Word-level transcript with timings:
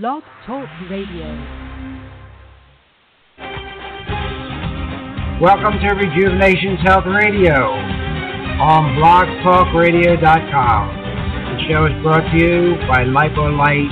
Blog 0.00 0.24
Talk 0.44 0.66
Radio. 0.90 1.22
Welcome 5.40 5.78
to 5.78 5.94
Rejuvenations 5.94 6.80
Health 6.82 7.06
Radio 7.06 7.54
on 8.58 8.98
blogtalkradio.com. 8.98 10.82
The 10.98 11.58
show 11.70 11.86
is 11.86 11.94
brought 12.02 12.26
to 12.26 12.36
you 12.42 12.74
by 12.90 13.06
Lipolite 13.06 13.86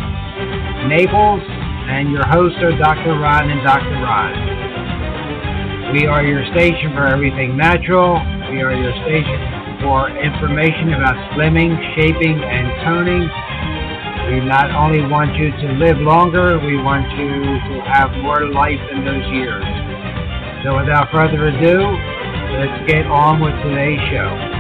Naples 0.90 1.42
and 1.46 2.10
your 2.10 2.26
hosts 2.26 2.58
are 2.62 2.76
Dr. 2.76 3.14
Ron 3.20 3.50
and 3.50 3.62
Dr. 3.62 4.02
Ron. 4.02 4.34
We 5.94 6.06
are 6.06 6.24
your 6.24 6.42
station 6.50 6.90
for 6.98 7.06
everything 7.06 7.56
natural. 7.56 8.18
We 8.50 8.58
are 8.58 8.74
your 8.74 8.94
station 9.06 9.38
for 9.86 10.10
information 10.18 10.94
about 10.94 11.14
slimming, 11.38 11.78
shaping, 11.94 12.42
and 12.42 12.66
toning 12.82 13.30
we 14.32 14.40
not 14.40 14.72
only 14.72 15.04
want 15.12 15.36
you 15.36 15.50
to 15.50 15.74
live 15.76 15.98
longer, 15.98 16.58
we 16.58 16.80
want 16.80 17.04
you 17.20 17.28
to 17.68 17.84
have 17.84 18.10
more 18.24 18.48
life 18.48 18.80
in 18.90 19.04
those 19.04 19.28
years. 19.28 19.64
So 20.64 20.72
without 20.80 21.12
further 21.12 21.48
ado, 21.48 21.76
let's 22.56 22.88
get 22.88 23.04
on 23.12 23.40
with 23.44 23.52
today's 23.60 24.00
show. 24.08 24.51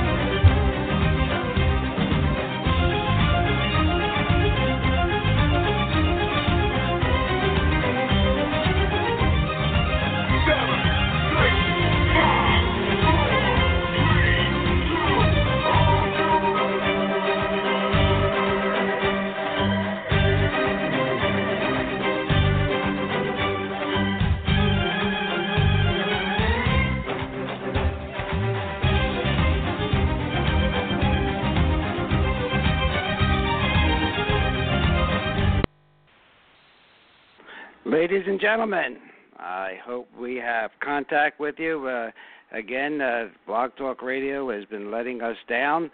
Gentlemen, 38.52 38.98
I 39.38 39.78
hope 39.82 40.08
we 40.20 40.36
have 40.36 40.72
contact 40.84 41.40
with 41.40 41.54
you. 41.56 41.86
Uh, 41.88 42.10
again, 42.54 43.00
uh, 43.00 43.28
Blog 43.46 43.70
Talk 43.78 44.02
Radio 44.02 44.50
has 44.54 44.66
been 44.66 44.90
letting 44.90 45.22
us 45.22 45.38
down. 45.48 45.90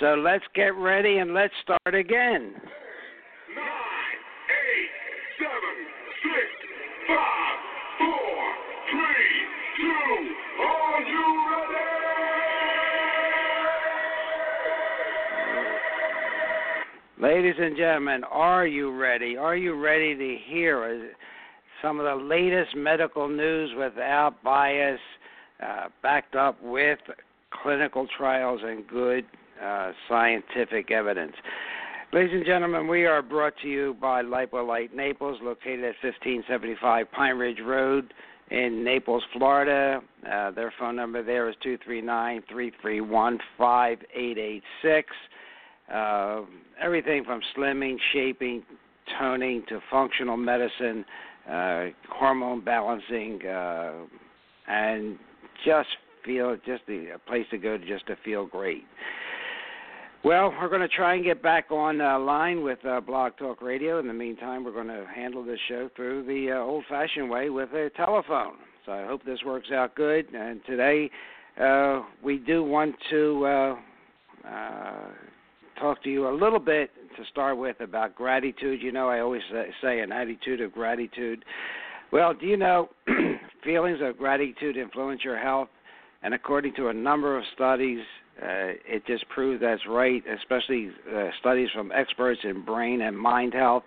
So 0.00 0.14
let's 0.14 0.42
get 0.52 0.74
ready 0.74 1.18
and 1.18 1.32
let's 1.34 1.54
start 1.62 1.94
again. 1.94 2.52
Nine, 3.54 4.18
eight, 4.50 4.90
seven, 5.38 5.86
six, 6.24 6.50
five, 7.06 7.58
four, 8.00 8.54
three, 8.90 9.46
two. 9.78 10.34
Are 10.66 11.00
you 11.06 11.24
ready? 17.20 17.34
Ladies 17.36 17.58
and 17.60 17.76
gentlemen, 17.76 18.24
are 18.24 18.66
you 18.66 18.98
ready? 18.98 19.36
Are 19.36 19.54
you 19.56 19.80
ready 19.80 20.16
to 20.16 20.36
hear 20.50 21.06
some 21.82 22.00
of 22.00 22.06
the 22.06 22.24
latest 22.24 22.76
medical 22.76 23.28
news 23.28 23.70
without 23.76 24.42
bias, 24.42 25.00
uh, 25.62 25.88
backed 26.02 26.34
up 26.34 26.62
with 26.62 26.98
clinical 27.62 28.06
trials 28.16 28.60
and 28.64 28.86
good 28.86 29.24
uh, 29.62 29.92
scientific 30.08 30.90
evidence? 30.90 31.34
Ladies 32.12 32.32
and 32.34 32.44
gentlemen, 32.44 32.88
we 32.88 33.06
are 33.06 33.22
brought 33.22 33.54
to 33.62 33.68
you 33.68 33.96
by 34.00 34.22
Lipolite 34.22 34.92
Naples, 34.92 35.38
located 35.42 35.84
at 35.84 35.94
1575 36.02 37.12
Pine 37.12 37.36
Ridge 37.36 37.60
Road 37.64 38.12
in 38.50 38.82
Naples, 38.82 39.22
Florida. 39.32 40.00
Uh, 40.28 40.50
their 40.50 40.72
phone 40.78 40.96
number 40.96 41.22
there 41.22 41.48
is 41.48 41.54
two 41.62 41.78
three 41.84 42.00
nine 42.00 42.42
three 42.50 42.72
three 42.82 43.00
one 43.00 43.38
five 43.56 43.98
eight 44.14 44.38
eight 44.38 44.62
six. 44.82 45.08
Uh, 45.92 46.42
everything 46.80 47.24
from 47.24 47.40
slimming, 47.56 47.96
shaping, 48.12 48.62
toning 49.18 49.62
to 49.68 49.80
functional 49.90 50.36
medicine, 50.36 51.04
uh, 51.48 51.86
hormone 52.08 52.64
balancing, 52.64 53.40
uh, 53.46 53.92
and 54.68 55.18
just 55.64 55.88
feel 56.24 56.56
just 56.66 56.82
a 56.88 57.18
place 57.26 57.46
to 57.50 57.58
go 57.58 57.78
just 57.78 58.06
to 58.06 58.16
feel 58.24 58.46
great. 58.46 58.84
Well, 60.22 60.52
we're 60.60 60.68
going 60.68 60.82
to 60.82 60.88
try 60.88 61.14
and 61.14 61.24
get 61.24 61.42
back 61.42 61.70
on 61.70 62.02
uh, 62.02 62.18
line 62.18 62.62
with 62.62 62.84
uh, 62.84 63.00
Blog 63.00 63.38
Talk 63.38 63.62
Radio. 63.62 63.98
In 64.00 64.06
the 64.06 64.12
meantime, 64.12 64.64
we're 64.64 64.72
going 64.72 64.88
to 64.88 65.06
handle 65.14 65.42
this 65.42 65.58
show 65.66 65.88
through 65.96 66.24
the 66.24 66.52
uh, 66.52 66.62
old-fashioned 66.62 67.30
way 67.30 67.48
with 67.48 67.70
a 67.70 67.90
telephone. 67.96 68.56
So 68.84 68.92
I 68.92 69.06
hope 69.06 69.24
this 69.24 69.38
works 69.46 69.68
out 69.72 69.94
good. 69.94 70.26
And 70.34 70.60
today, 70.66 71.10
uh, 71.58 72.02
we 72.22 72.36
do 72.36 72.62
want 72.62 72.94
to 73.08 73.46
uh, 73.46 73.76
uh, 74.46 75.08
talk 75.80 76.02
to 76.04 76.10
you 76.10 76.28
a 76.28 76.34
little 76.34 76.58
bit 76.58 76.90
to 77.16 77.24
start 77.30 77.56
with 77.56 77.80
about 77.80 78.14
gratitude. 78.14 78.82
You 78.82 78.92
know, 78.92 79.08
I 79.08 79.20
always 79.20 79.42
say 79.82 80.00
an 80.00 80.12
attitude 80.12 80.60
of 80.60 80.72
gratitude. 80.72 81.44
Well, 82.12 82.34
do 82.34 82.46
you 82.46 82.56
know 82.56 82.88
feelings 83.64 83.98
of 84.02 84.18
gratitude 84.18 84.76
influence 84.76 85.22
your 85.24 85.38
health? 85.38 85.68
And 86.22 86.34
according 86.34 86.74
to 86.74 86.88
a 86.88 86.92
number 86.92 87.36
of 87.38 87.44
studies, 87.54 88.00
uh, 88.42 88.76
it 88.86 89.06
just 89.06 89.28
proves 89.28 89.60
that's 89.60 89.80
right, 89.88 90.22
especially 90.38 90.90
uh, 91.14 91.28
studies 91.40 91.68
from 91.74 91.92
experts 91.92 92.40
in 92.44 92.64
brain 92.64 93.02
and 93.02 93.18
mind 93.18 93.54
health. 93.54 93.84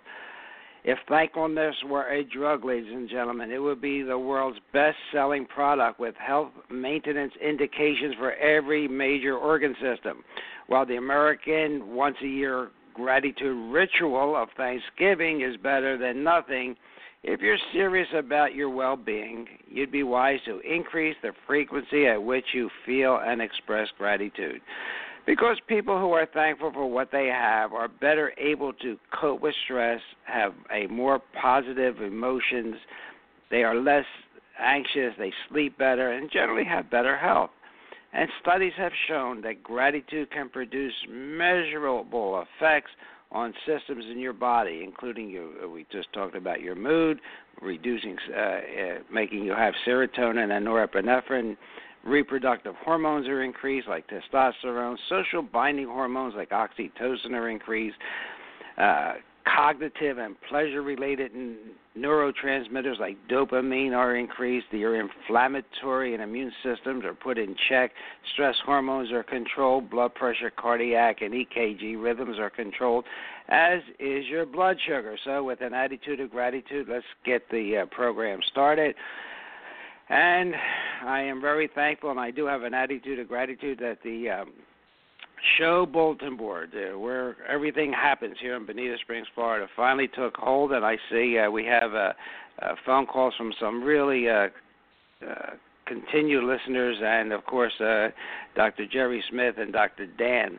If 0.84 0.98
thankfulness 1.08 1.74
were 1.88 2.08
a 2.08 2.22
drug, 2.24 2.62
ladies 2.62 2.92
and 2.92 3.08
gentlemen, 3.08 3.50
it 3.50 3.58
would 3.58 3.80
be 3.80 4.02
the 4.02 4.18
world's 4.18 4.58
best 4.74 4.98
selling 5.12 5.46
product 5.46 5.98
with 5.98 6.14
health 6.16 6.50
maintenance 6.70 7.32
indications 7.42 8.14
for 8.18 8.34
every 8.34 8.86
major 8.86 9.34
organ 9.34 9.74
system. 9.80 10.22
While 10.66 10.84
the 10.84 10.96
American 10.96 11.94
once 11.94 12.16
a 12.22 12.26
year 12.26 12.70
gratitude 12.92 13.72
ritual 13.72 14.36
of 14.36 14.48
Thanksgiving 14.58 15.40
is 15.40 15.56
better 15.56 15.96
than 15.96 16.22
nothing, 16.22 16.76
if 17.22 17.40
you're 17.40 17.56
serious 17.72 18.08
about 18.14 18.54
your 18.54 18.68
well 18.68 18.96
being, 18.96 19.46
you'd 19.66 19.90
be 19.90 20.02
wise 20.02 20.40
to 20.44 20.60
increase 20.60 21.16
the 21.22 21.32
frequency 21.46 22.06
at 22.06 22.22
which 22.22 22.44
you 22.52 22.68
feel 22.84 23.20
and 23.24 23.40
express 23.40 23.88
gratitude. 23.96 24.60
Because 25.26 25.56
people 25.68 25.98
who 25.98 26.12
are 26.12 26.26
thankful 26.26 26.70
for 26.72 26.86
what 26.86 27.10
they 27.10 27.26
have 27.26 27.72
are 27.72 27.88
better 27.88 28.32
able 28.36 28.72
to 28.74 28.98
cope 29.18 29.40
with 29.40 29.54
stress, 29.64 30.00
have 30.24 30.52
a 30.72 30.86
more 30.88 31.20
positive 31.40 32.02
emotions, 32.02 32.74
they 33.50 33.62
are 33.62 33.74
less 33.74 34.04
anxious, 34.60 35.14
they 35.18 35.32
sleep 35.48 35.78
better, 35.78 36.12
and 36.12 36.30
generally 36.30 36.64
have 36.64 36.90
better 36.90 37.16
health. 37.16 37.50
And 38.12 38.28
studies 38.40 38.72
have 38.76 38.92
shown 39.08 39.40
that 39.42 39.62
gratitude 39.62 40.30
can 40.30 40.48
produce 40.48 40.94
measurable 41.08 42.44
effects 42.58 42.90
on 43.32 43.52
systems 43.66 44.04
in 44.10 44.20
your 44.20 44.32
body, 44.32 44.82
including 44.84 45.28
your. 45.28 45.68
We 45.68 45.86
just 45.90 46.12
talked 46.12 46.36
about 46.36 46.60
your 46.60 46.76
mood, 46.76 47.18
reducing, 47.60 48.16
uh, 48.32 48.40
uh, 48.40 48.60
making 49.12 49.44
you 49.44 49.52
have 49.52 49.74
serotonin 49.86 50.56
and 50.56 50.64
norepinephrine. 50.64 51.56
Reproductive 52.04 52.74
hormones 52.84 53.26
are 53.28 53.42
increased, 53.42 53.88
like 53.88 54.04
testosterone. 54.08 54.96
Social 55.08 55.42
binding 55.42 55.86
hormones, 55.86 56.34
like 56.36 56.50
oxytocin, 56.50 57.32
are 57.32 57.48
increased. 57.48 57.96
Uh, 58.76 59.14
cognitive 59.44 60.18
and 60.18 60.36
pleasure 60.48 60.82
related 60.82 61.32
neurotransmitters 61.96 62.98
like 62.98 63.16
dopamine 63.28 63.92
are 63.92 64.16
increased, 64.16 64.66
your 64.70 65.00
inflammatory 65.00 66.14
and 66.14 66.22
immune 66.22 66.52
systems 66.62 67.04
are 67.04 67.14
put 67.14 67.38
in 67.38 67.54
check, 67.68 67.92
stress 68.32 68.56
hormones 68.64 69.12
are 69.12 69.22
controlled, 69.22 69.90
blood 69.90 70.14
pressure, 70.14 70.50
cardiac, 70.50 71.22
and 71.22 71.32
EKG 71.32 72.02
rhythms 72.02 72.38
are 72.38 72.50
controlled, 72.50 73.04
as 73.48 73.80
is 73.98 74.24
your 74.26 74.46
blood 74.46 74.76
sugar. 74.86 75.16
So, 75.24 75.44
with 75.44 75.60
an 75.60 75.74
attitude 75.74 76.20
of 76.20 76.30
gratitude, 76.30 76.88
let's 76.88 77.04
get 77.24 77.42
the 77.50 77.82
uh, 77.82 77.86
program 77.94 78.40
started. 78.50 78.94
And 80.08 80.54
I 81.06 81.20
am 81.22 81.40
very 81.40 81.68
thankful, 81.74 82.10
and 82.10 82.20
I 82.20 82.30
do 82.30 82.46
have 82.46 82.62
an 82.62 82.74
attitude 82.74 83.18
of 83.18 83.28
gratitude 83.28 83.78
that 83.80 83.98
the 84.04 84.30
um, 84.30 84.52
show 85.58 85.86
bulletin 85.86 86.36
board 86.36 86.72
uh, 86.74 86.98
where 86.98 87.36
everything 87.48 87.92
happens 87.92 88.36
here 88.40 88.56
in 88.56 88.66
Bonita 88.66 88.96
Springs, 89.02 89.26
Florida, 89.34 89.66
finally 89.74 90.08
took 90.08 90.36
hold, 90.36 90.72
and 90.72 90.84
I 90.84 90.96
see 91.10 91.38
uh, 91.38 91.50
we 91.50 91.64
have 91.64 91.94
uh, 91.94 92.12
uh, 92.62 92.74
phone 92.84 93.06
calls 93.06 93.34
from 93.36 93.52
some 93.58 93.82
really 93.82 94.28
uh, 94.28 94.48
uh, 95.26 95.50
continued 95.86 96.44
listeners, 96.44 96.96
and 97.02 97.32
of 97.32 97.44
course, 97.46 97.72
uh, 97.80 98.08
Dr. 98.56 98.86
Jerry 98.86 99.22
Smith 99.30 99.56
and 99.58 99.72
Dr. 99.72 100.06
Dan. 100.06 100.58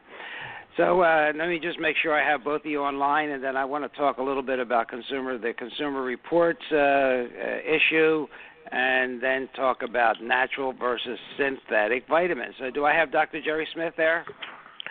So 0.77 1.01
uh, 1.01 1.31
let 1.35 1.47
me 1.47 1.59
just 1.59 1.79
make 1.79 1.95
sure 2.01 2.13
I 2.13 2.29
have 2.29 2.43
both 2.43 2.61
of 2.61 2.65
you 2.65 2.81
online, 2.81 3.29
and 3.29 3.43
then 3.43 3.55
I 3.55 3.63
want 3.63 3.89
to 3.89 3.97
talk 3.97 4.17
a 4.17 4.23
little 4.23 4.43
bit 4.43 4.59
about 4.59 4.89
consumer 4.89 5.37
the 5.37 5.53
Consumer 5.53 6.01
Reports 6.01 6.61
uh, 6.71 6.75
uh, 6.75 7.23
issue, 7.65 8.27
and 8.71 9.21
then 9.21 9.49
talk 9.55 9.81
about 9.83 10.21
natural 10.21 10.73
versus 10.73 11.19
synthetic 11.37 12.07
vitamins. 12.07 12.55
So, 12.59 12.69
do 12.71 12.85
I 12.85 12.93
have 12.93 13.11
Dr. 13.11 13.41
Jerry 13.41 13.67
Smith 13.73 13.93
there? 13.97 14.25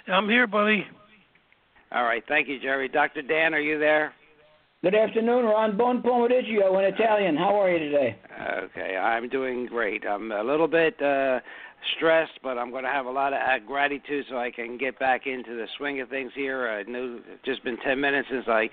I'm 0.07 0.29
here, 0.29 0.47
buddy. 0.47 0.87
All 1.93 2.05
right. 2.05 2.23
Thank 2.29 2.49
you, 2.49 2.61
Jerry. 2.61 2.89
Dr. 2.89 3.23
Dan, 3.23 3.55
are 3.55 3.61
you 3.61 3.79
there? 3.79 4.13
Good 4.83 4.95
afternoon, 4.95 5.47
Ron. 5.47 5.79
Buon 5.79 6.03
pomeriggio 6.03 6.79
in 6.79 6.85
Italian. 6.93 7.37
How 7.37 7.59
are 7.59 7.71
you 7.71 7.79
today? 7.79 8.19
Okay, 8.65 8.97
I'm 8.97 9.31
doing 9.31 9.65
great. 9.65 10.05
I'm 10.07 10.31
a 10.31 10.43
little 10.43 10.69
bit 10.69 11.01
uh, 11.01 11.41
stressed, 11.97 12.39
but 12.43 12.59
I'm 12.59 12.71
going 12.71 12.85
to 12.85 12.91
have 12.91 13.07
a 13.07 13.11
lot 13.11 13.33
of 13.33 13.39
uh, 13.39 13.65
gratitude 13.67 14.27
so 14.29 14.37
I 14.37 14.51
can 14.51 14.77
get 14.77 14.99
back 14.99 15.27
into 15.27 15.57
the 15.57 15.67
swing 15.79 16.03
of 16.03 16.11
things 16.11 16.33
here. 16.35 16.69
I 16.69 16.83
know 16.83 17.19
it's 17.33 17.45
just 17.47 17.65
been 17.65 17.79
10 17.79 17.99
minutes 17.99 18.29
since 18.31 18.45
I 18.47 18.69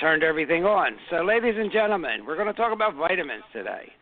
turned 0.00 0.22
everything 0.22 0.64
on. 0.64 0.92
So, 1.10 1.16
ladies 1.16 1.54
and 1.58 1.70
gentlemen, 1.70 2.24
we're 2.26 2.36
going 2.36 2.46
to 2.46 2.54
talk 2.54 2.72
about 2.72 2.94
vitamins 2.94 3.44
today. 3.52 3.92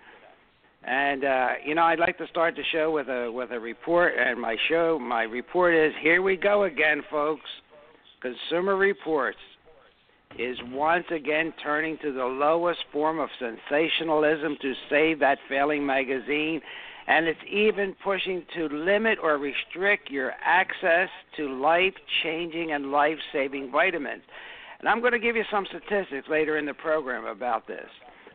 And 0.84 1.24
uh, 1.24 1.48
you 1.64 1.74
know, 1.74 1.82
I'd 1.82 1.98
like 1.98 2.18
to 2.18 2.26
start 2.28 2.54
the 2.54 2.62
show 2.72 2.90
with 2.90 3.08
a 3.08 3.30
with 3.30 3.50
a 3.50 3.58
report. 3.58 4.14
And 4.18 4.40
my 4.40 4.56
show, 4.68 4.98
my 4.98 5.22
report 5.22 5.74
is 5.74 5.92
here 6.00 6.22
we 6.22 6.36
go 6.36 6.64
again, 6.64 7.02
folks. 7.10 7.48
Consumer 8.20 8.76
Reports 8.76 9.38
is 10.38 10.58
once 10.70 11.06
again 11.10 11.52
turning 11.62 11.98
to 12.02 12.12
the 12.12 12.24
lowest 12.24 12.80
form 12.92 13.18
of 13.18 13.28
sensationalism 13.38 14.56
to 14.60 14.74
save 14.90 15.18
that 15.20 15.38
failing 15.48 15.84
magazine, 15.86 16.60
and 17.06 17.26
it's 17.26 17.40
even 17.50 17.94
pushing 18.04 18.44
to 18.54 18.68
limit 18.68 19.18
or 19.22 19.38
restrict 19.38 20.10
your 20.10 20.32
access 20.44 21.08
to 21.36 21.60
life 21.60 21.94
changing 22.22 22.72
and 22.72 22.90
life 22.90 23.18
saving 23.32 23.70
vitamins. 23.70 24.22
And 24.80 24.88
I'm 24.88 25.00
going 25.00 25.12
to 25.12 25.18
give 25.18 25.34
you 25.34 25.44
some 25.50 25.66
statistics 25.66 26.28
later 26.28 26.58
in 26.58 26.66
the 26.66 26.74
program 26.74 27.24
about 27.24 27.66
this. 27.66 27.88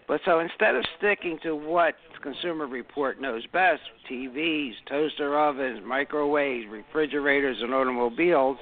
But 0.07 0.21
so 0.25 0.39
instead 0.39 0.75
of 0.75 0.83
sticking 0.97 1.39
to 1.43 1.55
what 1.55 1.95
Consumer 2.21 2.67
Report 2.67 3.21
knows 3.21 3.45
best 3.53 3.81
TVs, 4.09 4.73
toaster 4.89 5.39
ovens, 5.39 5.81
microwaves, 5.85 6.65
refrigerators, 6.69 7.57
and 7.61 7.73
automobiles 7.73 8.57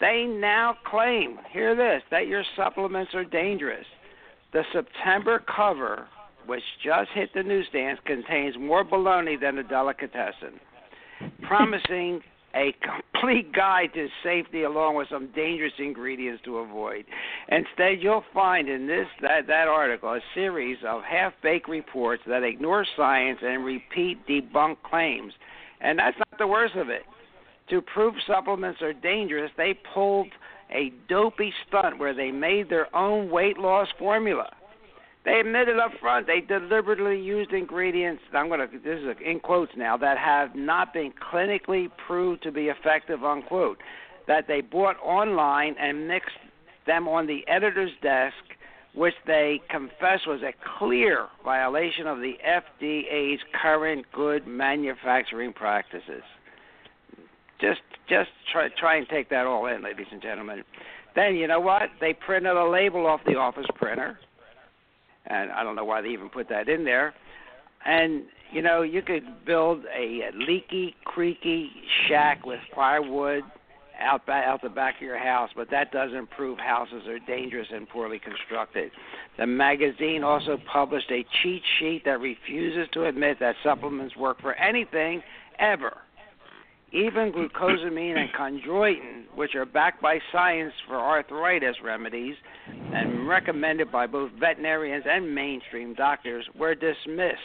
they 0.00 0.24
now 0.28 0.76
claim, 0.86 1.38
hear 1.50 1.74
this, 1.74 2.02
that 2.10 2.28
your 2.28 2.44
supplements 2.56 3.12
are 3.14 3.24
dangerous. 3.24 3.86
The 4.52 4.62
September 4.72 5.42
cover, 5.54 6.06
which 6.46 6.62
just 6.84 7.10
hit 7.14 7.30
the 7.34 7.42
newsstands, 7.42 8.00
contains 8.06 8.54
more 8.58 8.84
baloney 8.84 9.40
than 9.40 9.58
a 9.58 9.64
delicatessen, 9.64 10.60
promising 11.42 12.20
a 12.58 12.74
complete 12.82 13.52
guide 13.54 13.90
to 13.94 14.08
safety 14.22 14.64
along 14.64 14.96
with 14.96 15.08
some 15.10 15.28
dangerous 15.34 15.72
ingredients 15.78 16.42
to 16.44 16.58
avoid. 16.58 17.04
Instead, 17.48 18.02
you'll 18.02 18.24
find 18.34 18.68
in 18.68 18.86
this 18.86 19.06
that, 19.22 19.46
that 19.46 19.68
article 19.68 20.12
a 20.12 20.20
series 20.34 20.78
of 20.86 21.02
half-baked 21.02 21.68
reports 21.68 22.22
that 22.26 22.42
ignore 22.42 22.84
science 22.96 23.38
and 23.42 23.64
repeat 23.64 24.18
debunked 24.26 24.82
claims. 24.82 25.32
And 25.80 25.98
that's 25.98 26.18
not 26.18 26.38
the 26.38 26.46
worst 26.46 26.74
of 26.74 26.88
it. 26.88 27.02
To 27.70 27.80
prove 27.80 28.14
supplements 28.26 28.82
are 28.82 28.92
dangerous, 28.92 29.50
they 29.56 29.78
pulled 29.94 30.28
a 30.70 30.92
dopey 31.08 31.52
stunt 31.66 31.98
where 31.98 32.14
they 32.14 32.30
made 32.30 32.68
their 32.68 32.94
own 32.96 33.30
weight 33.30 33.58
loss 33.58 33.88
formula. 33.98 34.50
They 35.24 35.40
admitted 35.40 35.78
up 35.78 35.92
front 36.00 36.26
they 36.26 36.40
deliberately 36.40 37.20
used 37.20 37.52
ingredients. 37.52 38.22
I'm 38.32 38.48
going 38.48 38.60
to 38.60 38.78
this 38.78 39.00
is 39.00 39.16
in 39.24 39.40
quotes 39.40 39.72
now 39.76 39.96
that 39.96 40.16
have 40.18 40.54
not 40.54 40.92
been 40.92 41.12
clinically 41.32 41.88
proved 42.06 42.42
to 42.44 42.52
be 42.52 42.68
effective. 42.68 43.24
Unquote. 43.24 43.78
That 44.26 44.46
they 44.46 44.60
bought 44.60 44.96
online 45.02 45.74
and 45.80 46.06
mixed 46.06 46.36
them 46.86 47.08
on 47.08 47.26
the 47.26 47.40
editor's 47.48 47.90
desk, 48.02 48.34
which 48.94 49.14
they 49.26 49.60
confess 49.70 50.20
was 50.26 50.40
a 50.42 50.52
clear 50.78 51.28
violation 51.44 52.06
of 52.06 52.18
the 52.18 52.34
FDA's 52.46 53.40
current 53.60 54.06
good 54.12 54.46
manufacturing 54.46 55.52
practices. 55.52 56.22
Just 57.60 57.80
just 58.08 58.30
try 58.52 58.68
try 58.78 58.96
and 58.96 59.06
take 59.08 59.28
that 59.30 59.46
all 59.46 59.66
in, 59.66 59.82
ladies 59.82 60.06
and 60.12 60.22
gentlemen. 60.22 60.62
Then 61.16 61.34
you 61.34 61.48
know 61.48 61.60
what? 61.60 61.90
They 62.00 62.12
printed 62.14 62.56
a 62.56 62.68
label 62.68 63.06
off 63.06 63.20
the 63.26 63.34
office 63.34 63.66
printer 63.74 64.18
and 65.28 65.50
I 65.52 65.62
don't 65.62 65.76
know 65.76 65.84
why 65.84 66.00
they 66.00 66.08
even 66.08 66.28
put 66.28 66.48
that 66.48 66.68
in 66.68 66.84
there. 66.84 67.14
And 67.84 68.24
you 68.52 68.62
know, 68.62 68.82
you 68.82 69.02
could 69.02 69.44
build 69.44 69.84
a 69.94 70.30
leaky, 70.34 70.96
creaky 71.04 71.70
shack 72.08 72.46
with 72.46 72.60
firewood 72.74 73.42
out 74.00 74.24
back, 74.26 74.46
out 74.46 74.62
the 74.62 74.68
back 74.68 74.96
of 74.96 75.02
your 75.02 75.18
house, 75.18 75.50
but 75.54 75.70
that 75.70 75.92
doesn't 75.92 76.30
prove 76.30 76.58
houses 76.58 77.02
are 77.08 77.18
dangerous 77.18 77.66
and 77.72 77.88
poorly 77.88 78.18
constructed. 78.18 78.90
The 79.38 79.46
magazine 79.46 80.22
also 80.22 80.56
published 80.72 81.10
a 81.10 81.24
cheat 81.42 81.62
sheet 81.78 82.02
that 82.04 82.20
refuses 82.20 82.88
to 82.92 83.06
admit 83.06 83.38
that 83.40 83.56
supplements 83.62 84.16
work 84.16 84.40
for 84.40 84.54
anything 84.54 85.22
ever 85.58 85.98
even 86.92 87.32
glucosamine 87.32 88.16
and 88.16 88.30
chondroitin, 88.32 89.24
which 89.34 89.54
are 89.54 89.66
backed 89.66 90.00
by 90.00 90.18
science 90.32 90.72
for 90.86 90.96
arthritis 90.96 91.76
remedies 91.84 92.36
and 92.94 93.28
recommended 93.28 93.92
by 93.92 94.06
both 94.06 94.30
veterinarians 94.32 95.04
and 95.08 95.34
mainstream 95.34 95.94
doctors, 95.94 96.46
were 96.58 96.74
dismissed 96.74 97.36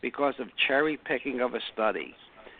because 0.00 0.34
of 0.38 0.48
cherry 0.66 0.96
picking 0.96 1.40
of 1.40 1.54
a 1.54 1.60
study. 1.72 2.14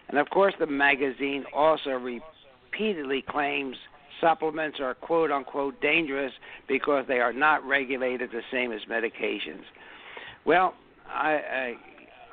And 0.08 0.18
of 0.18 0.28
course, 0.30 0.54
the 0.58 0.66
magazine 0.66 1.44
also 1.54 1.90
repeatedly 1.90 3.24
claims 3.26 3.76
supplements 4.20 4.78
are 4.80 4.94
quote 4.94 5.30
unquote 5.30 5.80
dangerous 5.80 6.32
because 6.66 7.04
they 7.08 7.20
are 7.20 7.32
not 7.32 7.64
regulated 7.64 8.30
the 8.30 8.42
same 8.52 8.72
as 8.72 8.80
medications. 8.90 9.62
Well, 10.44 10.74
I 11.08 11.74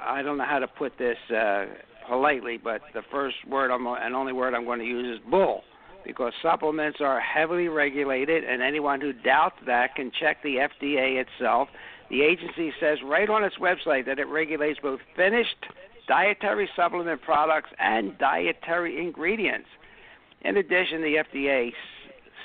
I, 0.02 0.18
I 0.18 0.22
don't 0.22 0.38
know 0.38 0.46
how 0.46 0.60
to 0.60 0.68
put 0.68 0.98
this. 0.98 1.18
Uh, 1.30 1.66
politely, 2.08 2.60
but 2.62 2.82
the 2.94 3.02
first 3.12 3.36
word 3.50 3.72
I'm, 3.72 3.86
and 3.88 4.16
only 4.16 4.34
word 4.34 4.54
I'm 4.54 4.66
going 4.66 4.80
to 4.80 4.86
use 4.86 5.18
is 5.18 5.26
bull, 5.30 5.64
because 6.06 6.34
supplements 6.42 7.00
are 7.02 7.20
heavily 7.20 7.68
regulated, 7.68 8.44
and 8.44 8.62
anyone 8.62 9.02
who 9.02 9.14
doubts 9.14 9.58
that 9.66 9.96
can 9.96 10.12
check 10.20 10.42
the 10.44 10.56
FDA 10.58 11.24
itself. 11.24 11.70
The 12.10 12.22
agency 12.22 12.72
says 12.80 13.00
right 13.04 13.30
on 13.30 13.44
its 13.44 13.56
website 13.56 14.06
that 14.06 14.20
it 14.20 14.28
regulates 14.28 14.80
both 14.80 15.00
finished 15.16 15.66
dietary 16.08 16.70
supplement 16.76 17.22
products 17.22 17.72
and 17.80 18.18
dietary 18.20 19.02
ingredients. 19.02 19.68
In 20.42 20.58
addition, 20.58 21.02
the 21.02 21.24
FDA 21.34 21.72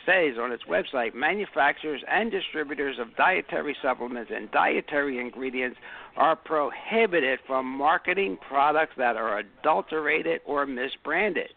says 0.07 0.37
on 0.41 0.53
its 0.53 0.65
website 0.65 1.15
manufacturers 1.15 2.03
and 2.11 2.31
distributors 2.31 2.97
of 2.99 3.15
dietary 3.17 3.77
supplements 3.83 4.31
and 4.35 4.51
dietary 4.51 5.19
ingredients 5.19 5.79
are 6.17 6.37
prohibited 6.37 7.39
from 7.47 7.67
marketing 7.67 8.39
products 8.49 8.95
that 8.97 9.17
are 9.17 9.39
adulterated 9.39 10.41
or 10.45 10.67
misbranded. 10.67 11.49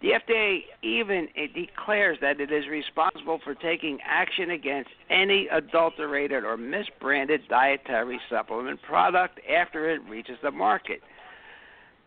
The 0.00 0.10
FDA 0.10 0.60
even 0.82 1.28
declares 1.54 2.18
that 2.20 2.40
it 2.40 2.52
is 2.52 2.68
responsible 2.68 3.40
for 3.42 3.54
taking 3.54 3.98
action 4.06 4.50
against 4.50 4.90
any 5.10 5.48
adulterated 5.50 6.44
or 6.44 6.56
misbranded 6.56 7.48
dietary 7.48 8.20
supplement 8.30 8.80
product 8.82 9.40
after 9.50 9.90
it 9.90 10.00
reaches 10.08 10.36
the 10.42 10.52
market. 10.52 11.00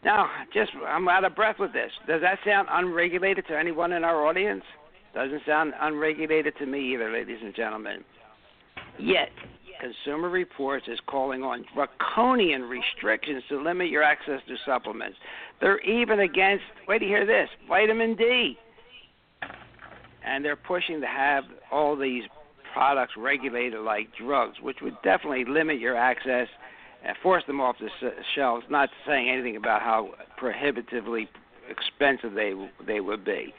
Now, 0.05 0.29
just 0.53 0.71
I'm 0.87 1.07
out 1.09 1.25
of 1.25 1.35
breath 1.35 1.57
with 1.59 1.73
this. 1.73 1.91
Does 2.07 2.21
that 2.21 2.39
sound 2.45 2.69
unregulated 2.71 3.45
to 3.47 3.57
anyone 3.57 3.91
in 3.91 4.03
our 4.03 4.25
audience? 4.25 4.63
Doesn't 5.13 5.41
sound 5.45 5.73
unregulated 5.79 6.55
to 6.59 6.65
me 6.65 6.93
either, 6.93 7.11
ladies 7.11 7.39
and 7.43 7.53
gentlemen. 7.55 8.03
Yet, 8.97 9.29
Consumer 9.81 10.29
Reports 10.29 10.85
is 10.87 10.99
calling 11.07 11.43
on 11.43 11.65
draconian 11.73 12.63
restrictions 12.63 13.43
to 13.49 13.61
limit 13.61 13.89
your 13.89 14.03
access 14.03 14.39
to 14.47 14.55
supplements. 14.65 15.17
They're 15.59 15.79
even 15.81 16.19
against, 16.19 16.63
wait 16.87 16.99
to 16.99 17.05
hear 17.05 17.25
this, 17.25 17.49
vitamin 17.67 18.15
D. 18.15 18.57
And 20.23 20.45
they're 20.45 20.55
pushing 20.55 21.01
to 21.01 21.07
have 21.07 21.45
all 21.71 21.97
these 21.97 22.23
products 22.73 23.13
regulated 23.17 23.81
like 23.81 24.07
drugs, 24.17 24.57
which 24.61 24.77
would 24.81 24.95
definitely 25.03 25.45
limit 25.45 25.79
your 25.79 25.97
access 25.97 26.47
and 27.03 27.17
force 27.23 27.43
them 27.47 27.59
off 27.59 27.75
the 27.79 27.89
shelves, 28.35 28.63
not 28.69 28.89
saying 29.07 29.29
anything 29.29 29.55
about 29.55 29.81
how 29.81 30.11
prohibitively 30.37 31.27
expensive 31.69 32.33
they 32.33 32.53
they 32.85 32.99
would 32.99 33.25
be. 33.25 33.53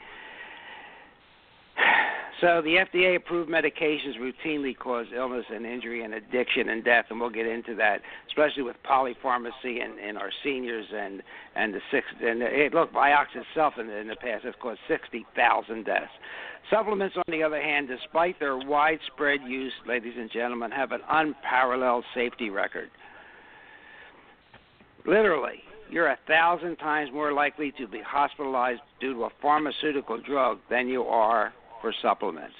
So 2.43 2.61
the 2.61 2.75
FDA 2.75 3.15
approved 3.15 3.49
medications 3.49 4.17
routinely 4.19 4.77
cause 4.77 5.05
illness 5.15 5.45
and 5.49 5.65
injury 5.65 6.03
and 6.03 6.13
addiction 6.13 6.67
and 6.67 6.83
death, 6.83 7.05
and 7.09 7.17
we'll 7.17 7.29
get 7.29 7.47
into 7.47 7.73
that, 7.75 8.01
especially 8.27 8.63
with 8.63 8.75
polypharmacy 8.83 9.81
and, 9.81 9.97
and 9.97 10.17
our 10.17 10.29
seniors 10.43 10.85
and 10.93 11.23
and 11.55 11.73
the 11.73 11.79
six 11.89 12.05
and 12.21 12.41
look, 12.73 12.91
Vioxx 12.91 13.27
itself 13.33 13.75
in 13.79 13.87
the, 13.87 13.95
in 13.97 14.09
the 14.09 14.17
past 14.17 14.43
has 14.43 14.53
caused 14.61 14.81
sixty 14.89 15.25
thousand 15.37 15.85
deaths. 15.85 16.11
Supplements, 16.69 17.15
on 17.15 17.23
the 17.29 17.41
other 17.43 17.61
hand, 17.61 17.87
despite 17.87 18.37
their 18.41 18.57
widespread 18.57 19.39
use, 19.47 19.71
ladies 19.87 20.15
and 20.17 20.29
gentlemen, 20.29 20.69
have 20.69 20.91
an 20.91 21.01
unparalleled 21.09 22.03
safety 22.13 22.49
record. 22.49 22.89
Literally, 25.05 25.63
you're 25.89 26.07
a 26.07 26.19
thousand 26.27 26.75
times 26.75 27.09
more 27.13 27.31
likely 27.31 27.71
to 27.77 27.87
be 27.87 28.01
hospitalized 28.05 28.81
due 28.99 29.13
to 29.13 29.23
a 29.23 29.29
pharmaceutical 29.41 30.19
drug 30.19 30.59
than 30.69 30.89
you 30.89 31.03
are 31.03 31.53
for 31.83 31.93
supplements. 32.01 32.55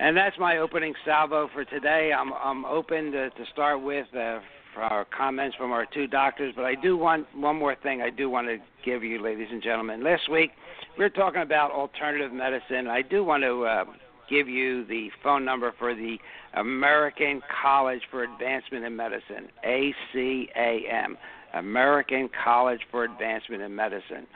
And 0.00 0.16
that's 0.16 0.36
my 0.36 0.58
opening 0.58 0.94
salvo 1.06 1.48
for 1.54 1.64
today. 1.64 2.10
I'm 2.12 2.32
I'm 2.32 2.64
open 2.64 3.12
to, 3.12 3.30
to 3.30 3.44
start 3.52 3.80
with 3.80 4.06
uh, 4.14 4.40
our 4.76 5.06
comments 5.16 5.56
from 5.56 5.70
our 5.70 5.86
two 5.86 6.08
doctors, 6.08 6.52
but 6.56 6.64
I 6.64 6.74
do 6.74 6.96
want 6.96 7.26
one 7.36 7.56
more 7.56 7.76
thing 7.76 8.02
I 8.02 8.10
do 8.10 8.28
want 8.28 8.48
to 8.48 8.56
give 8.84 9.04
you, 9.04 9.22
ladies 9.22 9.46
and 9.50 9.62
gentlemen. 9.62 10.02
Last 10.02 10.28
week 10.28 10.50
we 10.98 11.04
were 11.04 11.10
talking 11.10 11.42
about 11.42 11.70
alternative 11.70 12.32
medicine. 12.32 12.88
I 12.88 13.02
do 13.02 13.22
want 13.22 13.44
to 13.44 13.64
uh, 13.64 13.84
give 14.28 14.48
you 14.48 14.84
the 14.86 15.10
phone 15.22 15.44
number 15.44 15.72
for 15.78 15.94
the 15.94 16.16
American 16.54 17.40
College 17.62 18.00
for 18.10 18.24
Advancement 18.24 18.84
in 18.84 18.96
Medicine, 18.96 19.48
ACAM, 19.64 21.14
American 21.54 22.28
College 22.42 22.80
for 22.90 23.04
Advancement 23.04 23.62
in 23.62 23.72
Medicine. 23.72 24.26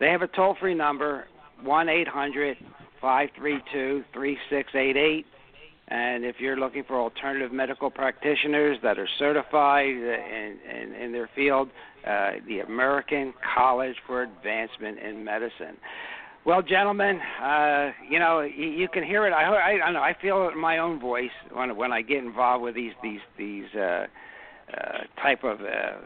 They 0.00 0.10
have 0.10 0.20
a 0.20 0.28
toll 0.28 0.56
free 0.60 0.74
number, 0.74 1.28
1 1.62 1.88
800 1.88 2.58
532 3.00 4.04
3688. 4.12 5.26
And 5.88 6.24
if 6.24 6.36
you're 6.38 6.56
looking 6.56 6.84
for 6.84 7.00
alternative 7.00 7.52
medical 7.52 7.90
practitioners 7.90 8.78
that 8.82 8.98
are 8.98 9.08
certified 9.18 9.88
in, 9.88 10.58
in, 10.72 10.94
in 10.94 11.12
their 11.12 11.28
field, 11.34 11.68
uh, 12.06 12.32
the 12.46 12.60
American 12.60 13.34
College 13.54 13.96
for 14.06 14.22
Advancement 14.22 14.98
in 14.98 15.24
Medicine. 15.24 15.76
Well, 16.46 16.62
gentlemen, 16.62 17.20
uh, 17.42 17.90
you 18.08 18.18
know 18.18 18.40
you, 18.40 18.66
you 18.68 18.88
can 18.88 19.04
hear 19.04 19.26
it. 19.26 19.32
I, 19.32 19.44
I, 19.44 19.84
I 19.84 19.92
know. 19.92 20.00
I 20.00 20.16
feel 20.22 20.48
it 20.48 20.52
in 20.52 20.58
my 20.58 20.78
own 20.78 20.98
voice 20.98 21.30
when 21.52 21.76
when 21.76 21.92
I 21.92 22.00
get 22.00 22.18
involved 22.18 22.64
with 22.64 22.74
these 22.74 22.92
these 23.02 23.20
these 23.36 23.66
uh, 23.74 24.06
uh, 24.72 24.98
type 25.22 25.44
of 25.44 25.60
uh, 25.60 25.98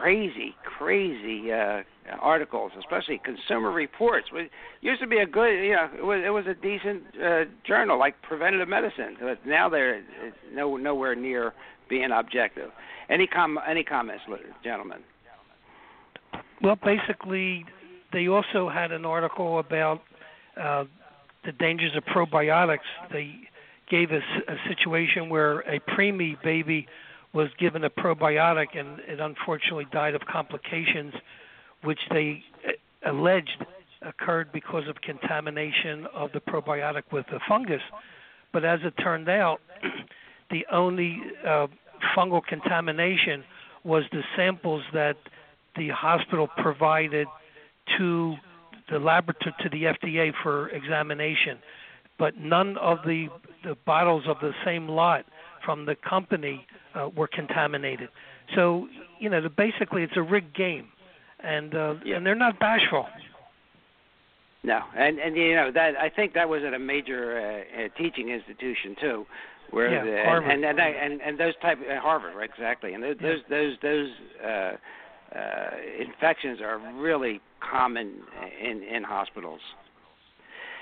crazy, 0.00 0.54
crazy 0.78 1.52
uh, 1.52 1.82
articles, 2.20 2.72
especially 2.78 3.20
Consumer 3.24 3.70
Reports. 3.70 4.26
It 4.32 4.50
used 4.80 5.00
to 5.00 5.06
be 5.06 5.18
a 5.18 5.26
good, 5.26 5.50
you 5.64 5.72
know, 5.72 5.88
it 5.96 6.04
was 6.04 6.22
it 6.24 6.30
was 6.30 6.44
a 6.46 6.54
decent 6.54 7.02
uh, 7.22 7.44
journal 7.66 7.98
like 7.98 8.20
Preventative 8.22 8.68
Medicine, 8.68 9.16
but 9.20 9.44
now 9.46 9.68
they're 9.68 10.02
no 10.52 10.76
nowhere 10.76 11.14
near 11.14 11.52
being 11.88 12.10
objective. 12.12 12.70
Any 13.10 13.26
com 13.26 13.58
any 13.68 13.84
comments, 13.84 14.24
gentlemen? 14.62 14.98
Well, 16.62 16.76
basically, 16.84 17.64
they 18.12 18.28
also 18.28 18.68
had 18.68 18.92
an 18.92 19.04
article 19.04 19.58
about 19.58 20.02
uh, 20.60 20.84
the 21.44 21.52
dangers 21.52 21.92
of 21.96 22.04
probiotics. 22.04 22.78
They 23.12 23.34
gave 23.90 24.10
us 24.10 24.22
a 24.48 24.56
situation 24.68 25.28
where 25.28 25.60
a 25.60 25.80
preemie 25.80 26.36
baby 26.42 26.86
was 27.32 27.48
given 27.58 27.84
a 27.84 27.90
probiotic 27.90 28.78
and 28.78 29.00
it 29.00 29.20
unfortunately 29.20 29.86
died 29.92 30.14
of 30.14 30.22
complications, 30.22 31.12
which 31.84 32.00
they 32.10 32.42
uh, 32.66 33.10
alleged 33.10 33.64
occurred 34.02 34.50
because 34.52 34.84
of 34.88 34.96
contamination 35.02 36.06
of 36.14 36.30
the 36.32 36.40
probiotic 36.40 37.02
with 37.12 37.26
the 37.26 37.40
fungus. 37.48 37.82
But 38.52 38.64
as 38.64 38.80
it 38.82 38.94
turned 39.02 39.28
out, 39.28 39.60
the 40.50 40.64
only 40.72 41.20
uh, 41.46 41.66
fungal 42.16 42.42
contamination 42.44 43.44
was 43.84 44.04
the 44.12 44.22
samples 44.36 44.82
that 44.92 45.16
the 45.76 45.88
hospital 45.90 46.48
provided 46.58 47.26
to 47.98 48.34
the 48.90 48.98
laboratory 48.98 49.54
to 49.60 49.68
the 49.68 49.84
FDA 49.84 50.32
for 50.42 50.68
examination, 50.70 51.58
but 52.18 52.36
none 52.36 52.76
of 52.78 52.98
the 53.04 53.28
the 53.64 53.76
bottles 53.86 54.24
of 54.28 54.36
the 54.40 54.52
same 54.64 54.88
lot 54.88 55.24
from 55.68 55.84
the 55.84 55.96
company 55.96 56.66
uh, 56.94 57.10
were 57.14 57.28
contaminated. 57.28 58.08
So 58.56 58.88
you 59.20 59.28
know, 59.28 59.42
the, 59.42 59.50
basically, 59.50 60.02
it's 60.02 60.16
a 60.16 60.22
rigged 60.22 60.56
game, 60.56 60.86
and 61.40 61.74
uh, 61.74 61.94
yeah. 62.06 62.16
and 62.16 62.24
they're 62.24 62.34
not 62.34 62.58
bashful. 62.58 63.04
No, 64.62 64.80
and 64.96 65.18
and 65.18 65.36
you 65.36 65.54
know 65.54 65.70
that 65.70 65.94
I 66.00 66.08
think 66.08 66.32
that 66.32 66.48
was 66.48 66.62
at 66.66 66.72
a 66.72 66.78
major 66.78 67.38
uh, 67.38 67.84
uh, 67.84 67.88
teaching 67.98 68.30
institution 68.30 68.96
too, 68.98 69.26
where 69.70 69.92
yeah, 69.92 70.04
the, 70.04 70.22
Harvard. 70.24 70.50
and 70.50 70.64
and 70.64 70.80
and 70.80 71.20
and 71.20 71.38
those 71.38 71.52
type 71.60 71.76
uh, 71.80 72.00
Harvard 72.00 72.34
right, 72.34 72.48
exactly, 72.48 72.94
and 72.94 73.02
those 73.02 73.16
Yeah. 73.20 73.28
those 73.28 73.40
those 73.50 73.76
those 73.82 74.10
uh, 74.42 74.48
uh, 75.38 75.70
infections 76.00 76.62
are 76.62 76.78
really 76.94 77.42
common 77.60 78.22
in 78.58 78.82
in 78.82 79.02
hospitals. 79.04 79.60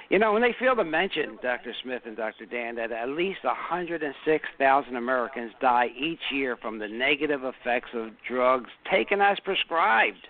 You 0.08 0.20
know, 0.20 0.32
when 0.32 0.42
they 0.42 0.54
fail 0.60 0.76
to 0.76 0.84
mention, 0.84 1.36
Dr. 1.42 1.72
Smith 1.82 2.02
and 2.06 2.16
Dr. 2.16 2.46
Dan, 2.46 2.76
that 2.76 2.92
at 2.92 3.08
least 3.08 3.42
106,000 3.42 4.96
Americans 4.96 5.52
die 5.60 5.88
each 5.98 6.20
year 6.30 6.56
from 6.56 6.78
the 6.78 6.86
negative 6.86 7.40
effects 7.42 7.88
of 7.92 8.10
drugs 8.26 8.70
taken 8.90 9.20
as 9.20 9.38
prescribed. 9.40 10.28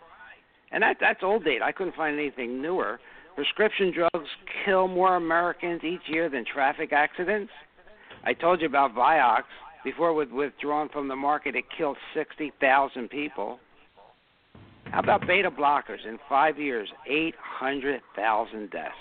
And 0.73 0.83
that 0.83 0.97
that's 0.99 1.23
old 1.23 1.45
data. 1.45 1.65
I 1.65 1.73
couldn't 1.73 1.95
find 1.95 2.19
anything 2.19 2.63
newer. 2.63 2.99
Prescription 3.35 3.93
drugs 3.93 4.29
kill 4.65 4.89
more 4.89 5.17
Americans 5.17 5.85
each 5.85 6.01
year 6.09 6.31
than 6.31 6.45
traffic 6.47 6.93
accidents. 6.95 7.53
I 8.25 8.33
told 8.33 8.63
you 8.63 8.67
about 8.67 8.95
Vioxx. 8.95 9.45
Before 9.85 10.11
it 10.11 10.15
was 10.15 10.29
withdrawn 10.33 10.89
from 10.89 11.07
the 11.07 11.15
market, 11.15 11.55
it 11.55 11.65
killed 11.77 11.99
60,000 12.15 13.09
people. 13.09 13.61
How 14.91 15.01
about 15.01 15.27
beta 15.27 15.51
blockers? 15.51 16.05
In 16.09 16.19
five 16.29 16.59
years, 16.59 16.89
800,000 17.09 18.71
deaths. 18.71 18.95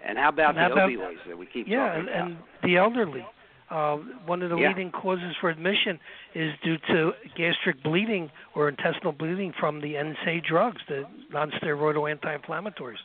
And 0.00 0.18
how 0.18 0.28
about 0.28 0.50
And 0.50 0.58
how 0.58 0.68
the 0.68 0.74
about- 0.74 0.90
opioids 0.90 1.24
that 1.26 1.38
we 1.38 1.46
keep 1.46 1.66
Yeah, 1.68 1.88
talking 1.88 2.00
and, 2.00 2.08
about? 2.08 2.26
and 2.28 2.36
the 2.62 2.76
elderly. 2.76 3.26
Uh, 3.70 3.96
one 4.24 4.42
of 4.42 4.48
the 4.48 4.56
Yeah. 4.56 4.68
leading 4.68 4.90
causes 4.90 5.36
for 5.36 5.50
admission 5.50 6.00
is 6.34 6.58
due 6.60 6.78
to 6.78 7.14
gastric 7.34 7.82
bleeding 7.82 8.30
or 8.54 8.68
intestinal 8.68 9.12
bleeding 9.12 9.52
from 9.52 9.80
the 9.80 9.96
NSAID 9.96 10.44
drugs, 10.44 10.80
the 10.86 11.06
non-steroidal 11.30 12.10
anti-inflammatories. 12.10 12.98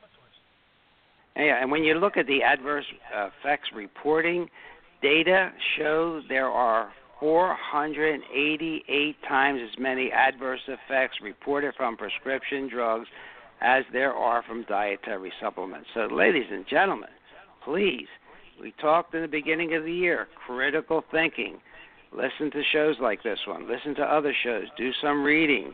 Yeah, 1.36 1.62
and 1.62 1.72
when 1.72 1.84
you 1.84 1.96
look 1.96 2.16
at 2.16 2.28
the 2.28 2.44
adverse 2.44 2.86
effects 3.14 3.74
reporting, 3.74 4.50
data 5.02 5.52
show 5.76 6.22
there 6.30 6.50
are 6.50 6.94
488 7.20 9.22
times 9.24 9.62
as 9.62 9.78
many 9.80 10.12
adverse 10.12 10.62
effects 10.68 11.20
reported 11.22 11.74
from 11.76 11.98
prescription 11.98 12.68
drugs 12.68 13.08
as 13.62 13.84
there 13.92 14.14
are 14.14 14.44
from 14.44 14.64
dietary 14.64 15.32
supplements. 15.42 15.88
So, 15.94 16.08
ladies 16.12 16.48
and 16.52 16.66
gentlemen, 16.68 17.10
please, 17.64 18.08
we 18.62 18.74
talked 18.80 19.14
in 19.16 19.22
the 19.22 19.28
beginning 19.28 19.74
of 19.76 19.84
the 19.84 19.92
year 19.92 20.28
critical 20.46 21.04
thinking. 21.12 21.60
Listen 22.12 22.52
to 22.52 22.62
shows 22.72 22.96
like 23.02 23.24
this 23.24 23.40
one, 23.48 23.68
listen 23.68 23.96
to 23.96 24.04
other 24.04 24.34
shows, 24.44 24.66
do 24.78 24.92
some 25.02 25.24
reading. 25.24 25.74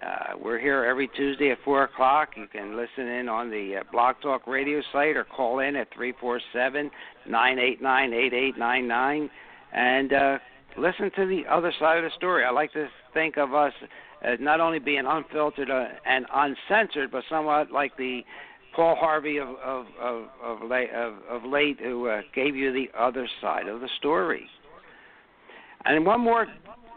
Uh, 0.00 0.36
we're 0.42 0.58
here 0.58 0.84
every 0.84 1.08
Tuesday 1.08 1.50
at 1.52 1.58
4 1.64 1.84
o'clock. 1.84 2.30
You 2.36 2.46
can 2.48 2.76
listen 2.76 3.06
in 3.06 3.28
on 3.28 3.50
the 3.50 3.76
uh, 3.76 4.12
Talk 4.20 4.46
radio 4.46 4.80
site 4.92 5.16
or 5.16 5.24
call 5.24 5.60
in 5.60 5.76
at 5.76 5.92
347 5.94 6.90
989 7.26 8.12
8899 8.12 9.30
and 9.72 10.12
uh, 10.12 10.38
listen 10.76 11.10
to 11.16 11.26
the 11.26 11.42
other 11.50 11.72
side 11.78 11.98
of 11.98 12.04
the 12.04 12.10
story. 12.16 12.44
I 12.44 12.50
like 12.50 12.72
to 12.72 12.88
think 13.14 13.36
of 13.36 13.54
us 13.54 13.72
as 14.22 14.38
not 14.40 14.60
only 14.60 14.78
being 14.78 15.04
unfiltered 15.06 15.70
uh, 15.70 15.86
and 16.06 16.26
uncensored, 16.32 17.10
but 17.10 17.24
somewhat 17.28 17.70
like 17.70 17.96
the 17.96 18.22
Paul 18.74 18.96
Harvey 18.98 19.38
of 19.38 19.48
of 19.64 19.86
of 20.00 20.24
of 20.42 20.68
late, 20.68 20.90
of, 20.90 21.14
of 21.28 21.44
late 21.44 21.78
who 21.80 22.08
uh, 22.08 22.22
gave 22.34 22.56
you 22.56 22.72
the 22.72 22.88
other 22.98 23.28
side 23.40 23.68
of 23.68 23.80
the 23.80 23.88
story. 23.98 24.46
And 25.84 26.06
one 26.06 26.20
more 26.20 26.46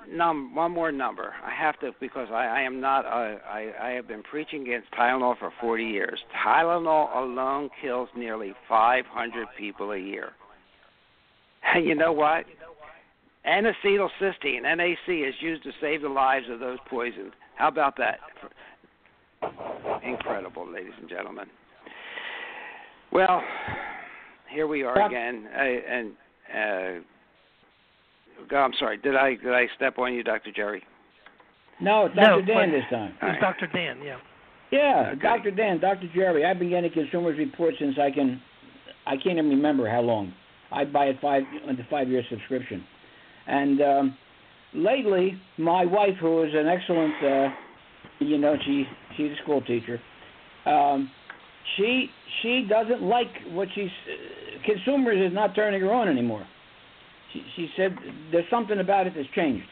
num 0.10 0.54
one 0.56 0.72
more 0.72 0.92
number. 0.92 1.34
I 1.44 1.54
have 1.54 1.80
to 1.80 1.92
because 2.00 2.28
I, 2.32 2.46
I 2.46 2.62
am 2.62 2.80
not 2.80 3.06
a, 3.06 3.40
I, 3.48 3.72
I 3.82 3.90
have 3.92 4.08
been 4.08 4.24
preaching 4.24 4.62
against 4.62 4.92
Tylenol 4.92 5.38
for 5.38 5.52
40 5.60 5.84
years. 5.84 6.20
Tylenol 6.46 7.16
alone 7.16 7.70
kills 7.82 8.10
nearly 8.16 8.54
500 8.70 9.48
people 9.58 9.92
a 9.92 9.98
year. 9.98 10.32
And 11.74 11.86
you 11.88 11.96
know 11.96 12.12
what? 12.14 12.46
N-acetylcysteine, 13.46 14.64
NAC, 14.64 15.08
is 15.08 15.36
used 15.40 15.64
to 15.64 15.72
save 15.80 16.02
the 16.02 16.10
lives 16.10 16.46
of 16.50 16.60
those 16.60 16.78
poisoned. 16.90 17.32
How 17.56 17.68
about 17.68 17.96
that? 17.98 18.20
Incredible, 20.04 20.68
ladies 20.72 20.94
and 21.00 21.10
gentlemen. 21.10 21.46
Well, 23.12 23.42
here 24.52 24.68
we 24.68 24.84
are 24.84 25.00
again, 25.06 25.48
uh, 25.56 25.60
and 25.62 26.12
uh, 26.52 27.02
go- 28.50 28.58
I'm 28.58 28.74
sorry. 28.80 28.98
Did 28.98 29.16
I 29.16 29.36
did 29.36 29.54
I 29.54 29.68
step 29.76 29.98
on 30.00 30.14
you, 30.14 30.24
Dr. 30.24 30.52
Jerry? 30.52 30.84
No, 31.80 32.06
it's 32.08 32.16
No, 32.16 32.42
Dr. 32.42 32.46
Dan 32.46 32.72
this 32.72 32.84
time. 32.90 33.12
It's 33.14 33.22
right. 33.24 33.42
Dr. 33.42 33.68
Dan, 33.68 34.00
yeah. 34.04 34.18
Yeah, 34.72 35.12
Okay. 35.14 35.22
Dr. 35.22 35.52
Dan, 35.52 35.80
Dr. 35.80 36.10
Jerry. 36.14 36.44
I've 36.46 36.58
been 36.60 36.70
getting 36.72 36.92
Consumers 36.92 37.38
Report 37.38 37.74
since 37.80 37.96
I 38.02 38.10
can, 38.12 38.42
I 39.06 39.12
can't 39.16 39.38
even 39.38 39.50
remember 39.50 39.88
how 39.90 40.02
long. 40.02 40.34
I 40.72 40.84
buy 40.86 41.06
it 41.06 41.18
five 41.22 41.44
on 41.68 41.76
the 41.76 41.84
five 41.90 42.10
year 42.10 42.24
subscription, 42.30 42.84
and 43.48 43.82
um, 43.82 44.18
lately 44.74 45.40
my 45.58 45.86
wife, 45.86 46.16
who 46.20 46.44
is 46.44 46.54
an 46.54 46.68
excellent, 46.68 47.14
uh, 47.24 47.50
you 48.20 48.38
know, 48.38 48.56
she 48.66 48.86
she's 49.18 49.32
a 49.32 49.44
school 49.44 49.62
teacher. 49.62 50.00
Um, 50.66 51.10
she 51.78 52.10
she 52.42 52.66
doesn't 52.70 53.02
like 53.02 53.28
what 53.52 53.68
she's. 53.76 53.90
Uh, 54.08 54.64
consumers 54.66 55.18
is 55.30 55.34
not 55.34 55.54
turning 55.56 55.82
her 55.82 55.94
on 55.94 56.08
anymore. 56.08 56.46
She 57.34 57.44
she 57.56 57.70
said 57.78 57.96
there's 58.32 58.50
something 58.50 58.80
about 58.80 59.08
it 59.08 59.14
that's 59.16 59.30
changed. 59.36 59.66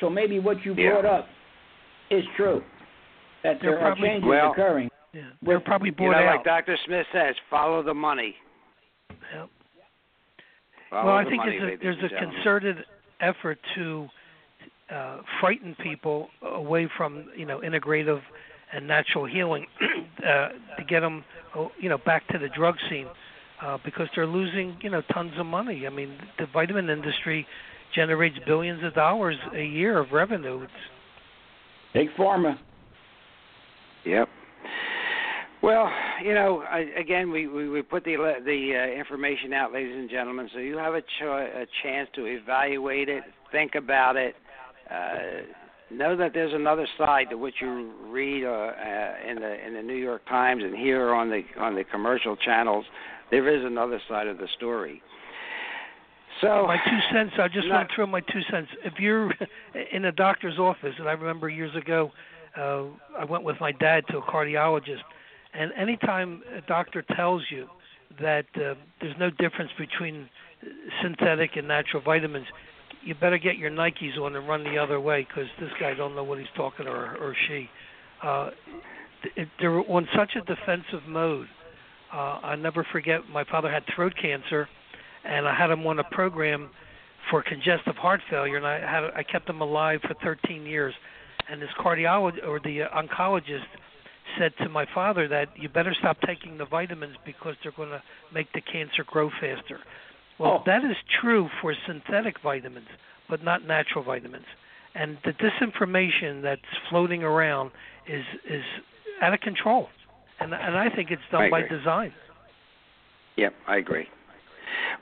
So 0.00 0.08
maybe 0.10 0.38
what 0.38 0.64
you 0.64 0.74
Yeah. 0.74 0.90
brought 1.00 1.04
up 1.06 1.28
is 2.10 2.24
true. 2.36 2.62
That 3.42 3.58
They're 3.62 3.70
there 3.72 3.78
are 3.78 3.82
probably- 3.92 4.08
changes 4.08 4.28
Well- 4.28 4.52
occurring. 4.52 4.90
Yeah, 5.12 5.22
they're 5.42 5.58
probably 5.60 5.92
You 5.98 6.08
know, 6.10 6.14
out. 6.16 6.36
like 6.36 6.44
Dr. 6.44 6.76
Smith 6.84 7.04
says, 7.12 7.34
follow 7.50 7.82
the 7.82 7.92
money. 7.94 8.36
Yep. 9.34 9.48
Follow 10.90 11.06
well, 11.06 11.16
I 11.16 11.24
the 11.24 11.30
think 11.30 11.44
money, 11.44 11.58
there's 11.80 11.98
a, 11.98 12.02
there's 12.02 12.12
a 12.12 12.32
concerted 12.32 12.76
effort 13.20 13.58
to 13.76 14.08
uh, 14.92 15.18
frighten 15.40 15.76
people 15.82 16.28
away 16.42 16.88
from 16.96 17.26
you 17.36 17.46
know 17.46 17.60
integrative 17.60 18.20
and 18.72 18.86
natural 18.86 19.24
healing 19.24 19.66
uh, 20.18 20.48
to 20.76 20.84
get 20.88 21.00
them 21.00 21.24
you 21.78 21.88
know 21.88 21.98
back 21.98 22.26
to 22.28 22.38
the 22.38 22.48
drug 22.48 22.74
scene. 22.88 23.06
uh, 23.62 23.78
because 23.84 24.08
they're 24.14 24.26
losing, 24.26 24.76
you 24.82 24.90
know, 24.90 25.02
tons 25.12 25.32
of 25.38 25.46
money. 25.46 25.86
I 25.86 25.90
mean, 25.90 26.16
the 26.38 26.46
vitamin 26.52 26.88
industry 26.88 27.46
generates 27.94 28.36
billions 28.46 28.82
of 28.84 28.94
dollars 28.94 29.36
a 29.54 29.64
year 29.64 29.98
of 29.98 30.12
revenue. 30.12 30.62
It's 30.62 30.72
Big 31.92 32.08
pharma. 32.18 32.56
Yep. 34.04 34.28
Well, 35.62 35.90
you 36.24 36.32
know, 36.32 36.62
I, 36.70 36.86
again, 36.98 37.30
we, 37.30 37.46
we, 37.46 37.68
we 37.68 37.82
put 37.82 38.04
the 38.04 38.16
the 38.44 38.72
uh, 38.76 38.98
information 38.98 39.52
out, 39.52 39.72
ladies 39.72 39.94
and 39.94 40.08
gentlemen, 40.08 40.48
so 40.54 40.58
you 40.58 40.78
have 40.78 40.94
a, 40.94 41.02
cho- 41.20 41.36
a 41.36 41.66
chance 41.82 42.08
to 42.14 42.24
evaluate 42.24 43.10
it, 43.10 43.24
think 43.52 43.74
about 43.74 44.16
it, 44.16 44.34
uh, 44.90 45.42
know 45.90 46.16
that 46.16 46.32
there's 46.32 46.54
another 46.54 46.86
side 46.96 47.28
to 47.30 47.36
what 47.36 47.52
you 47.60 47.92
read 48.08 48.44
uh, 48.44 48.48
uh, 48.48 49.30
in 49.30 49.40
the 49.40 49.66
in 49.66 49.74
the 49.74 49.82
New 49.82 49.96
York 49.96 50.26
Times 50.28 50.62
and 50.64 50.74
hear 50.74 51.12
on 51.12 51.28
the 51.28 51.42
on 51.58 51.74
the 51.74 51.84
commercial 51.84 52.36
channels. 52.36 52.84
There 53.30 53.48
is 53.54 53.64
another 53.64 54.00
side 54.08 54.28
of 54.28 54.38
the 54.38 54.48
story. 54.56 55.02
So 56.40 56.66
my 56.66 56.76
two 56.76 56.98
cents. 57.12 57.32
I 57.38 57.48
just 57.48 57.68
not, 57.68 57.74
want 57.74 57.88
to 57.90 57.94
throw 57.94 58.06
my 58.06 58.20
two 58.20 58.40
cents. 58.50 58.68
If 58.84 58.94
you're 58.98 59.32
in 59.92 60.06
a 60.06 60.12
doctor's 60.12 60.58
office, 60.58 60.94
and 60.98 61.08
I 61.08 61.12
remember 61.12 61.48
years 61.48 61.74
ago, 61.76 62.10
uh, 62.56 62.84
I 63.18 63.24
went 63.28 63.44
with 63.44 63.56
my 63.60 63.72
dad 63.72 64.04
to 64.10 64.18
a 64.18 64.22
cardiologist, 64.22 65.02
and 65.54 65.72
anytime 65.76 66.42
a 66.56 66.60
doctor 66.62 67.04
tells 67.16 67.42
you 67.50 67.66
that 68.20 68.46
uh, 68.56 68.74
there's 69.00 69.16
no 69.18 69.30
difference 69.30 69.70
between 69.78 70.28
synthetic 71.02 71.52
and 71.56 71.66
natural 71.68 72.02
vitamins, 72.02 72.46
you 73.02 73.14
better 73.14 73.38
get 73.38 73.56
your 73.56 73.70
Nikes 73.70 74.18
on 74.18 74.36
and 74.36 74.46
run 74.48 74.64
the 74.64 74.78
other 74.78 75.00
way 75.00 75.26
because 75.28 75.48
this 75.58 75.70
guy 75.80 75.94
don't 75.94 76.14
know 76.14 76.24
what 76.24 76.38
he's 76.38 76.48
talking 76.56 76.86
or 76.86 77.16
or 77.16 77.34
she. 77.48 77.68
Uh, 78.22 78.50
they're 79.58 79.78
on 79.78 80.08
such 80.16 80.32
a 80.36 80.40
defensive 80.40 81.06
mode. 81.08 81.46
Uh, 82.12 82.40
I 82.42 82.56
never 82.56 82.86
forget 82.92 83.20
my 83.32 83.44
father 83.44 83.70
had 83.70 83.84
throat 83.94 84.14
cancer, 84.20 84.68
and 85.24 85.46
I 85.46 85.54
had 85.54 85.70
him 85.70 85.86
on 85.86 85.98
a 85.98 86.04
program 86.04 86.70
for 87.30 87.42
congestive 87.42 87.96
heart 87.96 88.20
failure, 88.30 88.56
and 88.56 88.66
I 88.66 88.80
had 88.80 89.10
I 89.14 89.22
kept 89.22 89.48
him 89.48 89.60
alive 89.60 90.00
for 90.02 90.14
13 90.22 90.64
years. 90.66 90.94
And 91.48 91.60
this 91.60 91.70
cardiologist 91.80 92.46
or 92.46 92.60
the 92.60 92.82
oncologist 92.94 93.64
said 94.38 94.52
to 94.62 94.68
my 94.68 94.86
father 94.94 95.28
that 95.28 95.48
you 95.56 95.68
better 95.68 95.94
stop 95.98 96.18
taking 96.26 96.58
the 96.58 96.64
vitamins 96.66 97.16
because 97.24 97.54
they're 97.62 97.72
going 97.72 97.90
to 97.90 98.02
make 98.32 98.52
the 98.52 98.60
cancer 98.60 99.04
grow 99.06 99.30
faster. 99.40 99.78
Well, 100.38 100.58
Oh. 100.60 100.62
that 100.66 100.84
is 100.84 100.96
true 101.20 101.48
for 101.60 101.74
synthetic 101.86 102.40
vitamins, 102.42 102.88
but 103.28 103.42
not 103.44 103.64
natural 103.66 104.02
vitamins. 104.04 104.46
And 104.94 105.18
the 105.24 105.32
disinformation 105.32 106.42
that's 106.42 106.62
floating 106.88 107.22
around 107.22 107.70
is 108.08 108.24
is 108.48 108.64
out 109.22 109.32
of 109.34 109.40
control, 109.40 109.88
and 110.40 110.52
and 110.54 110.76
I 110.76 110.88
think 110.90 111.10
it's 111.10 111.22
done 111.30 111.50
by 111.50 111.62
design. 111.62 112.12
Yep, 113.36 113.54
I 113.68 113.76
agree. 113.76 114.08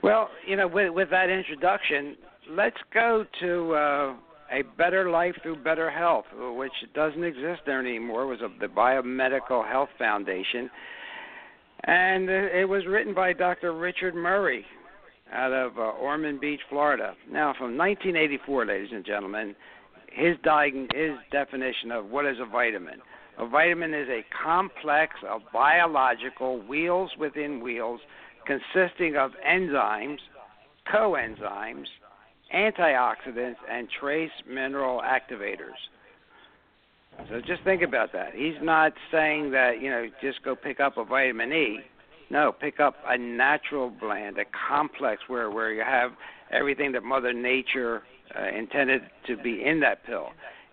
Well, 0.03 0.29
you 0.45 0.55
know, 0.55 0.67
with 0.67 0.93
with 0.93 1.09
that 1.09 1.29
introduction, 1.29 2.15
let's 2.49 2.77
go 2.93 3.25
to 3.39 3.73
uh, 3.73 4.13
a 4.51 4.63
better 4.77 5.09
life 5.09 5.35
through 5.41 5.63
better 5.63 5.89
health, 5.89 6.25
which 6.55 6.71
doesn't 6.93 7.23
exist 7.23 7.61
there 7.65 7.79
anymore. 7.79 8.27
Was 8.27 8.41
a, 8.41 8.49
the 8.59 8.67
Biomedical 8.67 9.67
Health 9.67 9.89
Foundation, 9.97 10.69
and 11.83 12.29
it 12.29 12.67
was 12.67 12.85
written 12.87 13.13
by 13.13 13.33
Dr. 13.33 13.73
Richard 13.73 14.15
Murray 14.15 14.65
out 15.31 15.53
of 15.53 15.77
uh, 15.77 15.81
Ormond 15.81 16.41
Beach, 16.41 16.61
Florida. 16.69 17.13
Now, 17.31 17.53
from 17.57 17.77
1984, 17.77 18.65
ladies 18.65 18.89
and 18.91 19.05
gentlemen, 19.05 19.55
his 20.11 20.35
his 20.93 21.11
definition 21.31 21.91
of 21.91 22.07
what 22.07 22.25
is 22.25 22.37
a 22.39 22.45
vitamin. 22.45 22.99
A 23.37 23.47
vitamin 23.47 23.93
is 23.93 24.07
a 24.09 24.25
complex 24.43 25.13
of 25.29 25.41
biological 25.53 26.61
wheels 26.67 27.11
within 27.17 27.61
wheels 27.61 28.01
consisting 28.45 29.15
of 29.15 29.31
enzymes, 29.47 30.17
coenzymes, 30.91 31.85
antioxidants, 32.53 33.57
and 33.71 33.87
trace 33.99 34.31
mineral 34.47 35.01
activators. 35.01 35.77
So 37.29 37.41
just 37.41 37.63
think 37.63 37.81
about 37.81 38.13
that. 38.13 38.33
He's 38.33 38.55
not 38.61 38.93
saying 39.11 39.51
that, 39.51 39.81
you 39.81 39.89
know, 39.89 40.07
just 40.21 40.41
go 40.43 40.55
pick 40.55 40.79
up 40.79 40.97
a 40.97 41.03
vitamin 41.03 41.51
E. 41.51 41.79
No, 42.29 42.51
pick 42.51 42.79
up 42.79 42.95
a 43.07 43.17
natural 43.17 43.89
blend, 43.89 44.37
a 44.37 44.45
complex 44.67 45.23
where 45.27 45.49
where 45.49 45.73
you 45.73 45.81
have 45.81 46.11
everything 46.51 46.91
that 46.93 47.03
Mother 47.03 47.33
Nature 47.33 48.03
uh, 48.37 48.47
intended 48.55 49.01
to 49.27 49.35
be 49.35 49.63
in 49.65 49.79
that 49.81 50.05
pill. 50.05 50.29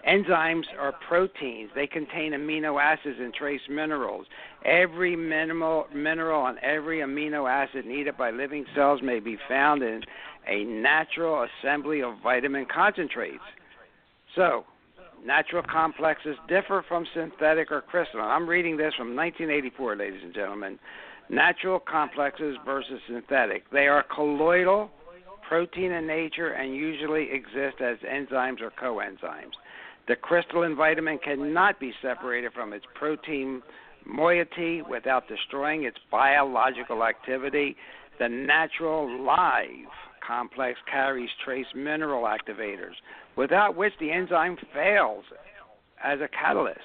Enzymes 0.06 0.66
are 0.78 0.94
proteins. 1.08 1.70
They 1.74 1.88
contain 1.88 2.32
amino 2.32 2.80
acids 2.80 3.16
and 3.18 3.34
trace 3.34 3.62
minerals. 3.68 4.26
Every 4.64 5.16
minimal 5.16 5.86
mineral 5.92 6.46
and 6.46 6.58
every 6.58 6.98
amino 6.98 7.50
acid 7.50 7.86
needed 7.86 8.16
by 8.16 8.30
living 8.30 8.66
cells 8.74 9.00
may 9.02 9.18
be 9.18 9.36
found 9.48 9.82
in 9.82 10.02
a 10.48 10.64
natural 10.64 11.46
assembly 11.62 12.02
of 12.02 12.14
vitamin 12.22 12.66
concentrates. 12.72 13.42
So, 14.34 14.64
natural 15.24 15.62
complexes 15.62 16.36
differ 16.48 16.84
from 16.88 17.06
synthetic 17.14 17.70
or 17.70 17.80
crystalline. 17.82 18.30
I'm 18.30 18.48
reading 18.48 18.76
this 18.76 18.94
from 18.96 19.16
1984, 19.16 19.96
ladies 19.96 20.20
and 20.22 20.34
gentlemen. 20.34 20.78
Natural 21.28 21.80
complexes 21.80 22.56
versus 22.64 23.00
synthetic. 23.08 23.68
They 23.72 23.88
are 23.88 24.04
colloidal, 24.14 24.90
protein 25.48 25.92
in 25.92 26.06
nature, 26.06 26.52
and 26.52 26.74
usually 26.74 27.28
exist 27.32 27.80
as 27.80 27.96
enzymes 27.98 28.60
or 28.60 28.70
coenzymes. 28.80 29.52
The 30.06 30.14
crystalline 30.14 30.76
vitamin 30.76 31.18
cannot 31.18 31.80
be 31.80 31.92
separated 32.00 32.52
from 32.52 32.72
its 32.72 32.84
protein 32.94 33.62
moiety 34.06 34.82
without 34.82 35.26
destroying 35.26 35.82
its 35.84 35.98
biological 36.12 37.02
activity. 37.02 37.76
The 38.20 38.28
natural 38.28 39.24
live 39.24 39.90
complex 40.26 40.78
carries 40.90 41.30
trace 41.44 41.66
mineral 41.74 42.24
activators, 42.24 42.94
without 43.36 43.76
which 43.76 43.92
the 44.00 44.10
enzyme 44.10 44.56
fails 44.74 45.24
as 46.02 46.20
a 46.20 46.28
catalyst. 46.28 46.80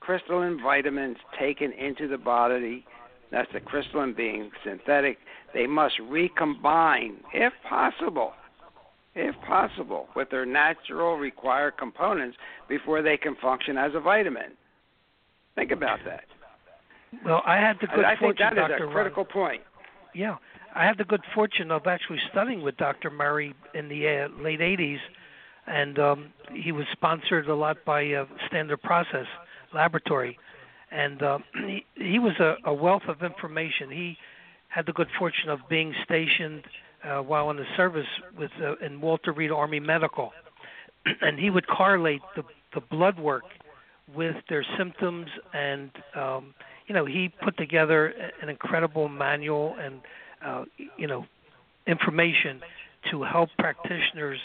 Crystalline 0.00 0.60
vitamins 0.62 1.16
taken 1.38 1.72
into 1.72 2.08
the 2.08 2.18
body, 2.18 2.84
that's 3.30 3.52
the 3.52 3.60
crystalline 3.60 4.14
being 4.14 4.50
synthetic, 4.64 5.18
they 5.52 5.66
must 5.66 5.94
recombine, 6.08 7.16
if 7.34 7.52
possible, 7.68 8.32
if 9.14 9.34
possible, 9.46 10.08
with 10.16 10.30
their 10.30 10.46
natural 10.46 11.16
required 11.16 11.76
components 11.76 12.36
before 12.68 13.02
they 13.02 13.16
can 13.16 13.36
function 13.36 13.76
as 13.76 13.92
a 13.94 14.00
vitamin. 14.00 14.52
Think 15.54 15.72
about 15.72 15.98
that. 16.06 16.24
Well, 17.24 17.42
I 17.44 17.56
had 17.56 17.76
the 17.80 17.88
good 17.88 18.04
I, 18.04 18.12
I 18.12 18.16
think 18.16 18.38
fortune, 18.38 18.56
that 18.56 18.70
is 18.70 18.78
Dr. 18.78 18.88
a 18.88 18.92
critical 18.92 19.24
point. 19.24 19.62
Yeah, 20.14 20.36
I 20.74 20.86
had 20.86 20.98
the 20.98 21.04
good 21.04 21.22
fortune 21.34 21.70
of 21.70 21.86
actually 21.86 22.20
studying 22.30 22.62
with 22.62 22.76
Dr. 22.76 23.10
Murray 23.10 23.54
in 23.74 23.88
the 23.88 24.08
uh, 24.08 24.28
late 24.42 24.60
'80s, 24.60 24.98
and 25.66 25.98
um, 25.98 26.32
he 26.54 26.72
was 26.72 26.86
sponsored 26.92 27.48
a 27.48 27.54
lot 27.54 27.84
by 27.84 28.12
uh, 28.12 28.26
Standard 28.46 28.82
Process 28.82 29.26
Laboratory, 29.74 30.38
and 30.90 31.22
uh, 31.22 31.38
he, 31.66 31.84
he 31.94 32.18
was 32.18 32.34
a, 32.38 32.56
a 32.64 32.74
wealth 32.74 33.04
of 33.08 33.22
information. 33.22 33.90
He 33.90 34.16
had 34.68 34.86
the 34.86 34.92
good 34.92 35.08
fortune 35.18 35.48
of 35.48 35.60
being 35.68 35.94
stationed 36.04 36.64
uh, 37.04 37.18
while 37.18 37.50
in 37.50 37.56
the 37.56 37.66
service 37.76 38.06
with 38.38 38.50
uh, 38.62 38.76
in 38.76 39.00
Walter 39.00 39.32
Reed 39.32 39.50
Army 39.50 39.80
Medical, 39.80 40.32
and 41.20 41.38
he 41.38 41.50
would 41.50 41.66
correlate 41.66 42.22
the 42.36 42.44
the 42.74 42.80
blood 42.80 43.18
work 43.18 43.44
with 44.14 44.36
their 44.48 44.64
symptoms 44.76 45.28
and 45.54 45.90
um, 46.14 46.54
you 46.86 46.94
know 46.94 47.04
he 47.04 47.28
put 47.42 47.56
together 47.56 48.12
an 48.42 48.48
incredible 48.48 49.08
manual 49.08 49.76
and 49.80 50.00
uh, 50.44 50.64
you 50.96 51.06
know 51.06 51.24
information 51.86 52.60
to 53.10 53.22
help 53.22 53.48
practitioners 53.58 54.38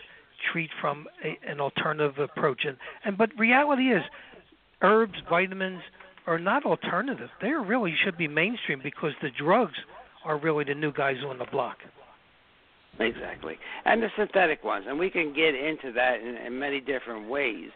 treat 0.52 0.70
from 0.80 1.08
a, 1.24 1.38
an 1.50 1.60
alternative 1.60 2.18
approach 2.20 2.62
and 2.66 2.78
and 3.04 3.18
but 3.18 3.30
reality 3.38 3.92
is 3.92 4.04
herbs 4.82 5.16
vitamins 5.30 5.82
are 6.28 6.40
not 6.40 6.66
alternative 6.66 7.30
they 7.42 7.50
really 7.50 7.94
should 8.04 8.18
be 8.18 8.28
mainstream 8.28 8.80
because 8.84 9.12
the 9.22 9.30
drugs 9.38 9.76
are 10.24 10.38
really 10.38 10.64
the 10.64 10.74
new 10.74 10.92
guys 10.92 11.18
on 11.28 11.38
the 11.38 11.46
block 11.52 11.78
Exactly. 13.00 13.58
And 13.84 14.02
the 14.02 14.08
synthetic 14.18 14.64
ones, 14.64 14.86
and 14.88 14.98
we 14.98 15.10
can 15.10 15.34
get 15.34 15.54
into 15.54 15.92
that 15.94 16.22
in, 16.22 16.38
in 16.38 16.58
many 16.58 16.80
different 16.80 17.30
ways, 17.30 17.70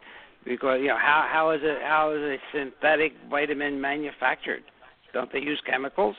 because 0.45 0.79
you 0.81 0.87
know 0.87 0.97
how 0.97 1.27
how 1.29 1.51
is 1.51 1.59
it 1.61 1.81
how 1.83 2.11
is 2.13 2.21
a 2.21 2.37
synthetic 2.53 3.13
vitamin 3.29 3.81
manufactured? 3.81 4.63
Don't 5.13 5.31
they 5.31 5.39
use 5.39 5.61
chemicals? 5.65 6.15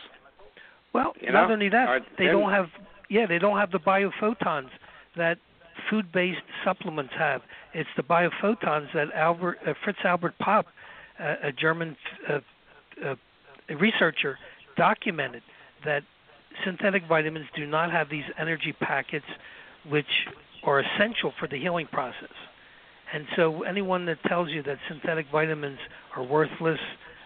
Well, 0.93 1.15
You 1.21 1.33
not 1.33 1.49
know, 1.49 1.55
only 1.55 1.69
that, 1.69 1.89
are 1.89 2.01
they 2.19 2.27
don't 2.27 2.51
have 2.51 2.67
yeah, 3.09 3.27
they 3.27 3.39
don't 3.39 3.59
have 3.59 3.71
the 3.73 3.79
biophotons 3.79 4.69
that 5.17 5.39
food-based 5.89 6.43
supplements 6.65 7.13
have. 7.19 7.43
It's 7.75 7.89
the 7.97 8.03
biophotons 8.03 8.93
that 8.95 9.09
Albert 9.15 9.59
uh, 9.67 9.75
Fritz 9.85 9.99
Albert 10.05 10.35
Popp, 10.39 10.67
uh, 11.19 11.35
a 11.43 11.53
German 11.53 11.97
uh, 12.29 12.39
uh, 13.05 13.15
researcher, 13.75 14.39
documented 14.77 15.43
that 15.85 16.03
synthetic 16.65 17.03
vitamins 17.09 17.47
do 17.57 17.67
not 17.67 17.91
have 17.91 18.09
these 18.11 18.25
energy 18.39 18.75
packets 18.81 19.27
which 19.89 20.07
are 20.65 20.81
essential 20.81 21.33
for 21.39 21.49
the 21.49 21.59
healing 21.59 21.87
process. 21.91 22.35
And 23.13 23.25
so 23.35 23.63
anyone 23.63 24.07
that 24.07 24.19
tells 24.29 24.51
you 24.51 24.63
that 24.65 24.79
synthetic 24.89 25.27
vitamins 25.33 25.79
are 26.17 26.23
worthless, 26.23 26.79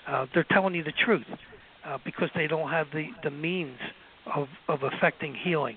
uh, 0.06 0.26
they're 0.32 0.46
telling 0.50 0.74
you 0.74 0.84
the 0.84 0.92
truth 1.04 1.26
uh, 1.84 1.98
because 2.04 2.28
they 2.34 2.46
don't 2.46 2.70
have 2.70 2.86
the, 2.92 3.08
the 3.22 3.30
means 3.30 3.78
of 4.34 4.48
of 4.68 4.82
affecting 4.82 5.34
healing, 5.34 5.76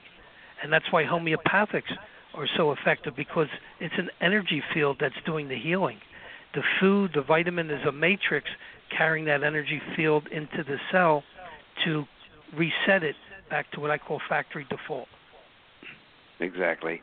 and 0.63 0.71
that's 0.71 0.91
why 0.91 1.03
homeopathics 1.03 1.91
are 2.33 2.47
so 2.55 2.71
effective 2.71 3.15
because 3.15 3.47
it's 3.79 3.95
an 3.97 4.09
energy 4.21 4.61
field 4.73 4.97
that's 4.99 5.15
doing 5.25 5.49
the 5.49 5.57
healing. 5.57 5.97
The 6.53 6.61
food, 6.79 7.11
the 7.13 7.21
vitamin 7.21 7.69
is 7.69 7.85
a 7.85 7.91
matrix 7.91 8.47
carrying 8.95 9.25
that 9.25 9.43
energy 9.43 9.81
field 9.95 10.27
into 10.31 10.63
the 10.63 10.77
cell 10.91 11.23
to 11.83 12.05
reset 12.55 13.03
it 13.03 13.15
back 13.49 13.69
to 13.71 13.79
what 13.79 13.91
I 13.91 13.97
call 13.97 14.21
factory 14.29 14.65
default. 14.69 15.07
Exactly. 16.39 17.01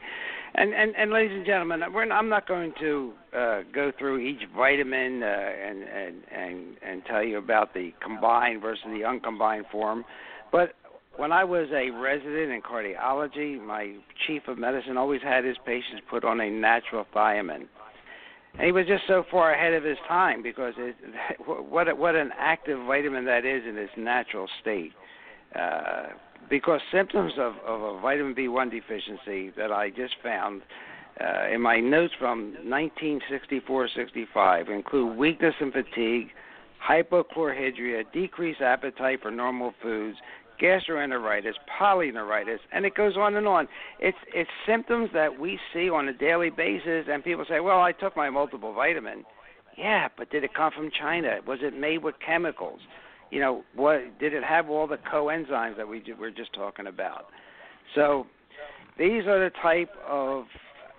And 0.56 0.72
and 0.72 0.94
and 0.96 1.10
ladies 1.10 1.36
and 1.36 1.44
gentlemen, 1.44 1.82
we're, 1.92 2.10
I'm 2.10 2.28
not 2.28 2.46
going 2.46 2.72
to 2.80 3.12
uh, 3.36 3.60
go 3.74 3.90
through 3.98 4.18
each 4.18 4.42
vitamin 4.56 5.22
uh, 5.22 5.26
and 5.26 5.82
and 5.82 6.22
and 6.32 6.76
and 6.80 7.02
tell 7.06 7.24
you 7.24 7.38
about 7.38 7.74
the 7.74 7.92
combined 8.00 8.62
versus 8.62 8.84
the 8.86 9.04
uncombined 9.04 9.66
form, 9.72 10.04
but 10.52 10.74
when 11.16 11.32
I 11.32 11.44
was 11.44 11.68
a 11.72 11.90
resident 11.90 12.52
in 12.52 12.60
cardiology, 12.60 13.60
my 13.60 13.94
chief 14.26 14.42
of 14.48 14.58
medicine 14.58 14.96
always 14.96 15.22
had 15.22 15.44
his 15.44 15.56
patients 15.64 16.02
put 16.10 16.24
on 16.24 16.40
a 16.40 16.50
natural 16.50 17.06
thiamine. 17.14 17.68
And 18.54 18.66
he 18.66 18.72
was 18.72 18.86
just 18.86 19.02
so 19.08 19.24
far 19.30 19.52
ahead 19.52 19.74
of 19.74 19.84
his 19.84 19.98
time 20.06 20.42
because 20.42 20.74
it, 20.76 20.94
what 21.68 21.98
what 21.98 22.14
an 22.14 22.30
active 22.38 22.78
vitamin 22.86 23.24
that 23.24 23.44
is 23.44 23.62
in 23.68 23.76
its 23.76 23.92
natural 23.96 24.48
state. 24.60 24.92
Uh, 25.54 26.06
because 26.48 26.80
symptoms 26.92 27.32
of, 27.38 27.54
of 27.66 27.82
a 27.82 28.00
vitamin 28.00 28.34
B1 28.34 28.70
deficiency 28.70 29.50
that 29.56 29.72
I 29.72 29.90
just 29.90 30.14
found 30.22 30.62
uh, 31.20 31.48
in 31.52 31.60
my 31.60 31.80
notes 31.80 32.14
from 32.18 32.56
1964-65 32.66 34.68
include 34.68 35.16
weakness 35.16 35.54
and 35.60 35.72
fatigue, 35.72 36.28
hypochlorhydria, 36.86 38.04
decreased 38.12 38.60
appetite 38.60 39.20
for 39.22 39.30
normal 39.30 39.72
foods, 39.80 40.18
gastroenteritis, 40.60 41.54
polyneuritis, 41.80 42.58
and 42.72 42.84
it 42.84 42.94
goes 42.94 43.16
on 43.16 43.36
and 43.36 43.46
on. 43.46 43.68
It's 44.00 44.18
it's 44.34 44.50
symptoms 44.66 45.10
that 45.12 45.38
we 45.38 45.58
see 45.72 45.88
on 45.88 46.08
a 46.08 46.12
daily 46.12 46.50
basis, 46.50 47.06
and 47.08 47.24
people 47.24 47.44
say, 47.48 47.60
"Well, 47.60 47.80
I 47.80 47.92
took 47.92 48.16
my 48.16 48.28
multiple 48.30 48.72
vitamin." 48.72 49.24
Yeah, 49.76 50.08
but 50.16 50.30
did 50.30 50.44
it 50.44 50.54
come 50.54 50.70
from 50.72 50.90
China? 50.90 51.40
Was 51.46 51.60
it 51.62 51.76
made 51.76 52.04
with 52.04 52.14
chemicals? 52.24 52.80
You 53.30 53.40
know, 53.40 53.64
what 53.74 54.18
did 54.18 54.32
it 54.34 54.44
have 54.44 54.68
all 54.68 54.86
the 54.86 54.98
coenzymes 55.12 55.76
that 55.76 55.88
we 55.88 56.02
were 56.18 56.30
just 56.30 56.52
talking 56.52 56.86
about? 56.86 57.26
So, 57.94 58.26
these 58.96 59.26
are 59.26 59.42
the 59.42 59.50
type 59.60 59.90
of 60.08 60.44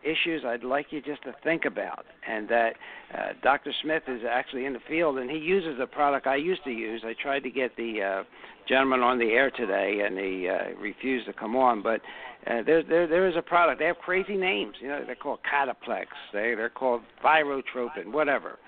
issues 0.03 0.43
I'd 0.45 0.63
like 0.63 0.87
you 0.91 1.01
just 1.01 1.23
to 1.23 1.33
think 1.43 1.65
about, 1.65 2.05
and 2.27 2.47
that 2.49 2.73
uh, 3.13 3.29
Dr. 3.41 3.71
Smith 3.81 4.03
is 4.07 4.21
actually 4.29 4.65
in 4.65 4.73
the 4.73 4.79
field, 4.87 5.17
and 5.17 5.29
he 5.29 5.37
uses 5.37 5.79
a 5.81 5.87
product 5.87 6.27
I 6.27 6.35
used 6.35 6.63
to 6.65 6.71
use. 6.71 7.01
I 7.05 7.15
tried 7.21 7.41
to 7.43 7.49
get 7.49 7.75
the 7.75 8.01
uh, 8.01 8.23
gentleman 8.67 9.01
on 9.01 9.17
the 9.17 9.31
air 9.31 9.49
today, 9.49 10.01
and 10.05 10.17
he 10.17 10.47
uh, 10.47 10.79
refused 10.79 11.25
to 11.27 11.33
come 11.33 11.55
on. 11.55 11.81
But 11.81 12.01
uh, 12.47 12.61
there, 12.63 12.83
there, 12.83 13.07
there 13.07 13.27
is 13.27 13.35
a 13.35 13.41
product. 13.41 13.79
They 13.79 13.85
have 13.85 13.97
crazy 13.97 14.37
names. 14.37 14.75
You 14.79 14.89
know, 14.89 15.03
they're 15.05 15.15
called 15.15 15.39
Cataplex. 15.51 16.05
They, 16.31 16.53
they're 16.55 16.69
called 16.69 17.01
Thytrophin, 17.23 18.11
whatever. 18.11 18.59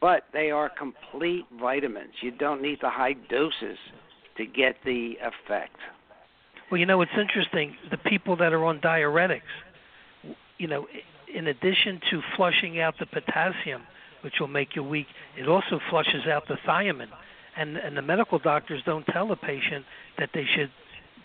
But 0.00 0.24
they 0.32 0.50
are 0.50 0.70
complete 0.70 1.44
vitamins. 1.60 2.14
You 2.22 2.30
don't 2.30 2.62
need 2.62 2.78
the 2.80 2.90
high 2.90 3.14
doses 3.28 3.78
to 4.36 4.46
get 4.46 4.76
the 4.84 5.14
effect. 5.20 5.76
Well, 6.70 6.78
you 6.78 6.86
know, 6.86 7.02
it's 7.02 7.10
interesting. 7.18 7.76
The 7.90 7.98
people 7.98 8.36
that 8.36 8.52
are 8.52 8.64
on 8.64 8.80
diuretics 8.80 9.42
you 10.60 10.68
know, 10.68 10.86
in 11.34 11.46
addition 11.46 12.00
to 12.10 12.20
flushing 12.36 12.80
out 12.80 12.94
the 13.00 13.06
potassium, 13.06 13.82
which 14.22 14.34
will 14.38 14.48
make 14.48 14.76
you 14.76 14.84
weak, 14.84 15.06
it 15.38 15.48
also 15.48 15.80
flushes 15.88 16.26
out 16.30 16.46
the 16.46 16.58
thiamine. 16.66 17.08
And 17.56 17.76
and 17.76 17.96
the 17.96 18.02
medical 18.02 18.38
doctors 18.38 18.82
don't 18.84 19.04
tell 19.06 19.26
the 19.26 19.36
patient 19.36 19.84
that 20.18 20.30
they 20.34 20.44
should 20.54 20.70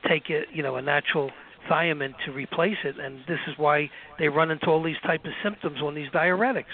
take 0.07 0.29
a 0.29 0.43
you 0.51 0.63
know 0.63 0.77
a 0.77 0.81
natural 0.81 1.29
thiamine 1.69 2.13
to 2.25 2.31
replace 2.31 2.77
it, 2.83 2.97
and 2.97 3.19
this 3.27 3.39
is 3.47 3.53
why 3.57 3.91
they 4.17 4.29
run 4.29 4.51
into 4.51 4.67
all 4.67 4.81
these 4.81 4.99
type 5.05 5.25
of 5.25 5.31
symptoms 5.43 5.81
on 5.81 5.93
these 5.93 6.09
diuretics. 6.09 6.73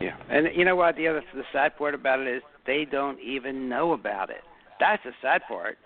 Yeah, 0.00 0.16
and 0.28 0.48
you 0.54 0.64
know 0.64 0.76
what? 0.76 0.96
The 0.96 1.08
other 1.08 1.22
the 1.34 1.42
sad 1.52 1.76
part 1.76 1.94
about 1.94 2.20
it 2.20 2.28
is 2.28 2.42
they 2.66 2.84
don't 2.90 3.18
even 3.20 3.68
know 3.68 3.92
about 3.92 4.30
it. 4.30 4.42
That's 4.78 5.02
the 5.04 5.12
sad 5.22 5.42
part. 5.48 5.78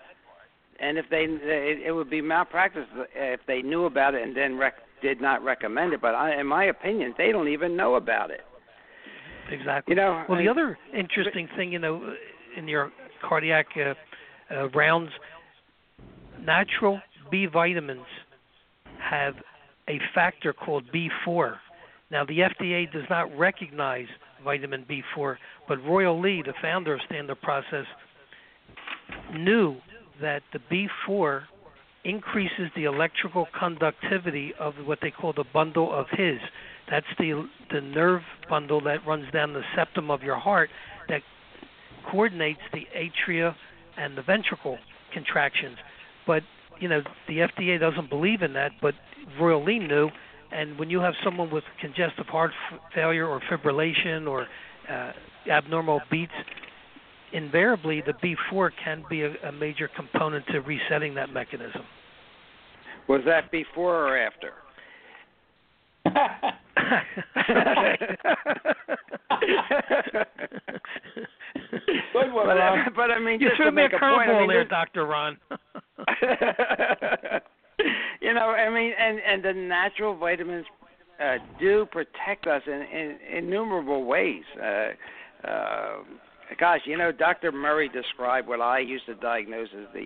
And 0.79 0.97
if 0.97 1.05
they, 1.09 1.27
it, 1.29 1.87
it 1.87 1.91
would 1.91 2.09
be 2.09 2.21
malpractice 2.21 2.87
if 3.15 3.39
they 3.47 3.61
knew 3.61 3.85
about 3.85 4.15
it 4.15 4.23
and 4.23 4.35
then 4.35 4.57
rec- 4.57 4.73
did 5.01 5.21
not 5.21 5.43
recommend 5.43 5.93
it, 5.93 6.01
but 6.01 6.15
I, 6.15 6.39
in 6.39 6.47
my 6.47 6.65
opinion, 6.65 7.13
they 7.17 7.31
don't 7.31 7.47
even 7.47 7.77
know 7.77 7.95
about 7.95 8.31
it. 8.31 8.41
Exactly. 9.51 9.91
You 9.91 10.01
know. 10.01 10.25
Well, 10.27 10.39
I, 10.39 10.43
the 10.43 10.49
other 10.49 10.77
interesting 10.97 11.47
thing, 11.55 11.71
you 11.71 11.79
know, 11.79 12.13
in 12.57 12.67
your 12.67 12.91
cardiac 13.27 13.67
uh, 13.77 13.93
uh, 14.53 14.69
rounds, 14.69 15.11
natural 16.43 16.99
B 17.29 17.45
vitamins 17.45 18.05
have 18.99 19.35
a 19.87 19.99
factor 20.15 20.53
called 20.53 20.85
B4. 20.93 21.55
Now, 22.11 22.25
the 22.25 22.39
FDA 22.39 22.91
does 22.91 23.05
not 23.09 23.35
recognize 23.37 24.07
vitamin 24.43 24.85
B4, 24.89 25.37
but 25.67 25.83
Royal 25.83 26.19
Lee, 26.19 26.43
the 26.45 26.53
founder 26.61 26.95
of 26.95 26.99
Standard 27.05 27.41
Process, 27.41 27.85
knew 29.33 29.77
that 30.19 30.43
the 30.51 30.59
B4 31.09 31.43
increases 32.03 32.69
the 32.75 32.85
electrical 32.85 33.47
conductivity 33.57 34.53
of 34.59 34.73
what 34.85 34.99
they 35.01 35.11
call 35.11 35.33
the 35.33 35.45
bundle 35.53 35.93
of 35.93 36.07
His. 36.11 36.39
That's 36.89 37.05
the 37.17 37.47
the 37.71 37.79
nerve 37.79 38.21
bundle 38.49 38.81
that 38.81 39.05
runs 39.07 39.31
down 39.31 39.53
the 39.53 39.61
septum 39.75 40.11
of 40.11 40.23
your 40.23 40.37
heart 40.37 40.69
that 41.07 41.21
coordinates 42.09 42.59
the 42.73 42.87
atria 42.95 43.55
and 43.97 44.17
the 44.17 44.21
ventricle 44.21 44.77
contractions. 45.13 45.77
But 46.27 46.43
you 46.79 46.89
know 46.89 47.01
the 47.27 47.37
FDA 47.37 47.79
doesn't 47.79 48.09
believe 48.09 48.41
in 48.41 48.53
that, 48.53 48.71
but 48.81 48.95
Royal 49.39 49.63
Lee 49.63 49.79
knew. 49.79 50.09
And 50.53 50.77
when 50.77 50.89
you 50.89 50.99
have 50.99 51.13
someone 51.23 51.49
with 51.49 51.63
congestive 51.79 52.27
heart 52.27 52.51
f- 52.71 52.79
failure 52.93 53.27
or 53.27 53.41
fibrillation 53.49 54.27
or 54.27 54.47
uh, 54.89 55.11
abnormal 55.49 56.01
beats, 56.09 56.31
invariably 57.33 58.03
the 58.05 58.13
B4 58.13 58.71
can 58.83 59.03
be 59.09 59.21
a, 59.21 59.33
a 59.47 59.51
major 59.51 59.89
component 59.95 60.45
to 60.47 60.59
resetting 60.59 61.15
that 61.15 61.31
mechanism. 61.31 61.83
Was 63.07 63.21
that 63.25 63.49
before 63.51 64.07
or 64.07 64.17
after? 64.17 64.51
One, 66.03 66.15
but, 72.13 72.57
Ron. 72.57 72.87
but 72.95 73.11
I 73.11 73.19
mean, 73.19 73.39
you 73.39 73.49
threw 73.55 73.71
me 73.71 73.85
a 73.85 73.89
point, 73.89 74.03
I 74.03 74.05
curveball 74.05 74.39
mean, 74.39 74.47
there, 74.49 74.65
Doctor 74.65 75.05
Ron. 75.05 75.37
you 78.21 78.33
know, 78.33 78.49
I 78.49 78.69
mean, 78.69 78.93
and 78.97 79.19
and 79.19 79.43
the 79.43 79.53
natural 79.53 80.15
vitamins 80.15 80.65
uh, 81.21 81.37
do 81.59 81.85
protect 81.91 82.47
us 82.47 82.61
in, 82.65 82.73
in 82.73 83.17
innumerable 83.37 84.05
ways. 84.05 84.43
Uh, 84.61 85.47
uh, 85.47 85.97
gosh, 86.59 86.81
you 86.85 86.97
know, 86.97 87.11
Dr. 87.11 87.51
Murray 87.51 87.89
described 87.89 88.47
what 88.47 88.61
I 88.61 88.79
used 88.79 89.05
to 89.07 89.15
diagnose 89.15 89.69
as 89.77 89.87
the 89.93 90.05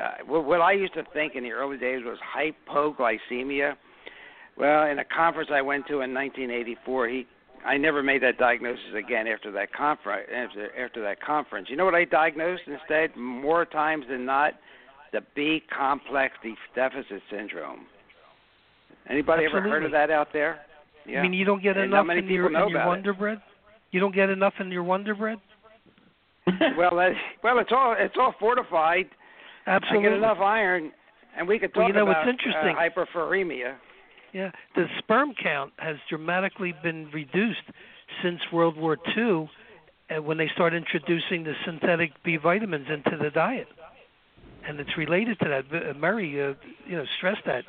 uh, 0.00 0.24
what, 0.26 0.60
I 0.60 0.72
used 0.72 0.94
to 0.94 1.04
think 1.12 1.36
in 1.36 1.44
the 1.44 1.52
early 1.52 1.78
days 1.78 2.02
was 2.04 2.18
hypoglycemia. 2.36 3.74
Well, 4.56 4.86
in 4.86 4.98
a 4.98 5.04
conference 5.04 5.50
I 5.52 5.62
went 5.62 5.86
to 5.86 6.00
in 6.00 6.12
1984, 6.12 7.08
he 7.08 7.26
I 7.64 7.78
never 7.78 8.02
made 8.02 8.22
that 8.22 8.36
diagnosis 8.36 8.84
again 8.96 9.26
after 9.26 9.50
that 9.52 9.72
conference. 9.72 10.28
After, 10.34 10.84
after 10.84 11.02
that 11.02 11.22
conference, 11.22 11.68
you 11.70 11.76
know 11.76 11.84
what 11.84 11.94
I 11.94 12.04
diagnosed 12.04 12.62
instead? 12.66 13.16
More 13.16 13.64
times 13.64 14.04
than 14.08 14.26
not, 14.26 14.52
the 15.14 15.20
B 15.36 15.62
complex 15.74 16.34
deficit 16.74 17.22
syndrome. 17.30 17.86
Anybody 19.08 19.44
ever 19.44 19.62
heard 19.62 19.84
of 19.84 19.92
that 19.92 20.10
out 20.10 20.28
there? 20.32 20.60
Yeah. 21.06 21.20
I 21.20 21.22
mean, 21.22 21.32
you 21.32 21.44
don't 21.44 21.62
get 21.62 21.76
And 21.76 21.86
enough 21.86 22.06
in 22.10 22.26
your, 22.26 22.46
in 22.46 22.52
your 22.52 22.66
about 22.66 22.66
it. 22.66 22.88
Wonder 22.88 23.14
Bread. 23.14 23.40
You 23.92 24.00
don't 24.00 24.14
get 24.14 24.28
enough 24.28 24.54
in 24.58 24.72
your 24.72 24.82
Wonder 24.82 25.14
Bread. 25.14 25.38
well, 26.76 26.96
that, 26.96 27.12
well, 27.42 27.58
it's 27.58 27.70
all 27.72 27.94
it's 27.96 28.16
all 28.18 28.34
fortified. 28.40 29.06
Absolutely. 29.66 30.08
I 30.08 30.10
get 30.10 30.18
enough 30.18 30.38
iron, 30.38 30.92
and 31.38 31.46
we 31.46 31.58
could 31.58 31.72
talk 31.72 31.82
Well, 31.82 31.88
you 31.88 31.94
know 31.94 32.04
what's 32.06 32.18
about 32.18 32.28
interesting? 32.28 32.76
Uh. 32.76 32.80
Yeah, 34.32 34.50
the 34.74 34.86
sperm 34.98 35.32
count 35.40 35.72
has 35.76 35.96
dramatically 36.10 36.74
been 36.82 37.08
reduced 37.14 37.62
since 38.22 38.40
World 38.52 38.76
War 38.76 38.98
II, 39.16 39.48
uh, 40.10 40.20
when 40.20 40.38
they 40.38 40.48
started 40.54 40.76
introducing 40.76 41.44
the 41.44 41.54
synthetic 41.64 42.10
B 42.24 42.36
vitamins 42.36 42.88
into 42.90 43.16
the 43.16 43.30
diet, 43.30 43.68
and 44.66 44.80
it's 44.80 44.96
related 44.96 45.38
to 45.40 45.48
that. 45.48 45.90
Uh, 45.90 45.94
Murray, 45.94 46.40
uh, 46.42 46.54
you 46.86 46.96
know, 46.96 47.04
stressed 47.18 47.44
that. 47.46 47.64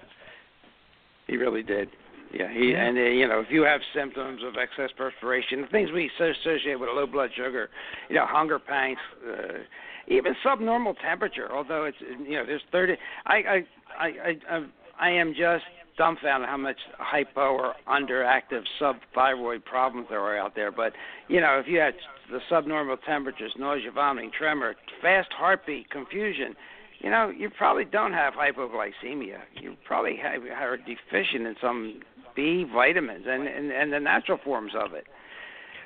He 1.27 1.37
really 1.37 1.63
did. 1.63 1.89
Yeah, 2.33 2.51
he 2.51 2.71
Yeah. 2.71 2.85
and 2.85 2.97
uh, 2.97 3.01
you 3.01 3.27
know 3.27 3.39
if 3.39 3.47
you 3.49 3.63
have 3.63 3.81
symptoms 3.93 4.41
of 4.43 4.55
excess 4.57 4.91
perspiration, 4.97 5.61
the 5.61 5.67
things 5.67 5.91
we 5.91 6.09
associate 6.19 6.79
with 6.79 6.89
low 6.89 7.05
blood 7.07 7.29
sugar, 7.35 7.69
you 8.09 8.15
know, 8.15 8.25
hunger 8.25 8.59
pangs, 8.59 8.97
uh, 9.27 9.59
even 10.07 10.35
subnormal 10.43 10.95
temperature. 10.95 11.51
Although 11.51 11.85
it's 11.85 11.97
you 12.01 12.35
know 12.35 12.45
there's 12.45 12.61
thirty. 12.71 12.95
I 13.25 13.35
I 13.35 13.65
I 13.97 14.07
I, 14.07 14.55
I, 14.55 14.65
I 14.99 15.09
am 15.11 15.33
just 15.33 15.63
dumbfounded 15.97 16.49
how 16.49 16.57
much 16.57 16.77
hypo 16.97 17.53
or 17.53 17.73
underactive 17.87 18.63
subthyroid 18.81 19.63
problems 19.63 20.07
there 20.09 20.19
are 20.19 20.37
out 20.37 20.55
there. 20.55 20.71
But 20.71 20.93
you 21.29 21.39
know 21.39 21.59
if 21.59 21.67
you 21.67 21.79
had 21.79 21.93
the 22.31 22.39
subnormal 22.49 22.97
temperatures, 22.97 23.53
nausea, 23.57 23.91
vomiting, 23.91 24.31
tremor, 24.37 24.75
fast 25.01 25.29
heartbeat, 25.31 25.89
confusion, 25.89 26.55
you 26.99 27.09
know, 27.09 27.29
you 27.29 27.49
probably 27.49 27.85
don't 27.85 28.13
have 28.13 28.33
hypoglycemia. 28.33 29.39
You 29.61 29.75
probably 29.85 30.17
have 30.17 30.41
are 30.43 30.77
deficient 30.77 31.45
in 31.45 31.55
some 31.61 31.99
B 32.35 32.65
vitamins 32.71 33.25
and 33.27 33.47
and, 33.47 33.71
and 33.71 33.93
the 33.93 33.99
natural 33.99 34.39
forms 34.43 34.73
of 34.79 34.93
it. 34.93 35.05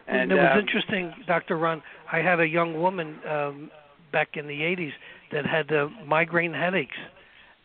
And 0.07 0.31
it 0.31 0.35
was 0.35 0.49
um, 0.53 0.59
interesting, 0.59 1.13
Dr. 1.27 1.57
Ron. 1.57 1.83
I 2.11 2.17
had 2.19 2.39
a 2.39 2.47
young 2.47 2.81
woman 2.81 3.19
um, 3.29 3.71
back 4.11 4.29
in 4.33 4.47
the 4.47 4.61
80s 4.61 4.91
that 5.31 5.45
had 5.45 5.71
uh, 5.71 5.87
migraine 6.07 6.53
headaches, 6.53 6.97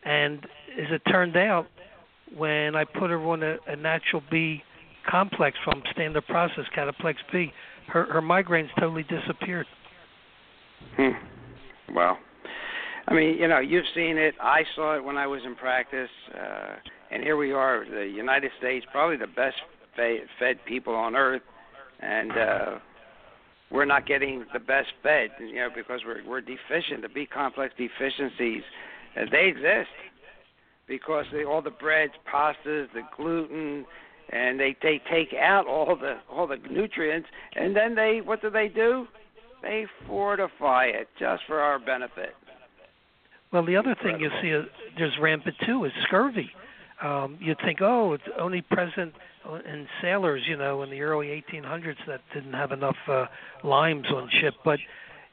and 0.03 0.45
as 0.79 0.91
it 0.91 1.01
turned 1.09 1.35
out, 1.35 1.65
when 2.35 2.75
I 2.75 2.83
put 2.83 3.09
her 3.09 3.19
on 3.25 3.41
a, 3.41 3.57
a 3.67 3.75
natural 3.75 4.21
B 4.29 4.61
complex 5.09 5.57
from 5.63 5.81
Standard 5.91 6.25
Process 6.27 6.65
Cataplex 6.75 7.15
B, 7.31 7.51
her 7.87 8.05
her 8.11 8.21
migraines 8.21 8.69
totally 8.79 9.03
disappeared. 9.03 9.65
Hmm. 10.97 11.95
Well, 11.95 12.17
I 13.07 13.13
mean, 13.13 13.37
you 13.37 13.47
know, 13.47 13.59
you've 13.59 13.85
seen 13.93 14.17
it. 14.17 14.33
I 14.41 14.63
saw 14.75 14.95
it 14.95 15.03
when 15.03 15.17
I 15.17 15.27
was 15.27 15.41
in 15.45 15.55
practice, 15.55 16.09
uh, 16.33 16.75
and 17.11 17.23
here 17.23 17.37
we 17.37 17.51
are, 17.51 17.85
the 17.89 18.05
United 18.05 18.51
States, 18.57 18.85
probably 18.91 19.17
the 19.17 19.27
best 19.27 19.55
fed, 19.95 20.57
people 20.65 20.95
on 20.95 21.15
earth, 21.15 21.43
and 21.99 22.31
uh, 22.31 22.79
we're 23.71 23.85
not 23.85 24.07
getting 24.07 24.45
the 24.53 24.59
best 24.59 24.89
fed, 25.03 25.29
you 25.39 25.55
know, 25.55 25.69
because 25.73 26.01
we're 26.05 26.27
we're 26.27 26.41
deficient. 26.41 27.01
The 27.01 27.09
B 27.09 27.27
complex 27.31 27.73
deficiencies, 27.77 28.63
uh, 29.15 29.25
they 29.31 29.47
exist 29.47 29.89
because 30.87 31.25
they, 31.31 31.43
all 31.43 31.61
the 31.61 31.71
breads, 31.71 32.13
pastas, 32.31 32.87
the 32.93 33.01
gluten, 33.15 33.85
and 34.31 34.59
they 34.59 34.75
they 34.81 34.99
take 35.11 35.33
out 35.39 35.67
all 35.67 35.95
the 35.95 36.17
all 36.29 36.47
the 36.47 36.57
nutrients, 36.69 37.29
and 37.55 37.75
then 37.75 37.95
they 37.95 38.21
what 38.23 38.41
do 38.41 38.49
they 38.49 38.67
do? 38.67 39.05
They 39.61 39.85
fortify 40.07 40.85
it 40.85 41.07
just 41.19 41.43
for 41.47 41.59
our 41.59 41.79
benefit. 41.79 42.33
Well, 43.51 43.65
the 43.65 43.77
other 43.77 43.95
thing 44.01 44.19
you 44.19 44.29
see 44.41 44.53
uh, 44.53 44.63
there's 44.97 45.13
rampant 45.21 45.55
too 45.65 45.85
is 45.85 45.91
scurvy. 46.03 46.49
Um, 47.01 47.37
you'd 47.41 47.59
think, 47.59 47.79
oh, 47.81 48.13
it's 48.13 48.23
only 48.39 48.61
present 48.61 49.13
in 49.65 49.87
sailors, 50.01 50.43
you 50.47 50.57
know, 50.57 50.81
in 50.83 50.89
the 50.89 51.01
early 51.01 51.27
1800s 51.27 51.97
that 52.07 52.21
didn't 52.33 52.53
have 52.53 52.71
enough 52.71 52.95
uh, 53.07 53.25
limes 53.63 54.07
on 54.07 54.29
ship. 54.41 54.55
But 54.63 54.79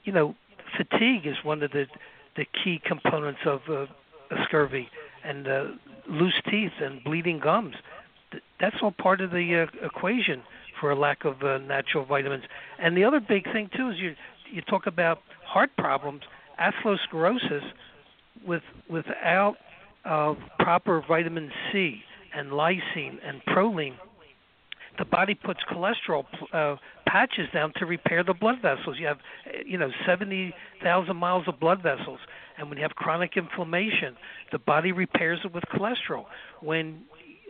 you 0.05 0.13
know, 0.13 0.35
fatigue 0.77 1.27
is 1.27 1.37
one 1.43 1.63
of 1.63 1.71
the 1.71 1.87
the 2.37 2.47
key 2.65 2.81
components 2.85 3.41
of 3.47 3.61
uh, 3.71 3.87
scurvy, 4.45 4.89
and 5.25 5.47
uh, 5.47 5.65
loose 6.09 6.41
teeth 6.51 6.73
and 6.81 7.03
bleeding 7.05 7.39
gums. 7.39 7.75
That's 8.61 8.77
all 8.83 8.93
part 8.93 9.21
of 9.21 9.31
the 9.31 9.67
uh, 9.67 9.87
equation 9.87 10.43
for 10.81 10.91
a 10.91 10.99
lack 10.99 11.25
of 11.25 11.43
uh, 11.43 11.59
natural 11.59 12.05
vitamins. 12.05 12.45
And 12.79 12.97
the 12.97 13.05
other 13.05 13.21
big 13.21 13.45
thing 13.53 13.71
too 13.77 13.91
is 13.91 13.97
you 13.99 14.15
you 14.51 14.63
talk 14.63 14.87
about 14.87 15.19
heart 15.47 15.71
problems, 15.79 16.23
atherosclerosis, 16.61 17.63
with 18.47 18.63
without 18.89 19.57
uh, 20.05 20.35
proper 20.59 21.03
vitamin 21.07 21.51
C 21.71 22.03
and 22.35 22.51
lysine 22.51 23.19
and 23.25 23.43
proline, 23.49 23.95
the 24.99 25.05
body 25.05 25.35
puts 25.35 25.61
cholesterol 25.71 26.25
uh, 26.53 26.77
patches 27.07 27.49
down 27.53 27.73
to 27.77 27.87
repair 27.87 28.25
the 28.25 28.35
blood 28.35 28.57
vessels. 28.63 28.97
You 28.99 29.07
have, 29.07 29.19
uh, 29.47 29.59
you 29.67 29.79
know, 29.79 29.91
70,000 30.07 31.17
miles 31.17 31.45
of 31.47 31.61
blood 31.61 31.83
vessels, 31.83 32.21
and 32.59 32.69
when 32.69 32.79
you 32.79 32.83
have 32.83 32.93
chronic 32.93 33.37
inflammation, 33.37 34.17
the 34.51 34.59
body 34.59 34.93
repairs 34.93 35.41
it 35.45 35.53
with 35.53 35.65
cholesterol. 35.65 36.25
When 36.61 37.03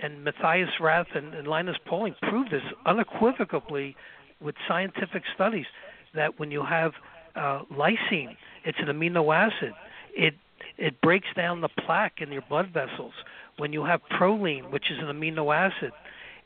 and 0.02 0.24
Matthias 0.24 0.70
Rath 0.80 1.06
and, 1.14 1.32
and 1.32 1.46
Linus 1.46 1.76
Pauling 1.86 2.16
proved 2.22 2.50
this 2.50 2.62
unequivocally 2.86 3.94
with 4.40 4.56
scientific 4.66 5.22
studies 5.34 5.66
that 6.14 6.40
when 6.40 6.50
you 6.50 6.64
have 6.64 6.92
uh, 7.36 7.62
lysine, 7.72 8.36
it's 8.64 8.78
an 8.80 8.88
amino 8.88 9.34
acid. 9.34 9.72
It 10.14 10.34
it 10.78 11.00
breaks 11.00 11.28
down 11.36 11.60
the 11.60 11.68
plaque 11.68 12.20
in 12.20 12.32
your 12.32 12.42
blood 12.48 12.70
vessels. 12.72 13.12
When 13.58 13.72
you 13.72 13.84
have 13.84 14.00
proline, 14.10 14.70
which 14.70 14.90
is 14.90 14.98
an 14.98 15.06
amino 15.06 15.54
acid, 15.54 15.92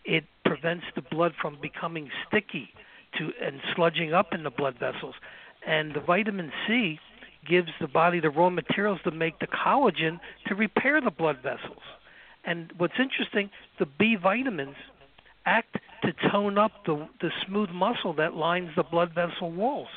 it 0.04 0.24
prevents 0.44 0.84
the 0.94 1.02
blood 1.02 1.32
from 1.40 1.58
becoming 1.60 2.10
sticky 2.26 2.70
to 3.18 3.32
and 3.42 3.60
sludging 3.76 4.12
up 4.12 4.32
in 4.32 4.42
the 4.42 4.50
blood 4.50 4.76
vessels. 4.78 5.14
And 5.66 5.94
the 5.94 6.00
vitamin 6.00 6.52
C 6.66 6.98
gives 7.48 7.70
the 7.80 7.88
body 7.88 8.20
the 8.20 8.30
raw 8.30 8.50
materials 8.50 9.00
to 9.04 9.10
make 9.10 9.38
the 9.38 9.46
collagen 9.46 10.18
to 10.46 10.54
repair 10.54 11.00
the 11.00 11.10
blood 11.10 11.38
vessels. 11.42 11.82
And 12.44 12.72
what's 12.76 12.98
interesting, 12.98 13.50
the 13.78 13.86
B 13.86 14.16
vitamins 14.16 14.76
act 15.44 15.78
to 16.02 16.12
tone 16.30 16.58
up 16.58 16.72
the 16.84 17.08
the 17.20 17.30
smooth 17.46 17.70
muscle 17.70 18.12
that 18.14 18.34
lines 18.34 18.70
the 18.76 18.82
blood 18.82 19.12
vessel 19.14 19.50
walls. 19.50 19.88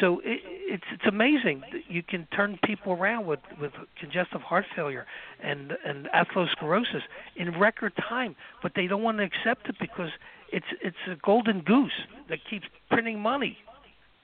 So 0.00 0.20
it, 0.24 0.40
it's 0.44 0.84
it's 0.92 1.04
amazing 1.06 1.62
that 1.72 1.82
you 1.88 2.02
can 2.02 2.26
turn 2.34 2.58
people 2.64 2.92
around 2.92 3.26
with 3.26 3.40
with 3.60 3.72
congestive 4.00 4.40
heart 4.40 4.64
failure 4.74 5.06
and 5.42 5.72
and 5.84 6.08
atherosclerosis 6.14 7.02
in 7.36 7.58
record 7.58 7.92
time, 8.08 8.34
but 8.62 8.72
they 8.74 8.86
don't 8.86 9.02
want 9.02 9.18
to 9.18 9.24
accept 9.24 9.68
it 9.68 9.76
because 9.80 10.10
it's 10.50 10.66
it's 10.80 10.96
a 11.10 11.16
golden 11.22 11.60
goose 11.60 11.92
that 12.28 12.38
keeps 12.48 12.66
printing 12.90 13.20
money. 13.20 13.58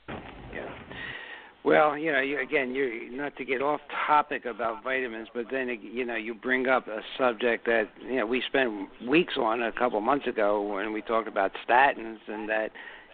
Yeah. 0.09 0.68
Well, 1.64 1.98
you 1.98 2.12
know, 2.12 2.20
you, 2.20 2.40
again, 2.40 2.74
you're 2.74 3.11
not 3.11 3.37
to 3.37 3.44
get 3.44 3.61
off 3.61 3.81
topic 4.07 4.46
about 4.46 4.83
vitamins, 4.83 5.28
but 5.35 5.46
then 5.50 5.68
you 5.83 6.07
know, 6.07 6.16
you 6.16 6.33
bring 6.33 6.66
up 6.66 6.88
a 6.88 7.00
subject 7.18 7.66
that 7.66 7.90
you 8.02 8.16
know 8.16 8.26
we 8.26 8.42
spent 8.46 8.88
weeks 9.07 9.35
on 9.37 9.62
a 9.62 9.72
couple 9.72 10.00
months 10.00 10.26
ago 10.26 10.62
when 10.62 10.92
we 10.92 11.02
talked 11.02 11.28
about 11.28 11.52
statins 11.68 12.18
and 12.26 12.48
that 12.48 12.70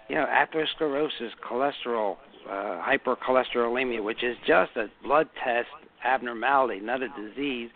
you 0.08 0.14
know 0.14 0.26
atherosclerosis, 0.26 1.30
cholesterol, 1.44 2.16
uh, 2.48 2.82
hypercholesterolemia, 2.82 4.02
which 4.02 4.22
is 4.22 4.36
just 4.46 4.72
a 4.76 4.86
blood 5.02 5.28
test 5.42 5.68
abnormality, 6.04 6.80
not 6.80 7.02
a 7.02 7.08
disease, 7.08 7.70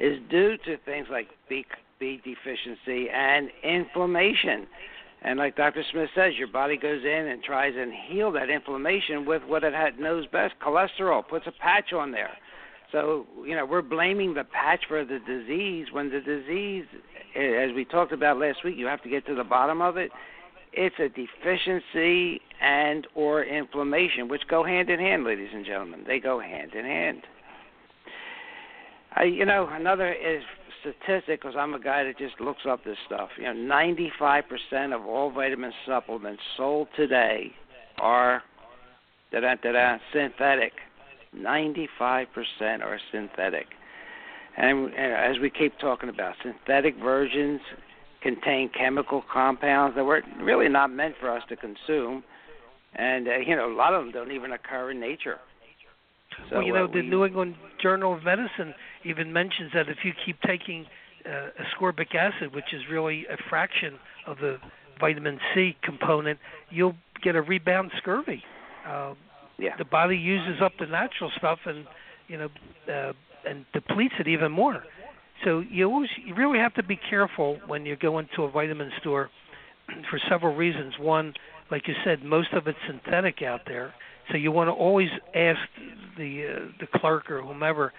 is 0.00 0.18
due 0.30 0.56
to 0.64 0.76
things 0.84 1.06
like 1.10 1.28
B, 1.48 1.64
B 2.00 2.20
deficiency 2.24 3.08
and 3.10 3.50
inflammation. 3.62 4.66
And 5.22 5.38
like 5.38 5.56
Dr. 5.56 5.82
Smith 5.90 6.10
says, 6.14 6.32
your 6.36 6.48
body 6.48 6.76
goes 6.76 7.02
in 7.02 7.26
and 7.28 7.42
tries 7.42 7.72
and 7.76 7.92
heal 8.08 8.30
that 8.32 8.50
inflammation 8.50 9.24
with 9.24 9.42
what 9.46 9.64
it 9.64 9.72
had, 9.72 9.98
knows 9.98 10.26
best, 10.26 10.54
cholesterol, 10.62 11.26
puts 11.26 11.46
a 11.46 11.52
patch 11.52 11.92
on 11.94 12.12
there. 12.12 12.36
So, 12.92 13.26
you 13.44 13.56
know, 13.56 13.64
we're 13.64 13.82
blaming 13.82 14.34
the 14.34 14.44
patch 14.44 14.84
for 14.86 15.04
the 15.04 15.18
disease 15.18 15.86
when 15.92 16.10
the 16.10 16.20
disease, 16.20 16.84
as 17.34 17.74
we 17.74 17.84
talked 17.84 18.12
about 18.12 18.38
last 18.38 18.58
week, 18.64 18.76
you 18.76 18.86
have 18.86 19.02
to 19.02 19.08
get 19.08 19.26
to 19.26 19.34
the 19.34 19.44
bottom 19.44 19.80
of 19.80 19.96
it. 19.96 20.10
It's 20.76 20.96
a 20.98 21.08
deficiency 21.08 22.40
and 22.60 23.06
or 23.14 23.44
inflammation, 23.44 24.28
which 24.28 24.42
go 24.48 24.64
hand 24.64 24.90
in 24.90 24.98
hand, 24.98 25.24
ladies 25.24 25.50
and 25.52 25.64
gentlemen. 25.64 26.04
They 26.06 26.18
go 26.18 26.40
hand 26.40 26.74
in 26.74 26.84
hand. 26.84 27.22
I, 29.16 29.24
you 29.24 29.44
know, 29.44 29.68
another 29.70 30.12
is 30.12 30.42
statistic 30.80 31.40
because 31.40 31.54
I'm 31.56 31.74
a 31.74 31.80
guy 31.80 32.04
that 32.04 32.18
just 32.18 32.40
looks 32.40 32.62
up 32.68 32.84
this 32.84 32.96
stuff. 33.06 33.30
You 33.38 33.44
know, 33.44 33.74
95% 33.74 34.94
of 34.94 35.06
all 35.06 35.30
vitamin 35.30 35.72
supplements 35.86 36.42
sold 36.56 36.88
today 36.96 37.52
are 38.00 38.42
da 39.30 39.40
da 39.40 39.54
da 39.72 39.98
synthetic. 40.12 40.72
95% 41.36 42.26
are 42.82 42.98
synthetic. 43.12 43.66
And, 44.56 44.92
and 44.94 45.12
as 45.12 45.40
we 45.40 45.50
keep 45.50 45.78
talking 45.78 46.08
about, 46.08 46.34
synthetic 46.42 46.96
versions 46.96 47.60
contain 48.24 48.70
chemical 48.76 49.22
compounds 49.32 49.94
that 49.94 50.02
were 50.02 50.22
really 50.40 50.68
not 50.68 50.90
meant 50.90 51.14
for 51.20 51.30
us 51.30 51.42
to 51.50 51.56
consume, 51.56 52.24
and 52.96 53.28
uh, 53.28 53.36
you 53.36 53.54
know 53.54 53.70
a 53.70 53.76
lot 53.76 53.92
of 53.94 54.02
them 54.02 54.12
don't 54.12 54.32
even 54.32 54.50
occur 54.50 54.90
in 54.90 54.98
nature. 54.98 55.38
So, 56.48 56.56
well, 56.56 56.64
you 56.64 56.72
know, 56.72 56.84
uh, 56.84 56.88
the 56.88 57.02
we, 57.02 57.06
New 57.06 57.24
England 57.24 57.54
Journal 57.80 58.14
of 58.14 58.24
Medicine 58.24 58.74
even 59.04 59.32
mentions 59.32 59.72
that 59.74 59.88
if 59.88 59.98
you 60.04 60.12
keep 60.24 60.40
taking 60.40 60.86
uh, 61.26 61.50
ascorbic 61.60 62.14
acid, 62.14 62.54
which 62.54 62.72
is 62.72 62.82
really 62.90 63.26
a 63.30 63.36
fraction 63.48 63.98
of 64.26 64.38
the 64.38 64.56
vitamin 64.98 65.38
C 65.54 65.76
component, 65.82 66.38
you'll 66.70 66.96
get 67.22 67.36
a 67.36 67.42
rebound 67.42 67.92
scurvy. 67.98 68.42
Uh, 68.88 69.14
yeah. 69.58 69.76
The 69.78 69.84
body 69.84 70.16
uses 70.16 70.60
up 70.62 70.72
the 70.80 70.86
natural 70.86 71.30
stuff 71.36 71.58
and 71.66 71.84
you 72.28 72.38
know 72.38 72.48
uh, 72.92 73.12
and 73.48 73.66
depletes 73.74 74.14
it 74.18 74.28
even 74.28 74.50
more. 74.50 74.82
So 75.44 75.60
you 75.60 75.84
always 75.86 76.10
you 76.24 76.34
really 76.34 76.58
have 76.58 76.74
to 76.74 76.82
be 76.82 76.98
careful 77.10 77.58
when 77.66 77.84
you 77.84 77.96
go 77.96 78.18
into 78.18 78.42
a 78.42 78.50
vitamin 78.50 78.90
store 79.00 79.30
for 80.10 80.18
several 80.28 80.54
reasons. 80.54 80.94
One, 80.98 81.34
like 81.70 81.86
you 81.86 81.94
said, 82.04 82.24
most 82.24 82.52
of 82.52 82.66
it's 82.66 82.78
synthetic 82.86 83.42
out 83.42 83.60
there. 83.66 83.94
So 84.30 84.38
you 84.38 84.50
want 84.50 84.68
to 84.68 84.72
always 84.72 85.10
ask 85.34 85.60
the 86.16 86.46
uh, 86.46 86.72
the 86.80 86.98
clerk 86.98 87.30
or 87.30 87.42
whomever. 87.42 87.92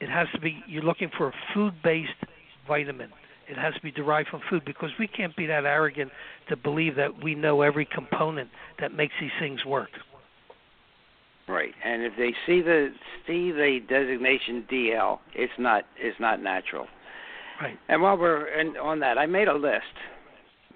It 0.00 0.08
has 0.08 0.28
to 0.34 0.40
be 0.40 0.62
you're 0.68 0.82
looking 0.82 1.10
for 1.16 1.28
a 1.28 1.32
food-based 1.54 2.10
vitamin. 2.68 3.10
It 3.48 3.56
has 3.56 3.74
to 3.74 3.80
be 3.80 3.92
derived 3.92 4.28
from 4.28 4.40
food 4.50 4.62
because 4.64 4.90
we 4.98 5.06
can't 5.06 5.34
be 5.36 5.46
that 5.46 5.64
arrogant 5.64 6.10
to 6.48 6.56
believe 6.56 6.96
that 6.96 7.22
we 7.22 7.34
know 7.34 7.62
every 7.62 7.86
component 7.86 8.50
that 8.80 8.92
makes 8.92 9.14
these 9.20 9.30
things 9.38 9.64
work. 9.64 9.90
Right, 11.48 11.72
and 11.84 12.02
if 12.02 12.12
they 12.18 12.34
see 12.44 12.60
the 12.60 12.90
see 13.26 13.52
the 13.52 13.78
designation 13.88 14.64
DL, 14.70 15.20
it's 15.34 15.52
not 15.58 15.84
it's 15.96 16.18
not 16.18 16.42
natural. 16.42 16.86
Right. 17.60 17.78
And 17.88 18.02
while 18.02 18.18
we're 18.18 18.48
in, 18.48 18.76
on 18.76 19.00
that, 19.00 19.16
I 19.16 19.26
made 19.26 19.48
a 19.48 19.54
list. 19.54 19.84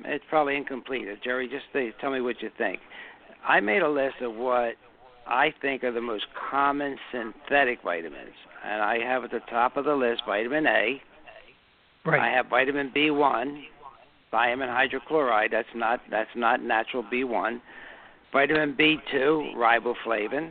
It's 0.05 0.25
probably 0.31 0.57
incomplete. 0.57 1.07
Jerry, 1.23 1.49
just 1.49 1.65
say, 1.73 1.93
tell 2.01 2.11
me 2.11 2.21
what 2.21 2.41
you 2.41 2.51
think. 2.57 2.81
I 3.47 3.61
made 3.61 3.83
a 3.83 3.89
list 3.89 4.17
of 4.23 4.35
what 4.35 4.75
I 5.27 5.53
think 5.61 5.85
are 5.85 5.93
the 5.93 6.01
most 6.01 6.25
common 6.51 6.97
synthetic 7.13 7.83
vitamins. 7.83 8.35
and 8.65 8.83
I 8.83 8.99
have 8.99 9.25
at 9.25 9.31
the 9.31 9.41
top 9.51 9.77
of 9.77 9.85
the 9.85 9.95
list 9.95 10.23
vitamin 10.27 10.67
A. 10.67 11.03
Right. 12.05 12.21
I 12.21 12.35
have 12.35 12.47
vitamin 12.49 12.93
B1, 12.97 13.63
thiamine 14.33 14.69
hydrochloride. 14.69 15.51
That's 15.51 15.69
not 15.75 16.01
that's 16.11 16.31
not 16.35 16.63
natural 16.63 17.05
B1. 17.05 17.61
Vitamin 18.33 18.77
B2, 18.79 19.55
riboflavin. 19.55 20.51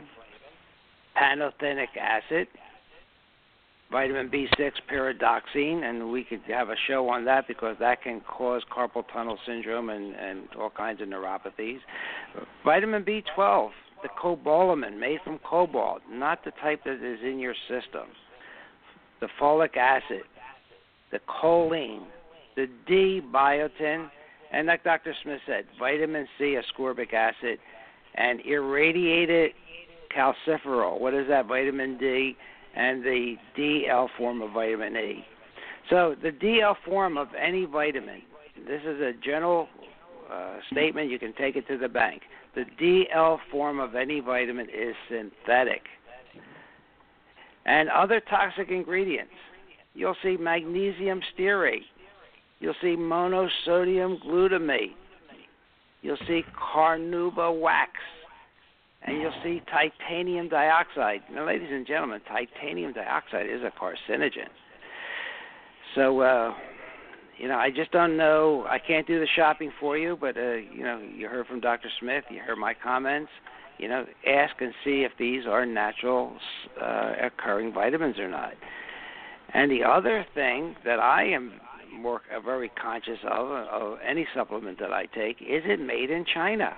Pantothenic 1.16 1.96
acid. 1.98 2.46
Vitamin 3.90 4.30
B6, 4.30 4.70
pyridoxine, 4.90 5.82
and 5.82 6.12
we 6.12 6.22
could 6.22 6.42
have 6.46 6.68
a 6.68 6.76
show 6.86 7.08
on 7.08 7.24
that 7.24 7.48
because 7.48 7.76
that 7.80 8.02
can 8.02 8.20
cause 8.20 8.62
carpal 8.72 9.02
tunnel 9.12 9.36
syndrome 9.44 9.90
and, 9.90 10.14
and 10.14 10.48
all 10.58 10.70
kinds 10.70 11.00
of 11.00 11.08
neuropathies. 11.08 11.78
Vitamin 12.64 13.02
B12, 13.02 13.70
the 14.02 14.08
cobalamin 14.22 14.98
made 14.98 15.18
from 15.24 15.38
cobalt, 15.38 16.02
not 16.08 16.44
the 16.44 16.52
type 16.62 16.84
that 16.84 17.04
is 17.04 17.18
in 17.24 17.40
your 17.40 17.54
system. 17.68 18.06
The 19.20 19.28
folic 19.40 19.76
acid, 19.76 20.22
the 21.10 21.18
choline, 21.42 22.04
the 22.54 22.68
D 22.86 23.20
biotin, 23.34 24.08
and 24.52 24.66
like 24.66 24.84
Dr. 24.84 25.14
Smith 25.22 25.40
said, 25.46 25.64
vitamin 25.78 26.26
C, 26.38 26.56
ascorbic 26.56 27.12
acid, 27.14 27.58
and 28.14 28.40
irradiated 28.40 29.52
calciferol. 30.16 31.00
What 31.00 31.14
is 31.14 31.28
that? 31.28 31.46
Vitamin 31.46 31.98
D 31.98 32.36
and 32.74 33.02
the 33.02 33.36
DL 33.56 34.08
form 34.16 34.42
of 34.42 34.52
vitamin 34.52 34.96
E. 34.96 35.24
So 35.88 36.14
the 36.22 36.30
DL 36.30 36.74
form 36.84 37.16
of 37.16 37.28
any 37.40 37.64
vitamin, 37.64 38.22
this 38.66 38.82
is 38.82 39.00
a 39.00 39.12
general 39.24 39.68
uh, 40.30 40.58
statement. 40.70 41.10
You 41.10 41.18
can 41.18 41.32
take 41.34 41.56
it 41.56 41.66
to 41.68 41.78
the 41.78 41.88
bank. 41.88 42.22
The 42.54 42.64
DL 42.80 43.38
form 43.50 43.80
of 43.80 43.94
any 43.94 44.20
vitamin 44.20 44.66
is 44.66 44.94
synthetic. 45.08 45.82
And 47.66 47.88
other 47.88 48.20
toxic 48.28 48.70
ingredients. 48.70 49.32
You'll 49.94 50.16
see 50.22 50.36
magnesium 50.36 51.20
stearate. 51.36 51.82
You'll 52.60 52.74
see 52.80 52.96
monosodium 52.96 54.22
glutamate. 54.24 54.94
You'll 56.02 56.18
see 56.26 56.44
carnauba 56.74 57.58
wax 57.58 57.92
and 59.02 59.20
you'll 59.20 59.32
see 59.42 59.62
titanium 59.70 60.48
dioxide. 60.48 61.22
Now, 61.32 61.46
ladies 61.46 61.70
and 61.70 61.86
gentlemen, 61.86 62.20
titanium 62.28 62.92
dioxide 62.92 63.46
is 63.46 63.62
a 63.62 63.72
carcinogen. 63.80 64.48
So, 65.94 66.20
uh, 66.20 66.54
you 67.38 67.48
know, 67.48 67.56
I 67.56 67.70
just 67.70 67.90
don't 67.92 68.16
know. 68.16 68.66
I 68.68 68.78
can't 68.78 69.06
do 69.06 69.18
the 69.18 69.26
shopping 69.34 69.72
for 69.80 69.96
you, 69.96 70.18
but 70.20 70.36
uh, 70.36 70.56
you 70.56 70.84
know, 70.84 70.98
you 70.98 71.28
heard 71.28 71.46
from 71.46 71.60
Dr. 71.60 71.88
Smith. 71.98 72.24
You 72.30 72.40
heard 72.40 72.58
my 72.58 72.74
comments. 72.74 73.30
You 73.78 73.88
know, 73.88 74.04
ask 74.26 74.54
and 74.60 74.74
see 74.84 75.02
if 75.02 75.12
these 75.18 75.46
are 75.46 75.64
natural 75.64 76.36
uh, 76.80 77.12
occurring 77.22 77.72
vitamins 77.72 78.18
or 78.18 78.28
not. 78.28 78.52
And 79.54 79.70
the 79.70 79.82
other 79.82 80.26
thing 80.34 80.76
that 80.84 81.00
I 81.00 81.24
am 81.24 81.54
more 81.92 82.22
uh, 82.34 82.40
very 82.40 82.70
conscious 82.80 83.18
of, 83.24 83.50
of 83.50 83.98
any 84.06 84.26
supplement 84.34 84.78
that 84.80 84.92
I 84.92 85.06
take, 85.06 85.40
is 85.40 85.62
it 85.64 85.80
made 85.80 86.10
in 86.10 86.24
China? 86.32 86.76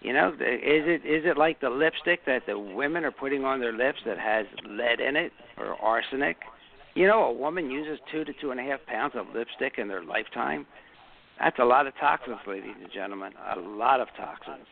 You 0.00 0.14
know, 0.14 0.28
is 0.28 0.38
it 0.40 1.04
is 1.04 1.24
it 1.26 1.36
like 1.36 1.60
the 1.60 1.68
lipstick 1.68 2.24
that 2.24 2.46
the 2.46 2.58
women 2.58 3.04
are 3.04 3.10
putting 3.10 3.44
on 3.44 3.60
their 3.60 3.72
lips 3.72 3.98
that 4.06 4.18
has 4.18 4.46
lead 4.66 4.98
in 4.98 5.14
it 5.14 5.32
or 5.58 5.74
arsenic? 5.74 6.38
You 6.94 7.06
know, 7.06 7.24
a 7.24 7.32
woman 7.32 7.70
uses 7.70 7.98
two 8.10 8.24
to 8.24 8.32
two 8.40 8.50
and 8.50 8.58
a 8.58 8.62
half 8.62 8.80
pounds 8.86 9.12
of 9.14 9.26
lipstick 9.34 9.74
in 9.76 9.88
their 9.88 10.02
lifetime. 10.02 10.66
That's 11.38 11.58
a 11.58 11.64
lot 11.64 11.86
of 11.86 11.92
toxins, 12.00 12.38
ladies 12.46 12.74
and 12.82 12.90
gentlemen. 12.92 13.32
A 13.56 13.60
lot 13.60 14.00
of 14.00 14.08
toxins. 14.16 14.66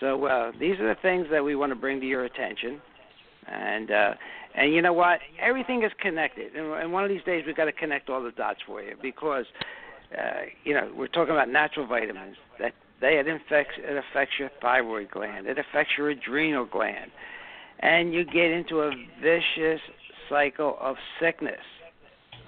So 0.00 0.26
uh, 0.26 0.52
these 0.58 0.78
are 0.80 0.88
the 0.88 1.00
things 1.00 1.26
that 1.30 1.42
we 1.42 1.56
want 1.56 1.70
to 1.70 1.76
bring 1.76 2.00
to 2.00 2.06
your 2.06 2.24
attention, 2.24 2.80
and 3.46 3.90
uh, 3.90 4.14
and 4.54 4.72
you 4.72 4.82
know 4.82 4.92
what? 4.92 5.20
Everything 5.40 5.82
is 5.82 5.92
connected, 6.00 6.54
and, 6.54 6.72
and 6.72 6.92
one 6.92 7.04
of 7.04 7.10
these 7.10 7.22
days 7.24 7.44
we've 7.46 7.56
got 7.56 7.66
to 7.66 7.72
connect 7.72 8.08
all 8.08 8.22
the 8.22 8.32
dots 8.32 8.60
for 8.66 8.82
you 8.82 8.96
because 9.00 9.44
uh, 10.16 10.42
you 10.64 10.74
know 10.74 10.90
we're 10.96 11.08
talking 11.08 11.32
about 11.32 11.48
natural 11.48 11.86
vitamins 11.86 12.36
that 12.58 12.72
they 13.00 13.18
it 13.18 13.26
affects 13.28 13.74
it 13.78 14.04
affects 14.10 14.34
your 14.38 14.50
thyroid 14.60 15.10
gland. 15.10 15.46
It 15.46 15.58
affects 15.58 15.92
your 15.98 16.10
adrenal 16.10 16.64
gland, 16.64 17.10
and 17.80 18.12
you 18.12 18.24
get 18.24 18.50
into 18.50 18.80
a 18.80 18.90
vicious 19.22 19.80
cycle 20.28 20.76
of 20.80 20.96
sickness. 21.20 21.60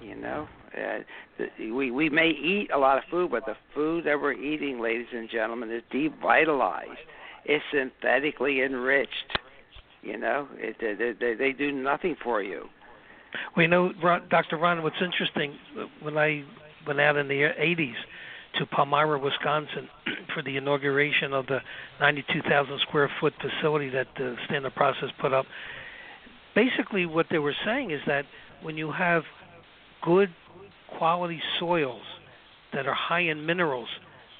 You 0.01 0.15
know, 0.15 0.47
uh, 0.75 1.43
we 1.59 1.91
we 1.91 2.09
may 2.09 2.29
eat 2.29 2.69
a 2.73 2.77
lot 2.77 2.97
of 2.97 3.03
food, 3.11 3.31
but 3.31 3.45
the 3.45 3.55
food 3.73 4.05
that 4.05 4.19
we're 4.19 4.33
eating, 4.33 4.79
ladies 4.79 5.07
and 5.13 5.29
gentlemen, 5.29 5.71
is 5.71 5.83
devitalized. 5.93 6.97
It's 7.45 7.63
synthetically 7.71 8.61
enriched. 8.61 9.37
You 10.01 10.17
know, 10.17 10.47
it, 10.53 10.77
they, 10.79 11.13
they, 11.19 11.33
they 11.33 11.51
do 11.51 11.71
nothing 11.71 12.15
for 12.23 12.41
you. 12.41 12.69
Well, 13.55 13.63
you 13.63 13.67
know, 13.67 13.91
Dr. 14.29 14.57
Ron, 14.57 14.81
what's 14.81 14.95
interesting 15.01 15.55
when 16.01 16.17
I 16.17 16.43
went 16.87 16.99
out 16.99 17.17
in 17.17 17.27
the 17.27 17.41
80s 17.59 17.93
to 18.57 18.65
Palmyra, 18.65 19.19
Wisconsin, 19.19 19.89
for 20.33 20.41
the 20.41 20.57
inauguration 20.57 21.33
of 21.33 21.45
the 21.47 21.59
92,000 21.99 22.79
square 22.87 23.11
foot 23.19 23.33
facility 23.41 23.89
that 23.89 24.07
the 24.17 24.35
Standard 24.45 24.73
Process 24.75 25.09
put 25.19 25.33
up. 25.33 25.45
Basically, 26.55 27.05
what 27.05 27.27
they 27.29 27.39
were 27.39 27.55
saying 27.65 27.91
is 27.91 28.01
that 28.07 28.25
when 28.63 28.77
you 28.77 28.91
have 28.91 29.23
good 30.01 30.29
quality 30.97 31.41
soils 31.59 32.01
that 32.73 32.87
are 32.87 32.95
high 32.95 33.21
in 33.21 33.45
minerals, 33.45 33.89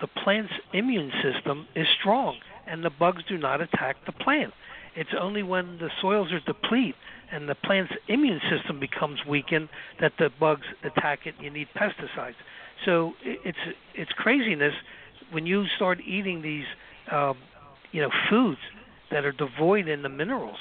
the 0.01 0.07
plant's 0.23 0.53
immune 0.73 1.11
system 1.21 1.67
is 1.75 1.85
strong 1.99 2.37
and 2.67 2.83
the 2.83 2.89
bugs 2.89 3.23
do 3.27 3.37
not 3.37 3.61
attack 3.61 3.97
the 4.05 4.11
plant. 4.11 4.53
It's 4.99 5.11
only 5.17 5.43
when 5.43 5.77
the 5.77 5.89
soils 6.01 6.27
are 6.33 6.41
depleted 6.41 6.95
and 7.31 7.47
the 7.47 7.55
plant's 7.55 7.93
immune 8.09 8.41
system 8.51 8.81
becomes 8.81 9.19
weakened 9.25 9.69
that 10.01 10.11
the 10.19 10.29
bugs 10.41 10.67
attack 10.83 11.19
it. 11.25 11.35
You 11.39 11.49
need 11.49 11.67
pesticides. 11.73 12.35
So 12.85 13.13
it's 13.23 13.57
it's 13.95 14.11
craziness 14.11 14.73
when 15.31 15.45
you 15.45 15.63
start 15.77 15.99
eating 16.05 16.41
these 16.41 16.65
um, 17.13 17.37
you 17.93 18.01
know 18.01 18.09
foods 18.29 18.59
that 19.09 19.23
are 19.23 19.31
devoid 19.31 19.87
in 19.87 20.01
the 20.01 20.09
minerals. 20.09 20.57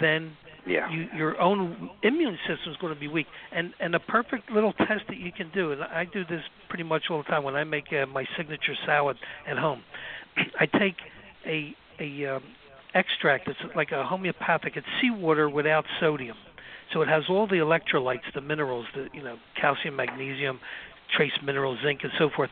Then 0.00 0.32
yeah. 0.66 0.90
you, 0.90 1.06
your 1.16 1.40
own 1.40 1.90
immune 2.02 2.38
system 2.48 2.72
is 2.72 2.76
going 2.80 2.92
to 2.92 2.98
be 2.98 3.06
weak. 3.06 3.26
And 3.54 3.74
and 3.78 3.94
a 3.94 4.00
perfect 4.00 4.50
little 4.50 4.72
test 4.72 5.02
that 5.06 5.18
you 5.18 5.30
can 5.30 5.52
do, 5.54 5.70
and 5.70 5.84
I 5.84 6.04
do 6.04 6.24
this 6.24 6.42
pretty 6.68 6.84
much 6.84 7.04
all 7.10 7.18
the 7.18 7.24
time 7.24 7.44
when 7.44 7.54
I 7.54 7.62
make 7.62 7.92
uh, 7.92 8.06
my 8.06 8.24
signature 8.36 8.74
salad 8.84 9.18
at 9.48 9.56
home. 9.56 9.82
I 10.58 10.66
take 10.66 10.96
a 11.46 11.76
a 12.00 12.36
um, 12.36 12.42
extract. 12.94 13.48
It's 13.48 13.58
like 13.74 13.92
a 13.92 14.04
homeopathic. 14.04 14.76
It's 14.76 14.86
seawater 15.00 15.48
without 15.48 15.84
sodium. 16.00 16.36
So 16.92 17.00
it 17.02 17.08
has 17.08 17.24
all 17.28 17.46
the 17.46 17.56
electrolytes, 17.56 18.32
the 18.34 18.40
minerals, 18.40 18.86
the 18.94 19.08
you 19.14 19.22
know 19.22 19.36
calcium, 19.60 19.96
magnesium, 19.96 20.60
trace 21.16 21.32
minerals, 21.44 21.78
zinc, 21.84 22.00
and 22.02 22.12
so 22.18 22.28
forth. 22.34 22.50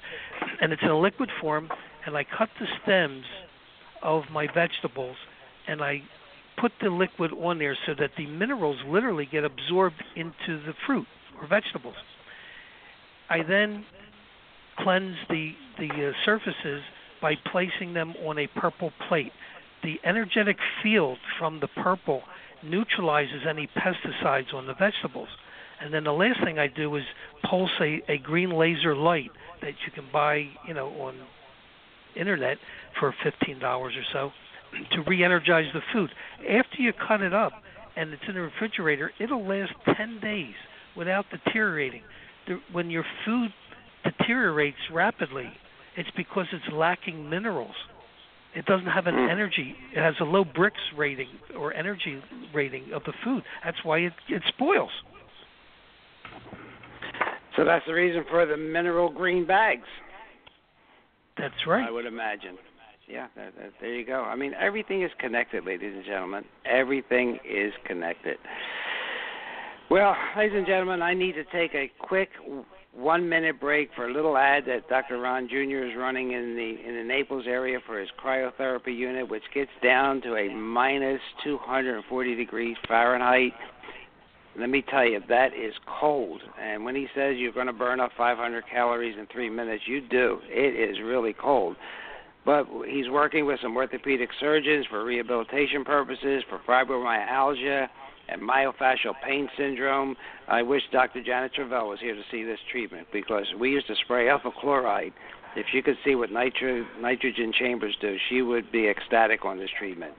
And 0.61 0.73
it's 0.73 0.83
in 0.83 0.89
a 0.89 0.99
liquid 0.99 1.31
form, 1.41 1.69
and 2.07 2.17
I 2.17 2.25
cut 2.25 2.49
the 2.59 2.67
stems 2.83 3.25
of 4.03 4.25
my 4.33 4.47
vegetables, 4.47 5.17
and 5.69 5.83
I 5.83 6.03
put 6.61 6.73
the 6.83 6.91
liquid 6.91 7.33
on 7.33 7.59
there 7.59 7.77
so 7.87 7.93
that 7.99 8.11
the 8.17 8.27
minerals 8.27 8.77
literally 8.87 9.27
get 9.31 9.45
absorbed 9.45 10.03
into 10.17 10.63
the 10.65 10.73
fruit 10.87 11.07
or 11.41 11.47
vegetables. 11.47 11.95
I 13.29 13.43
then 13.43 13.85
cleanse 14.79 15.17
the 15.29 15.53
the 15.79 15.89
uh, 15.89 16.13
surfaces 16.25 16.83
by 17.23 17.35
placing 17.51 17.95
them 17.95 18.15
on 18.27 18.39
a 18.39 18.47
purple 18.47 18.93
plate. 19.09 19.33
The 19.83 19.97
energetic 20.05 20.57
field 20.83 21.19
from 21.39 21.61
the 21.61 21.69
purple 21.69 22.23
neutralizes 22.63 23.43
any 23.49 23.69
pesticides 23.69 24.53
on 24.55 24.67
the 24.67 24.75
vegetables. 24.75 25.29
And 25.81 25.95
then 25.95 26.05
the 26.05 26.13
last 26.13 26.41
thing 26.45 26.59
I 26.59 26.67
do 26.67 26.95
is 26.97 27.03
pulse 27.49 27.71
a, 27.81 28.03
a 28.09 28.19
green 28.19 28.51
laser 28.51 28.95
light 28.95 29.31
that 29.63 29.73
you 29.87 29.93
can 29.95 30.05
buy, 30.13 30.45
you 30.69 30.75
know, 30.75 30.89
on 31.01 31.15
internet 32.17 32.59
for 32.99 33.15
fifteen 33.23 33.59
dollars 33.59 33.95
or 33.97 34.05
so 34.13 34.31
to 34.93 35.03
re-energize 35.09 35.67
the 35.73 35.81
food. 35.93 36.11
After 36.41 36.83
you 36.83 36.93
cut 36.93 37.23
it 37.23 37.33
up 37.33 37.53
and 37.97 38.13
it's 38.13 38.23
in 38.29 38.35
the 38.35 38.41
refrigerator, 38.41 39.11
it'll 39.19 39.47
last 39.47 39.73
ten 39.97 40.21
days 40.21 40.55
without 40.97 41.25
deteriorating. 41.31 42.03
When 42.73 42.91
your 42.91 43.05
food 43.25 43.51
deteriorates 44.05 44.79
rapidly, 44.93 45.51
it's 45.97 46.11
because 46.17 46.47
it's 46.53 46.73
lacking 46.73 47.29
minerals. 47.29 47.75
It 48.55 48.67
doesn't 48.67 48.89
have 48.89 49.07
an 49.07 49.15
Mm. 49.15 49.31
energy. 49.31 49.77
It 49.93 49.99
has 49.99 50.19
a 50.21 50.25
low 50.25 50.45
Brix 50.45 50.73
rating 50.97 51.29
or 51.57 51.73
energy 51.73 52.21
rating 52.53 52.93
of 52.93 53.05
the 53.05 53.13
food. 53.25 53.45
That's 53.65 53.85
why 53.85 53.99
it 53.99 54.13
it 54.29 54.43
spoils. 54.49 54.91
So 57.57 57.65
that's 57.65 57.85
the 57.87 57.95
reason 57.95 58.25
for 58.25 58.47
the 58.47 58.57
mineral 58.57 59.09
green 59.11 59.45
bags. 59.45 59.87
That's 61.37 61.67
right. 61.67 61.87
I 61.87 61.91
would 61.91 62.07
imagine. 62.07 62.59
Yeah, 63.07 63.27
there 63.81 63.95
you 63.95 64.05
go. 64.05 64.23
I 64.23 64.37
mean, 64.37 64.55
everything 64.55 65.03
is 65.03 65.11
connected, 65.19 65.65
ladies 65.65 65.95
and 65.95 66.05
gentlemen. 66.05 66.45
Everything 66.65 67.41
is 67.45 67.73
connected. 67.85 68.39
Well, 69.91 70.17
ladies 70.37 70.57
and 70.57 70.67
gentlemen, 70.67 71.03
I 71.03 71.15
need 71.15 71.35
to 71.35 71.45
take 71.45 71.75
a 71.75 71.91
quick 71.99 72.31
one 72.93 73.29
minute 73.29 73.61
break 73.61 73.91
for 73.95 74.09
a 74.09 74.13
little 74.13 74.37
ad 74.37 74.65
that 74.67 74.89
Dr. 74.89 75.19
Ron 75.19 75.49
Jr. 75.49 75.85
is 75.85 75.97
running 75.97 76.33
in 76.33 76.57
the 76.57 76.89
in 76.89 76.97
the 76.97 77.05
Naples 77.05 77.45
area 77.47 77.79
for 77.87 77.99
his 77.99 78.09
cryotherapy 78.23 78.97
unit, 78.97 79.29
which 79.29 79.45
gets 79.55 79.71
down 79.83 80.21
to 80.23 80.37
a 80.37 80.49
minus 80.55 81.21
240 81.45 82.35
degrees 82.35 82.77
Fahrenheit. 82.89 83.53
Let 84.59 84.69
me 84.69 84.83
tell 84.91 85.07
you, 85.07 85.21
that 85.29 85.55
is 85.55 85.73
cold. 86.01 86.43
And 86.61 86.85
when 86.85 86.97
he 86.97 87.07
says 87.15 87.37
you're 87.37 87.53
going 87.53 87.69
to 87.69 87.73
burn 87.73 88.01
up 88.01 88.11
500 88.19 88.65
calories 88.71 89.17
in 89.17 89.27
three 89.33 89.49
minutes, 89.49 89.85
you 89.87 90.01
do. 90.01 90.41
It 90.49 90.91
is 90.91 91.01
really 91.01 91.33
cold. 91.33 91.77
But 92.45 92.67
he's 92.89 93.09
working 93.09 93.47
with 93.47 93.61
some 93.63 93.77
orthopedic 93.77 94.31
surgeons 94.41 94.87
for 94.91 95.05
rehabilitation 95.05 95.85
purposes, 95.85 96.43
for 96.49 96.59
fibromyalgia 96.67 97.89
and 98.31 98.41
myofascial 98.41 99.15
pain 99.25 99.49
syndrome. 99.57 100.17
I 100.49 100.63
wish 100.63 100.83
Dr. 100.93 101.23
Janet 101.23 101.53
Travell 101.55 101.89
was 101.89 102.01
here 102.01 102.15
to 102.15 102.23
see 102.31 102.45
this 102.45 102.59
treatment 102.71 103.09
because 103.13 103.47
we 103.59 103.71
used 103.71 103.87
to 103.89 103.95
spray 104.05 104.29
ethyl 104.29 104.53
chloride. 104.53 105.13
If 105.57 105.67
she 105.73 105.83
could 105.83 105.97
see 106.05 106.15
what 106.15 106.31
nitro, 106.31 106.87
nitrogen 107.01 107.53
chambers 107.59 107.97
do, 108.01 108.17
she 108.29 108.43
would 108.43 108.71
be 108.71 108.89
ecstatic 108.89 109.45
on 109.45 109.59
this 109.59 109.71
treatment. 109.79 110.15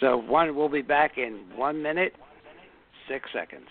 So 0.00 0.16
one, 0.16 0.56
we'll 0.56 0.68
be 0.68 0.82
back 0.82 1.18
in 1.18 1.44
one 1.54 1.82
minute, 1.82 2.14
six 3.08 3.28
seconds. 3.32 3.68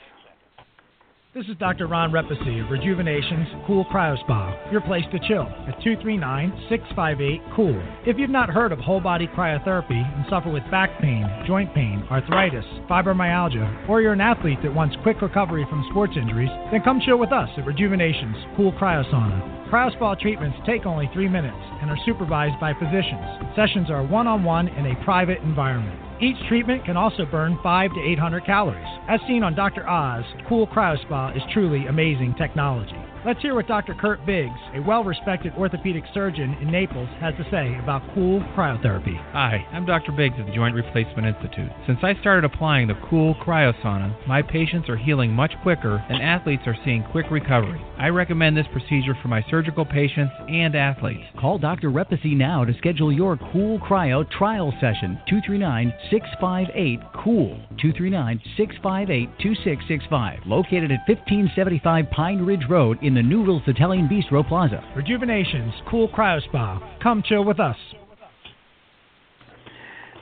This 1.34 1.46
is 1.46 1.56
Dr. 1.60 1.88
Ron 1.88 2.12
Repasy 2.12 2.60
of 2.60 2.70
Rejuvenation's 2.70 3.48
Cool 3.66 3.86
Cryo 3.86 4.20
Spa, 4.20 4.54
your 4.70 4.82
place 4.82 5.06
to 5.14 5.20
chill 5.30 5.48
at 5.66 5.80
239-658-COOL. 5.80 7.82
If 8.06 8.20
you've 8.20 8.30
not 8.30 8.50
heard 8.50 8.74
of 8.74 8.80
whole 8.80 9.00
body 9.00 9.28
cryotherapy 9.28 9.96
and 9.96 10.26
suffer 10.30 10.52
with 10.52 10.70
back 10.70 11.00
pain, 11.00 11.26
joint 11.48 11.74
pain, 11.74 12.06
arthritis, 12.12 12.66
fibromyalgia, 12.90 13.88
or 13.88 14.02
you're 14.02 14.12
an 14.12 14.20
athlete 14.20 14.60
that 14.62 14.76
wants 14.76 14.98
quick 15.04 15.22
recovery 15.22 15.66
from 15.70 15.88
sports 15.90 16.18
injuries, 16.18 16.52
then 16.70 16.84
come 16.84 17.00
chill 17.00 17.18
with 17.18 17.32
us 17.32 17.48
at 17.58 17.66
Rejuvenation's 17.66 18.36
Cool 18.58 18.74
Cryo 18.74 19.10
Sauna. 19.10 19.70
Cryospa 19.72 20.20
treatments 20.20 20.58
take 20.66 20.86
only 20.86 21.10
three 21.14 21.30
minutes 21.30 21.56
and 21.80 21.90
are 21.90 21.98
supervised 22.06 22.60
by 22.60 22.74
physicians. 22.74 23.24
Sessions 23.56 23.90
are 23.90 24.04
one 24.06 24.28
on 24.28 24.44
one 24.44 24.68
in 24.68 24.86
a 24.86 25.02
private 25.06 25.40
environment. 25.44 26.11
Each 26.22 26.38
treatment 26.48 26.86
can 26.86 26.98
also 26.98 27.26
burn 27.26 27.58
5 27.64 27.94
to 27.96 28.00
800 28.00 28.46
calories. 28.46 28.88
As 29.10 29.20
seen 29.28 29.44
on 29.44 29.56
Dr. 29.56 29.90
Oz, 29.90 30.24
Cool 30.48 30.68
Cryospa 30.68 31.36
is 31.36 31.42
truly 31.52 31.88
amazing 31.88 32.36
technology. 32.38 32.96
Let's 33.24 33.40
hear 33.40 33.54
what 33.54 33.68
Dr. 33.68 33.94
Kurt 33.94 34.26
Biggs, 34.26 34.60
a 34.74 34.80
well 34.80 35.04
respected 35.04 35.54
orthopedic 35.54 36.04
surgeon 36.12 36.58
in 36.60 36.72
Naples, 36.72 37.08
has 37.20 37.36
to 37.36 37.48
say 37.52 37.78
about 37.78 38.02
cool 38.16 38.40
cryotherapy. 38.58 39.16
Hi, 39.32 39.64
I'm 39.72 39.86
Dr. 39.86 40.12
Biggs 40.12 40.34
at 40.40 40.48
the 40.48 40.52
Joint 40.52 40.74
Replacement 40.74 41.28
Institute. 41.28 41.70
Since 41.86 42.00
I 42.02 42.16
started 42.20 42.46
applying 42.46 42.88
the 42.88 43.00
cool 43.12 43.36
cryosauna, 43.36 44.28
my 44.28 44.42
patients 44.42 44.90
are 44.90 44.98
healing 44.98 45.30
much 45.30 45.54
quicker 45.62 46.04
and 46.10 46.20
athletes 46.20 46.64
are 46.66 46.76
seeing 46.84 47.04
quick 47.12 47.28
recovery. 47.30 47.80
I 48.00 48.08
recommend 48.08 48.58
this 48.58 48.66
procedure 48.72 49.16
for 49.22 49.28
my 49.28 49.46
surgical 49.52 49.86
patients 49.86 50.34
and 50.50 50.76
athletes. 50.76 51.22
Call 51.40 51.60
Dr. 51.60 51.92
Repasy 51.92 52.36
now 52.36 52.66
to 52.66 52.74
schedule 52.80 53.12
your 53.12 53.38
Cool 53.54 53.78
Cryo 53.78 54.28
trial 54.32 54.72
session. 54.82 55.22
239 55.30 55.94
658 56.10 57.00
COOL. 57.24 57.60
239 57.78 58.42
658 58.58 59.30
2665. 59.38 60.40
Located 60.48 60.92
at 60.92 61.08
1575 61.08 62.10
Pine 62.10 62.42
Ridge 62.44 62.66
Road 62.68 62.98
in 63.04 63.11
the 63.14 63.24
Noodles 63.24 63.64
Italian 63.68 64.08
Bistro 64.08 64.48
Plaza. 64.48 64.84
Rejuvenation's 64.96 65.74
Cool 65.90 66.10
Cryo 66.10 66.42
Spa. 66.44 66.98
Come 67.02 67.24
chill 67.26 67.44
with 67.44 67.60
us. 67.60 67.78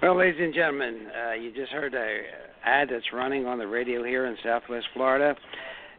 Well, 0.01 0.17
ladies 0.17 0.39
and 0.41 0.53
gentlemen, 0.53 1.07
uh, 1.07 1.33
you 1.33 1.53
just 1.53 1.71
heard 1.71 1.93
a 1.93 2.21
ad 2.63 2.89
that's 2.91 3.11
running 3.13 3.45
on 3.45 3.57
the 3.57 3.67
radio 3.67 4.03
here 4.03 4.25
in 4.25 4.37
Southwest 4.43 4.85
Florida. 4.93 5.35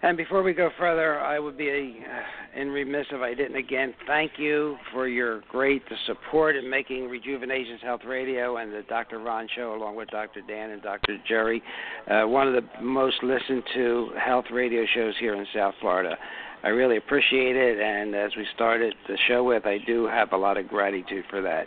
And 0.03 0.17
before 0.17 0.43
we 0.43 0.55
go 0.55 0.71
further, 0.79 1.21
I 1.21 1.39
would 1.39 1.59
be 1.59 2.01
uh, 2.01 2.59
in 2.59 2.69
remiss 2.69 3.07
if 3.11 3.21
I 3.21 3.35
didn't 3.35 3.57
again 3.57 3.93
thank 4.07 4.33
you 4.39 4.79
for 4.93 5.07
your 5.07 5.43
great 5.51 5.83
support 6.07 6.57
in 6.57 6.71
making 6.71 7.09
Rejuvenations 7.11 7.81
Health 7.83 8.01
Radio 8.07 8.57
and 8.57 8.73
the 8.73 8.83
Dr. 8.89 9.19
Ron 9.19 9.47
Show, 9.55 9.75
along 9.75 9.97
with 9.97 10.09
Dr. 10.09 10.41
Dan 10.49 10.71
and 10.71 10.81
Dr. 10.81 11.19
Jerry, 11.29 11.63
uh, 12.11 12.23
one 12.27 12.49
of 12.49 12.55
the 12.55 12.83
most 12.83 13.23
listened 13.23 13.63
to 13.75 14.13
health 14.19 14.47
radio 14.51 14.87
shows 14.95 15.13
here 15.21 15.35
in 15.35 15.47
South 15.55 15.75
Florida. 15.83 16.17
I 16.63 16.69
really 16.69 16.99
appreciate 16.99 17.57
it, 17.57 17.81
and 17.81 18.15
as 18.15 18.33
we 18.37 18.47
started 18.55 18.95
the 19.09 19.17
show 19.29 19.45
with, 19.45 19.65
I 19.67 19.79
do 19.87 20.07
have 20.07 20.33
a 20.33 20.37
lot 20.37 20.59
of 20.59 20.69
gratitude 20.69 21.25
for 21.31 21.41
that. 21.41 21.65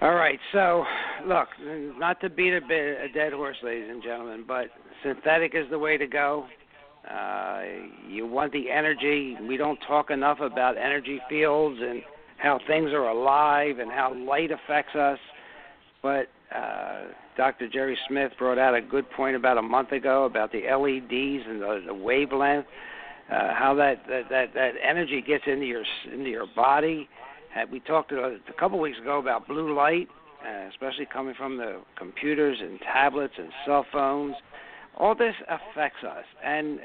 All 0.00 0.14
right, 0.14 0.38
so 0.52 0.84
look, 1.26 1.48
not 1.96 2.20
to 2.20 2.28
beat 2.28 2.54
a, 2.54 2.60
bit, 2.60 2.98
a 3.00 3.08
dead 3.12 3.32
horse, 3.32 3.56
ladies 3.62 3.88
and 3.88 4.02
gentlemen, 4.02 4.44
but 4.46 4.66
synthetic 5.02 5.54
is 5.54 5.64
the 5.70 5.78
way 5.78 5.96
to 5.96 6.06
go. 6.06 6.46
Uh, 7.08 7.62
you 8.08 8.26
want 8.26 8.52
the 8.52 8.68
energy. 8.70 9.36
We 9.48 9.56
don't 9.56 9.78
talk 9.86 10.10
enough 10.10 10.40
about 10.40 10.76
energy 10.76 11.20
fields 11.28 11.78
and 11.80 12.02
how 12.38 12.58
things 12.66 12.90
are 12.92 13.08
alive 13.08 13.78
and 13.78 13.90
how 13.90 14.12
light 14.14 14.50
affects 14.50 14.94
us. 14.96 15.18
But 16.02 16.28
uh, 16.54 17.04
Dr. 17.36 17.68
Jerry 17.68 17.96
Smith 18.08 18.32
brought 18.38 18.58
out 18.58 18.74
a 18.74 18.82
good 18.82 19.10
point 19.12 19.36
about 19.36 19.56
a 19.56 19.62
month 19.62 19.92
ago 19.92 20.24
about 20.24 20.52
the 20.52 20.62
LEDs 20.62 21.44
and 21.48 21.62
the, 21.62 21.84
the 21.86 21.94
wavelength, 21.94 22.66
uh, 23.30 23.54
how 23.54 23.74
that, 23.74 24.02
that 24.08 24.28
that 24.30 24.54
that 24.54 24.72
energy 24.82 25.22
gets 25.26 25.44
into 25.46 25.66
your 25.66 25.84
into 26.12 26.30
your 26.30 26.46
body. 26.54 27.08
Uh, 27.56 27.64
we 27.70 27.80
talked 27.80 28.12
a, 28.12 28.38
couple 28.58 28.78
weeks 28.78 28.98
ago 28.98 29.18
about 29.18 29.48
blue 29.48 29.74
light, 29.74 30.08
uh, 30.46 30.68
especially 30.68 31.06
coming 31.10 31.34
from 31.34 31.56
the 31.56 31.80
computers 31.96 32.58
and 32.60 32.78
tablets 32.80 33.34
and 33.38 33.48
cell 33.64 33.84
phones. 33.92 34.34
All 34.96 35.14
this 35.14 35.34
affects 35.48 36.04
us. 36.04 36.24
And 36.44 36.78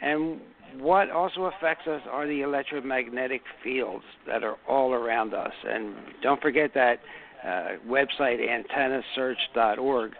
and 0.00 0.40
what 0.78 1.10
also 1.10 1.44
affects 1.44 1.86
us 1.88 2.02
are 2.10 2.26
the 2.26 2.42
electromagnetic 2.42 3.42
fields 3.64 4.04
that 4.26 4.44
are 4.44 4.56
all 4.68 4.92
around 4.92 5.34
us. 5.34 5.52
And 5.66 5.94
don't 6.22 6.40
forget 6.40 6.72
that 6.74 7.00
uh, 7.44 7.68
website 7.88 8.38
antennasearch.org 8.38 10.12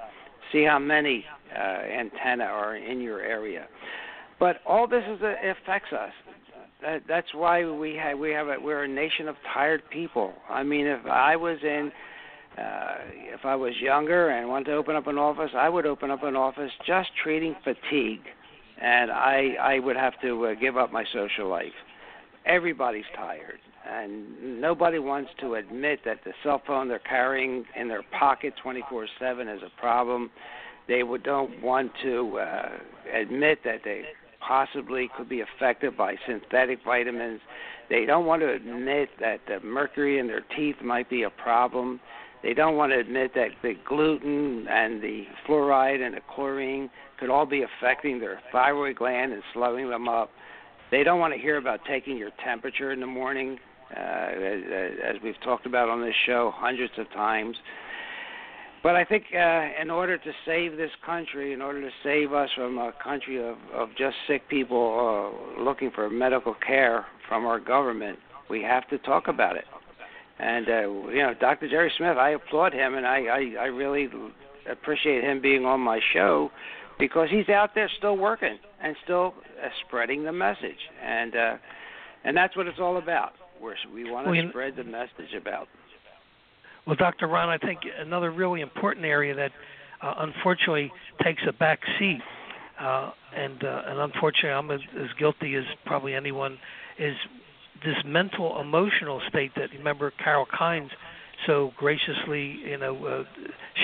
see 0.53 0.65
how 0.65 0.79
many 0.79 1.25
uh, 1.55 1.61
antenna 1.61 2.45
are 2.45 2.77
in 2.77 3.01
your 3.01 3.21
area 3.21 3.69
but 4.41 4.57
all 4.67 4.89
this 4.89 5.05
is, 5.09 5.23
uh, 5.23 5.35
affects 5.45 5.93
us 5.93 6.13
that, 6.83 7.03
that's 7.07 7.33
why 7.35 7.65
we 7.71 7.95
have 7.95 8.19
we 8.19 8.31
have 8.31 8.49
a, 8.49 8.57
we're 8.61 8.85
a 8.85 8.89
nation 8.89 9.29
of 9.29 9.37
tired 9.55 9.83
people 9.91 10.33
i 10.49 10.63
mean 10.63 10.87
if 10.87 11.07
i 11.07 11.37
was 11.37 11.59
in 11.63 11.93
uh, 12.59 12.95
if 13.33 13.45
I 13.45 13.55
was 13.55 13.73
younger 13.81 14.31
and 14.31 14.49
wanted 14.49 14.67
to 14.67 14.75
open 14.75 14.97
up 14.97 15.07
an 15.07 15.19
office, 15.19 15.51
I 15.57 15.69
would 15.69 15.87
open 15.87 16.11
up 16.11 16.23
an 16.25 16.35
office 16.37 16.71
just 16.87 17.09
treating 17.23 17.55
fatigue, 17.63 18.23
and 18.81 19.11
I 19.11 19.55
I 19.61 19.79
would 19.79 19.97
have 19.97 20.21
to 20.23 20.47
uh, 20.47 20.55
give 20.55 20.77
up 20.77 20.93
my 20.93 21.05
social 21.13 21.49
life. 21.49 21.73
Everybody's 22.47 23.05
tired, 23.15 23.61
and 23.89 24.61
nobody 24.61 24.99
wants 24.99 25.31
to 25.41 25.55
admit 25.55 26.01
that 26.05 26.21
the 26.25 26.33
cell 26.43 26.61
phone 26.67 26.89
they're 26.89 26.99
carrying 26.99 27.65
in 27.77 27.89
their 27.89 28.03
pocket 28.19 28.55
24/7 28.65 29.57
is 29.57 29.63
a 29.63 29.81
problem. 29.81 30.31
They 30.89 31.05
would 31.05 31.23
don't 31.23 31.63
want 31.63 31.93
to 32.03 32.39
uh, 32.39 32.69
admit 33.15 33.61
that 33.65 33.83
they 33.85 34.03
possibly 34.41 35.09
could 35.17 35.29
be 35.29 35.43
affected 35.43 35.97
by 35.97 36.17
synthetic 36.27 36.81
vitamins. 36.85 37.41
They 37.89 38.05
don't 38.05 38.27
want 38.27 38.43
to 38.43 38.53
admit 38.53 39.11
that 39.21 39.41
the 39.47 39.61
mercury 39.61 40.19
in 40.19 40.27
their 40.27 40.45
teeth 40.57 40.77
might 40.83 41.09
be 41.11 41.23
a 41.23 41.31
problem 41.31 42.01
they 42.43 42.55
don't 42.55 42.77
want 42.77 42.93
to 42.93 42.99
admit 42.99 43.33
that 43.35 43.51
the 43.63 43.75
gluten 43.87 44.67
and 44.69 45.03
the 45.03 45.25
fluoride 45.47 46.05
and 46.05 46.15
the 46.15 46.21
chlorine 46.35 46.89
could 47.19 47.29
all 47.29 47.45
be 47.45 47.63
affecting 47.63 48.19
their 48.19 48.41
thyroid 48.51 48.97
gland 48.97 49.33
and 49.33 49.43
slowing 49.53 49.91
them 49.91 50.09
up. 50.09 50.31
They 50.91 51.05
don't 51.05 51.21
want 51.21 51.35
to 51.35 51.41
hear 51.41 51.59
about 51.59 51.81
taking 51.87 52.17
your 52.17 52.31
temperature 52.43 52.93
in 52.93 53.01
the 53.01 53.07
morning, 53.07 53.59
uh, 53.95 54.01
as, 54.01 54.63
as 55.05 55.17
we've 55.23 55.41
talked 55.45 55.67
about 55.67 55.89
on 55.89 56.01
this 56.01 56.15
show 56.27 56.51
hundreds 56.55 56.93
of 56.97 57.11
times. 57.11 57.57
But 58.83 58.97
I 58.97 59.05
think 59.05 59.25
uh, 59.35 59.69
in 59.81 59.91
order 59.91 60.17
to 60.17 60.33
save 60.47 60.77
this 60.77 60.91
country, 61.05 61.53
in 61.53 61.61
order 61.61 61.83
to 61.83 61.91
save 62.03 62.33
us 62.33 62.49
from 62.57 62.79
a 62.79 62.93
country 63.03 63.37
of, 63.37 63.57
of 63.75 63.91
just 63.99 64.17
sick 64.27 64.49
people 64.49 65.35
uh, 65.59 65.63
looking 65.63 65.91
for 65.91 66.09
medical 66.09 66.55
care 66.67 67.05
from 67.29 67.45
our 67.45 67.61
government, 67.61 68.19
we 68.49 68.63
have 68.63 68.89
to 68.89 68.99
talk 68.99 69.29
about 69.29 69.57
it. 69.57 69.65
And 70.39 70.69
uh, 70.69 71.11
you 71.11 71.23
know, 71.23 71.35
Dr. 71.39 71.69
Jerry 71.69 71.93
Smith, 71.99 72.17
I 72.17 72.31
applaud 72.31 72.73
him, 72.73 72.95
and 72.95 73.07
I, 73.07 73.19
I 73.25 73.55
I 73.61 73.67
really 73.67 74.09
appreciate 74.71 75.23
him 75.23 75.43
being 75.43 75.67
on 75.67 75.81
my 75.81 76.01
show 76.15 76.51
because 76.99 77.29
he's 77.31 77.49
out 77.51 77.75
there 77.75 77.91
still 77.99 78.17
working 78.17 78.59
and 78.83 78.97
still 79.05 79.35
uh, 79.63 79.69
spreading 79.87 80.25
the 80.25 80.33
message, 80.33 80.79
and 81.05 81.37
uh, 81.37 81.57
and 82.25 82.35
that's 82.35 82.57
what 82.57 82.67
it's 82.67 82.79
all 82.81 82.97
about. 82.97 83.33
We're, 83.61 83.75
we 83.93 84.11
want 84.11 84.27
to 84.27 84.31
well, 84.31 84.49
spread 84.49 84.77
the 84.77 84.85
message 84.85 85.35
about. 85.37 85.69
Well, 86.91 86.97
Dr. 86.97 87.29
Ron, 87.29 87.49
I 87.49 87.57
think 87.57 87.83
another 88.01 88.33
really 88.33 88.63
important 88.63 89.07
area 89.07 89.33
that 89.33 89.53
uh, 90.03 90.15
unfortunately 90.19 90.91
takes 91.23 91.41
a 91.47 91.53
back 91.53 91.79
seat, 92.01 92.21
uh, 92.81 93.13
and 93.33 93.63
uh, 93.63 93.83
and 93.87 94.01
unfortunately 94.01 94.51
I'm 94.51 94.73
as, 94.73 94.81
as 95.01 95.07
guilty 95.17 95.55
as 95.55 95.63
probably 95.87 96.17
anyone 96.17 96.59
is 96.99 97.15
this 97.85 97.95
mental 98.05 98.61
emotional 98.61 99.23
state 99.29 99.53
that 99.55 99.71
remember 99.71 100.11
Carol 100.11 100.47
Kines 100.47 100.91
so 101.47 101.71
graciously 101.77 102.59
you 102.69 102.77
know 102.77 103.07
uh, 103.07 103.23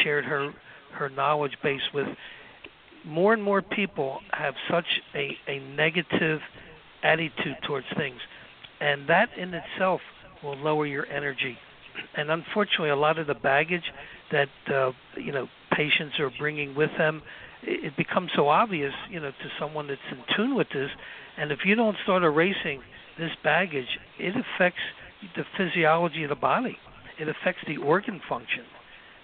shared 0.02 0.24
her 0.24 0.52
her 0.90 1.08
knowledge 1.08 1.56
base 1.62 1.88
with 1.94 2.08
more 3.04 3.32
and 3.32 3.40
more 3.40 3.62
people 3.62 4.18
have 4.32 4.54
such 4.68 5.00
a, 5.14 5.36
a 5.46 5.60
negative 5.76 6.40
attitude 7.04 7.56
towards 7.64 7.86
things, 7.96 8.18
and 8.80 9.08
that 9.08 9.28
in 9.38 9.54
itself 9.54 10.00
will 10.42 10.56
lower 10.56 10.86
your 10.86 11.06
energy. 11.06 11.56
And 12.16 12.30
unfortunately, 12.30 12.90
a 12.90 12.96
lot 12.96 13.18
of 13.18 13.26
the 13.26 13.34
baggage 13.34 13.92
that 14.32 14.48
uh, 14.72 14.92
you 15.16 15.32
know 15.32 15.48
patients 15.72 16.18
are 16.18 16.30
bringing 16.38 16.74
with 16.74 16.90
them, 16.98 17.22
it, 17.62 17.96
becomes 17.96 18.30
so 18.34 18.48
obvious, 18.48 18.92
you 19.10 19.20
know, 19.20 19.30
to 19.30 19.48
someone 19.58 19.88
that's 19.88 20.00
in 20.10 20.18
tune 20.36 20.54
with 20.54 20.68
this. 20.72 20.90
And 21.36 21.52
if 21.52 21.60
you 21.64 21.74
don't 21.74 21.96
start 22.02 22.22
erasing 22.22 22.80
this 23.18 23.30
baggage, 23.42 23.98
it 24.18 24.34
affects 24.36 24.80
the 25.36 25.44
physiology 25.56 26.22
of 26.24 26.30
the 26.30 26.36
body. 26.36 26.78
It 27.18 27.28
affects 27.28 27.62
the 27.66 27.78
organ 27.78 28.20
function. 28.28 28.64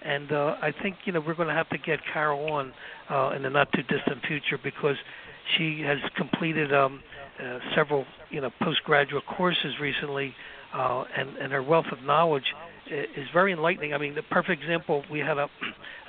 And 0.03 0.31
uh, 0.31 0.55
I 0.61 0.73
think 0.81 0.97
you 1.05 1.13
know 1.13 1.21
we're 1.25 1.35
going 1.35 1.47
to 1.47 1.53
have 1.53 1.69
to 1.69 1.77
get 1.77 1.99
Carol 2.11 2.51
on 2.51 2.73
uh, 3.09 3.35
in 3.35 3.43
the 3.43 3.49
not 3.49 3.71
too 3.71 3.83
distant 3.83 4.25
future 4.27 4.59
because 4.61 4.97
she 5.57 5.81
has 5.81 5.97
completed 6.17 6.73
um, 6.73 7.01
uh, 7.41 7.59
several 7.75 8.05
you 8.29 8.41
know 8.41 8.49
postgraduate 8.61 9.25
courses 9.25 9.75
recently, 9.79 10.35
uh, 10.73 11.03
and 11.15 11.37
and 11.37 11.51
her 11.51 11.63
wealth 11.63 11.87
of 11.91 12.03
knowledge 12.03 12.53
is 12.87 13.27
very 13.33 13.53
enlightening. 13.53 13.93
I 13.93 13.97
mean, 13.97 14.15
the 14.15 14.23
perfect 14.23 14.61
example 14.61 15.03
we 15.11 15.19
had 15.19 15.37
a 15.37 15.47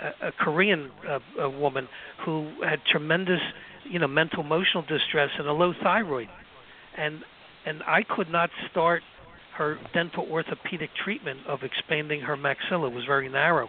a, 0.03 0.29
a 0.29 0.33
Korean 0.33 0.91
uh, 1.09 1.19
a 1.41 1.51
woman 1.51 1.89
who 2.25 2.51
had 2.65 2.81
tremendous 2.91 3.41
you 3.85 3.99
know 3.99 4.09
mental 4.09 4.43
emotional 4.43 4.83
distress 4.83 5.31
and 5.39 5.47
a 5.47 5.53
low 5.53 5.73
thyroid, 5.83 6.29
and 6.97 7.21
and 7.67 7.83
I 7.87 8.03
could 8.03 8.31
not 8.31 8.51
start 8.71 9.03
her 9.57 9.79
dental 9.93 10.27
orthopedic 10.31 10.91
treatment 11.05 11.41
of 11.47 11.63
expanding 11.63 12.21
her 12.21 12.37
maxilla 12.37 12.93
was 12.93 13.05
very 13.05 13.29
narrow. 13.29 13.69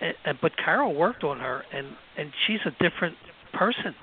And, 0.00 0.14
and 0.24 0.38
but 0.40 0.52
Carol 0.56 0.94
worked 0.94 1.24
on 1.24 1.40
her 1.40 1.64
and 1.72 1.88
and 2.16 2.30
she's 2.46 2.60
a 2.64 2.70
different 2.82 3.16
person. 3.52 3.94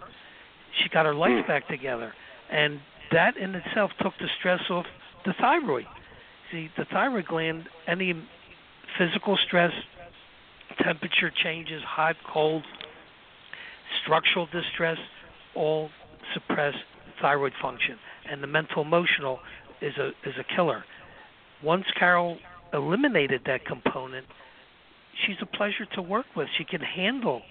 She 0.82 0.90
got 0.90 1.06
her 1.06 1.16
life 1.16 1.48
back 1.48 1.68
together 1.68 2.14
and 2.52 2.80
that 3.12 3.38
in 3.38 3.56
itself 3.56 3.92
took 4.02 4.14
the 4.20 4.28
stress 4.40 4.62
off 4.70 4.86
the 5.26 5.34
thyroid. 5.40 5.86
See, 6.54 6.70
the 6.78 6.86
thyroid 6.86 7.26
gland 7.28 7.68
any 7.88 8.14
physical 8.98 9.38
stress, 9.48 9.74
temperature 10.82 11.32
changes, 11.44 11.82
hot, 11.86 12.16
cold, 12.32 12.64
structural 14.04 14.46
distress 14.46 14.98
all 15.56 15.90
suppress 16.34 16.74
thyroid 17.22 17.54
function 17.62 17.98
and 18.32 18.42
the 18.42 18.48
mental 18.48 18.82
emotional 18.82 19.40
is 19.82 19.94
a 19.98 20.08
is 20.28 20.36
a 20.40 20.56
killer 20.56 20.84
once 21.64 21.86
Carol 21.98 22.38
eliminated 22.74 23.42
that 23.46 23.66
component, 23.66 24.26
she's 25.26 25.38
a 25.42 25.46
pleasure 25.46 25.86
to 25.96 26.02
work 26.02 26.26
with. 26.36 26.48
She 26.58 26.66
can 26.66 26.82
handle 26.82 27.42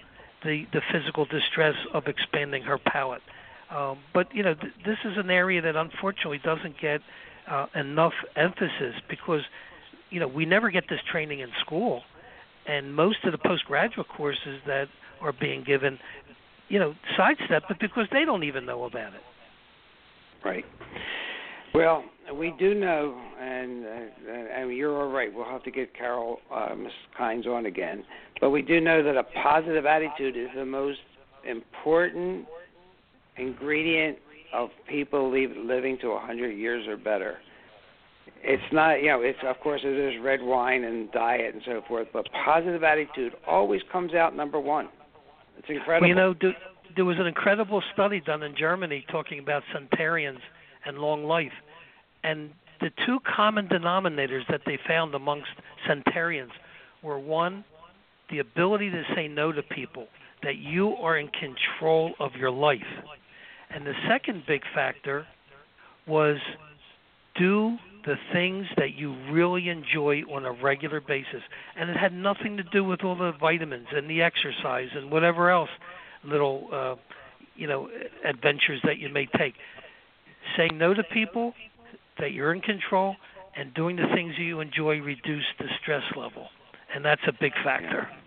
the 0.45 0.65
the 0.73 0.81
physical 0.93 1.25
distress 1.25 1.75
of 1.95 2.07
expanding 2.07 2.63
her 2.65 2.79
palate. 2.79 3.23
Um, 3.71 3.99
but 4.13 4.35
you 4.35 4.43
know, 4.43 4.55
th- 4.55 4.73
this 4.85 4.99
is 5.05 5.17
an 5.17 5.31
area 5.31 5.63
that 5.63 5.77
unfortunately 5.77 6.41
doesn't 6.45 6.79
get 6.81 7.01
uh, 7.51 7.67
enough 7.75 8.13
emphasis 8.37 8.95
because 9.09 9.43
you 10.11 10.21
know 10.21 10.29
we 10.29 10.45
never 10.45 10.71
get 10.71 10.85
this 10.89 11.01
training 11.11 11.41
in 11.41 11.49
school, 11.65 12.03
and 12.67 12.95
most 12.95 13.19
of 13.25 13.33
the 13.33 13.39
postgraduate 13.39 14.09
courses 14.09 14.61
that 14.67 14.87
are 15.21 15.33
being 15.33 15.65
given, 15.65 15.99
you 16.69 16.79
know, 16.79 16.95
sidestep 17.17 17.65
it 17.71 17.77
because 17.81 18.07
they 18.13 18.25
don't 18.25 18.45
even 18.45 18.67
know 18.67 18.85
about 18.85 19.15
it. 19.15 19.21
Right. 20.45 20.65
Well, 21.75 22.05
we 22.35 22.53
do 22.59 22.75
know, 22.75 23.19
and 23.41 23.85
uh, 23.85 24.33
and 24.57 24.77
you're 24.77 25.01
all 25.01 25.11
right. 25.11 25.33
We'll 25.33 25.47
have 25.47 25.63
to 25.65 25.71
get 25.71 25.97
Carol, 25.97 26.39
uh, 26.53 26.75
Ms. 26.75 26.93
Kynes 27.19 27.47
on 27.47 27.67
again. 27.67 28.05
But 28.41 28.51
we 28.51 28.63
do 28.63 28.81
know 28.81 29.03
that 29.03 29.17
a 29.17 29.23
positive 29.43 29.87
attitude 29.87 30.37
is 30.37 30.49
the 30.55 30.65
most 30.65 30.99
important 31.49 32.47
ingredient 33.37 34.19
of 34.53 34.71
people 34.89 35.31
living 35.31 35.99
to 36.01 36.11
100 36.11 36.51
years 36.51 36.87
or 36.87 36.97
better. 36.97 37.39
It's 38.43 38.63
not, 38.73 39.03
you 39.03 39.09
know, 39.09 39.23
it's 39.23 39.39
of 39.45 39.59
course 39.61 39.83
it 39.85 39.97
is 39.97 40.21
red 40.23 40.43
wine 40.43 40.85
and 40.85 41.11
diet 41.13 41.55
and 41.55 41.63
so 41.65 41.83
forth, 41.87 42.09
but 42.13 42.27
positive 42.45 42.83
attitude 42.83 43.35
always 43.47 43.81
comes 43.91 44.15
out 44.15 44.37
number 44.37 44.61
one. 44.61 44.89
It's 45.59 45.69
incredible. 45.69 46.01
Well, 46.01 46.09
you 46.09 46.15
know, 46.15 46.35
do, 46.35 46.53
there 46.97 47.05
was 47.05 47.19
an 47.19 47.27
incredible 47.27 47.83
study 47.93 48.21
done 48.21 48.43
in 48.43 48.55
Germany 48.57 49.05
talking 49.11 49.39
about 49.39 49.63
centenarians 49.73 50.41
and 50.85 50.99
long 50.99 51.25
life. 51.25 51.53
And 52.25 52.51
the 52.81 52.91
two 53.07 53.19
common 53.21 53.69
denominators 53.69 54.43
that 54.51 54.63
they 54.67 54.79
found 54.87 55.15
amongst 55.15 55.51
centenarians 55.87 56.53
were 57.03 57.19
one, 57.19 57.65
the 58.31 58.41
ability 58.41 58.91
to 58.91 59.03
say 59.15 59.29
no 59.29 59.53
to 59.53 59.63
people, 59.63 60.07
that 60.43 60.57
you 60.57 60.91
are 60.97 61.19
in 61.19 61.29
control 61.29 62.13
of 62.19 62.33
your 62.35 62.51
life. 62.51 62.81
And 63.75 63.87
the 63.87 63.95
second 64.09 64.45
big 64.47 64.63
factor 64.75 65.27
was 66.07 66.39
do 67.37 67.79
the 68.05 68.17
things 68.33 68.67
that 68.77 68.95
you 68.95 69.15
really 69.31 69.69
enjoy 69.69 70.23
on 70.23 70.45
a 70.45 70.53
regular 70.53 71.01
basis. 71.01 71.43
And 71.77 71.89
it 71.89 71.97
had 71.97 72.13
nothing 72.13 72.57
to 72.57 72.63
do 72.65 72.85
with 72.85 73.05
all 73.05 73.17
the 73.17 73.33
vitamins 73.41 73.87
and 73.93 74.11
the 74.11 74.23
exercise 74.23 74.89
and 74.95 75.11
whatever 75.11 75.51
else 75.51 75.71
little 76.25 76.69
uh, 76.73 76.95
you 77.57 77.67
know 77.67 77.89
adventures 78.25 78.81
that 78.85 78.99
you 78.99 79.09
may 79.09 79.27
take 79.27 79.55
saying 80.57 80.77
no 80.77 80.95
to 80.95 81.03
people, 81.05 81.55
that 82.19 82.33
you're 82.33 82.53
in 82.53 82.61
control, 82.61 83.17
and 83.57 83.73
doing 83.75 83.97
the 83.97 84.07
things 84.15 84.35
that 84.37 84.43
you 84.43 84.61
enjoy 84.61 85.01
reduce 85.01 85.45
the 85.59 85.67
stress 85.81 86.03
level, 86.17 86.49
and 86.95 87.05
that's 87.05 87.23
a 87.27 87.33
big 87.33 87.53
factor. 87.65 88.09
Yeah, 88.09 88.22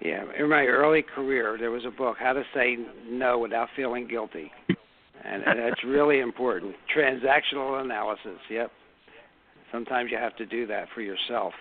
in 0.00 0.48
my 0.48 0.64
early 0.64 1.02
career, 1.02 1.56
there 1.58 1.70
was 1.70 1.84
a 1.84 1.90
book, 1.90 2.16
How 2.18 2.32
to 2.32 2.42
Say 2.54 2.76
No 3.08 3.38
Without 3.38 3.68
Feeling 3.74 4.06
Guilty, 4.06 4.50
and, 5.24 5.42
that's 5.42 5.82
really 5.84 6.20
important. 6.20 6.74
Transactional 6.96 7.82
analysis. 7.82 8.38
Yep. 8.50 8.70
Sometimes 9.72 10.10
you 10.10 10.16
have 10.16 10.36
to 10.36 10.46
do 10.46 10.66
that 10.66 10.86
for 10.94 11.02
yourself. 11.02 11.52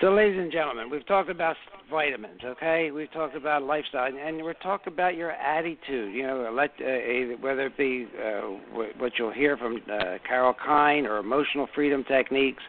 So, 0.00 0.12
ladies 0.12 0.38
and 0.38 0.52
gentlemen, 0.52 0.90
we've 0.90 1.06
talked 1.06 1.30
about 1.30 1.56
vitamins, 1.90 2.40
okay? 2.44 2.90
We've 2.90 3.10
talked 3.12 3.34
about 3.34 3.62
lifestyle, 3.62 4.10
and 4.14 4.42
we're 4.42 4.52
talking 4.54 4.92
about 4.92 5.16
your 5.16 5.30
attitude. 5.32 6.14
You 6.14 6.22
know, 6.26 6.50
let 6.54 6.70
uh, 6.80 7.36
whether 7.40 7.66
it 7.66 7.78
be 7.78 8.06
uh, 8.22 8.40
what 8.72 9.12
you'll 9.18 9.32
hear 9.32 9.56
from 9.56 9.80
uh, 9.90 10.18
Carol 10.26 10.54
Kine 10.54 11.06
or 11.06 11.18
emotional 11.18 11.66
freedom 11.74 12.04
techniques, 12.04 12.62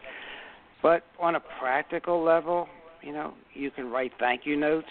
but 0.82 1.04
on 1.20 1.34
a 1.34 1.40
practical 1.60 2.24
level, 2.24 2.66
you 3.02 3.12
know, 3.12 3.34
you 3.54 3.70
can 3.70 3.90
write 3.90 4.12
thank 4.18 4.46
you 4.46 4.56
notes. 4.56 4.88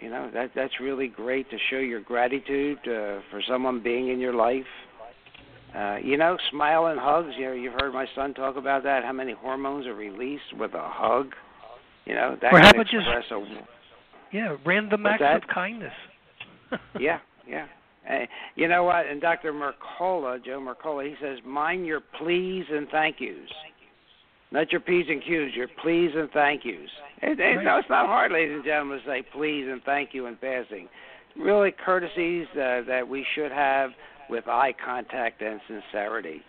You 0.00 0.10
know, 0.10 0.30
that 0.34 0.50
that's 0.54 0.80
really 0.80 1.08
great 1.08 1.48
to 1.50 1.56
show 1.70 1.78
your 1.78 2.00
gratitude 2.00 2.78
uh, 2.82 3.20
for 3.30 3.40
someone 3.48 3.82
being 3.82 4.08
in 4.08 4.20
your 4.20 4.34
life. 4.34 4.64
Uh, 5.74 5.96
you 5.96 6.16
know, 6.16 6.36
smile 6.50 6.86
and 6.86 7.00
hugs. 7.00 7.32
You 7.36 7.46
know, 7.46 7.52
you've 7.52 7.74
heard 7.80 7.92
my 7.92 8.06
son 8.14 8.34
talk 8.34 8.56
about 8.56 8.84
that. 8.84 9.04
How 9.04 9.12
many 9.12 9.32
hormones 9.32 9.86
are 9.86 9.94
released 9.94 10.56
with 10.58 10.74
a 10.74 10.88
hug? 10.88 11.32
You 12.04 12.14
know, 12.14 12.36
that 12.42 12.52
or 12.52 12.60
how 12.60 12.70
about 12.70 12.86
just 12.86 13.06
a 13.06 13.66
yeah, 14.34 14.56
random 14.66 15.06
acts 15.06 15.20
that? 15.20 15.36
of 15.36 15.48
kindness. 15.48 15.92
yeah, 17.00 17.20
yeah. 17.46 17.66
Uh, 18.10 18.26
you 18.56 18.66
know 18.66 18.82
what? 18.82 19.06
And 19.06 19.20
Dr. 19.20 19.52
Mercola, 19.52 20.44
Joe 20.44 20.60
Mercola, 20.60 21.08
he 21.08 21.14
says, 21.22 21.38
mind 21.46 21.86
your 21.86 22.00
please 22.18 22.64
and 22.70 22.88
thank 22.90 23.20
yous. 23.20 23.48
Not 24.54 24.70
your 24.70 24.80
P's 24.82 25.06
and 25.08 25.20
Q's, 25.20 25.52
your 25.56 25.66
please 25.82 26.12
and 26.14 26.30
thank 26.30 26.64
yous. 26.64 26.88
It, 27.22 27.40
it, 27.40 27.64
No, 27.64 27.78
it's 27.78 27.90
not 27.90 28.06
hard, 28.06 28.30
ladies 28.30 28.54
and 28.54 28.64
gentlemen, 28.64 29.00
to 29.00 29.04
say 29.04 29.24
please 29.32 29.66
and 29.68 29.82
thank 29.82 30.14
you 30.14 30.26
in 30.26 30.36
passing. 30.36 30.88
Really 31.36 31.72
courtesies 31.72 32.46
uh, 32.52 32.82
that 32.86 33.02
we 33.08 33.26
should 33.34 33.50
have 33.50 33.90
with 34.30 34.46
eye 34.46 34.72
contact 34.72 35.42
and 35.42 35.60
sincerity. 35.66 36.40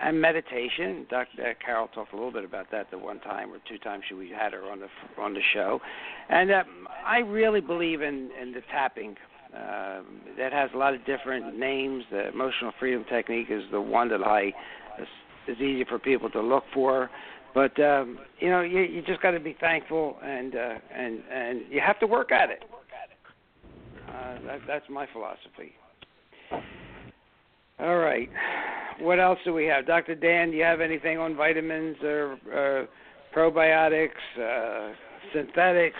And 0.00 0.18
meditation. 0.18 1.06
Dr. 1.10 1.50
Uh, 1.50 1.52
Carol 1.62 1.88
talked 1.88 2.14
a 2.14 2.16
little 2.16 2.32
bit 2.32 2.44
about 2.44 2.70
that 2.72 2.90
the 2.90 2.96
one 2.96 3.20
time 3.20 3.52
or 3.52 3.58
two 3.68 3.76
times 3.76 4.04
we 4.16 4.30
had 4.30 4.54
her 4.54 4.62
on 4.62 4.80
the 4.80 4.88
on 5.20 5.34
the 5.34 5.40
show, 5.52 5.80
and 6.30 6.50
uh, 6.50 6.64
I 7.04 7.18
really 7.18 7.60
believe 7.60 8.00
in 8.00 8.30
in 8.40 8.52
the 8.52 8.62
tapping. 8.72 9.16
Um, 9.54 10.20
that 10.36 10.52
has 10.52 10.68
a 10.74 10.76
lot 10.76 10.92
of 10.92 11.04
different 11.06 11.58
names. 11.58 12.04
The 12.10 12.28
emotional 12.28 12.72
freedom 12.78 13.04
technique 13.08 13.46
is 13.48 13.62
the 13.70 13.80
one 13.80 14.08
that 14.10 14.22
I 14.22 14.52
is, 15.48 15.56
easy 15.56 15.84
for 15.84 15.98
people 15.98 16.30
to 16.30 16.40
look 16.40 16.64
for. 16.72 17.10
But 17.54 17.78
um, 17.80 18.18
you 18.38 18.50
know, 18.50 18.60
you, 18.60 18.80
you 18.80 19.02
just 19.02 19.22
got 19.22 19.30
to 19.30 19.40
be 19.40 19.56
thankful, 19.60 20.18
and 20.22 20.54
uh, 20.54 20.74
and 20.94 21.20
and 21.32 21.60
you 21.70 21.80
have 21.80 21.98
to 22.00 22.06
work 22.06 22.32
at 22.32 22.50
it. 22.50 22.64
Uh, 24.08 24.38
that, 24.46 24.60
that's 24.66 24.84
my 24.90 25.06
philosophy. 25.12 25.74
All 27.78 27.96
right. 27.98 28.28
What 29.00 29.20
else 29.20 29.38
do 29.44 29.52
we 29.52 29.66
have, 29.66 29.86
Dr. 29.86 30.14
Dan? 30.14 30.50
Do 30.50 30.56
you 30.56 30.62
have 30.62 30.80
anything 30.80 31.18
on 31.18 31.36
vitamins 31.36 31.96
or 32.02 32.88
probiotics, 33.34 34.08
uh, 34.40 34.94
synthetics? 35.34 35.96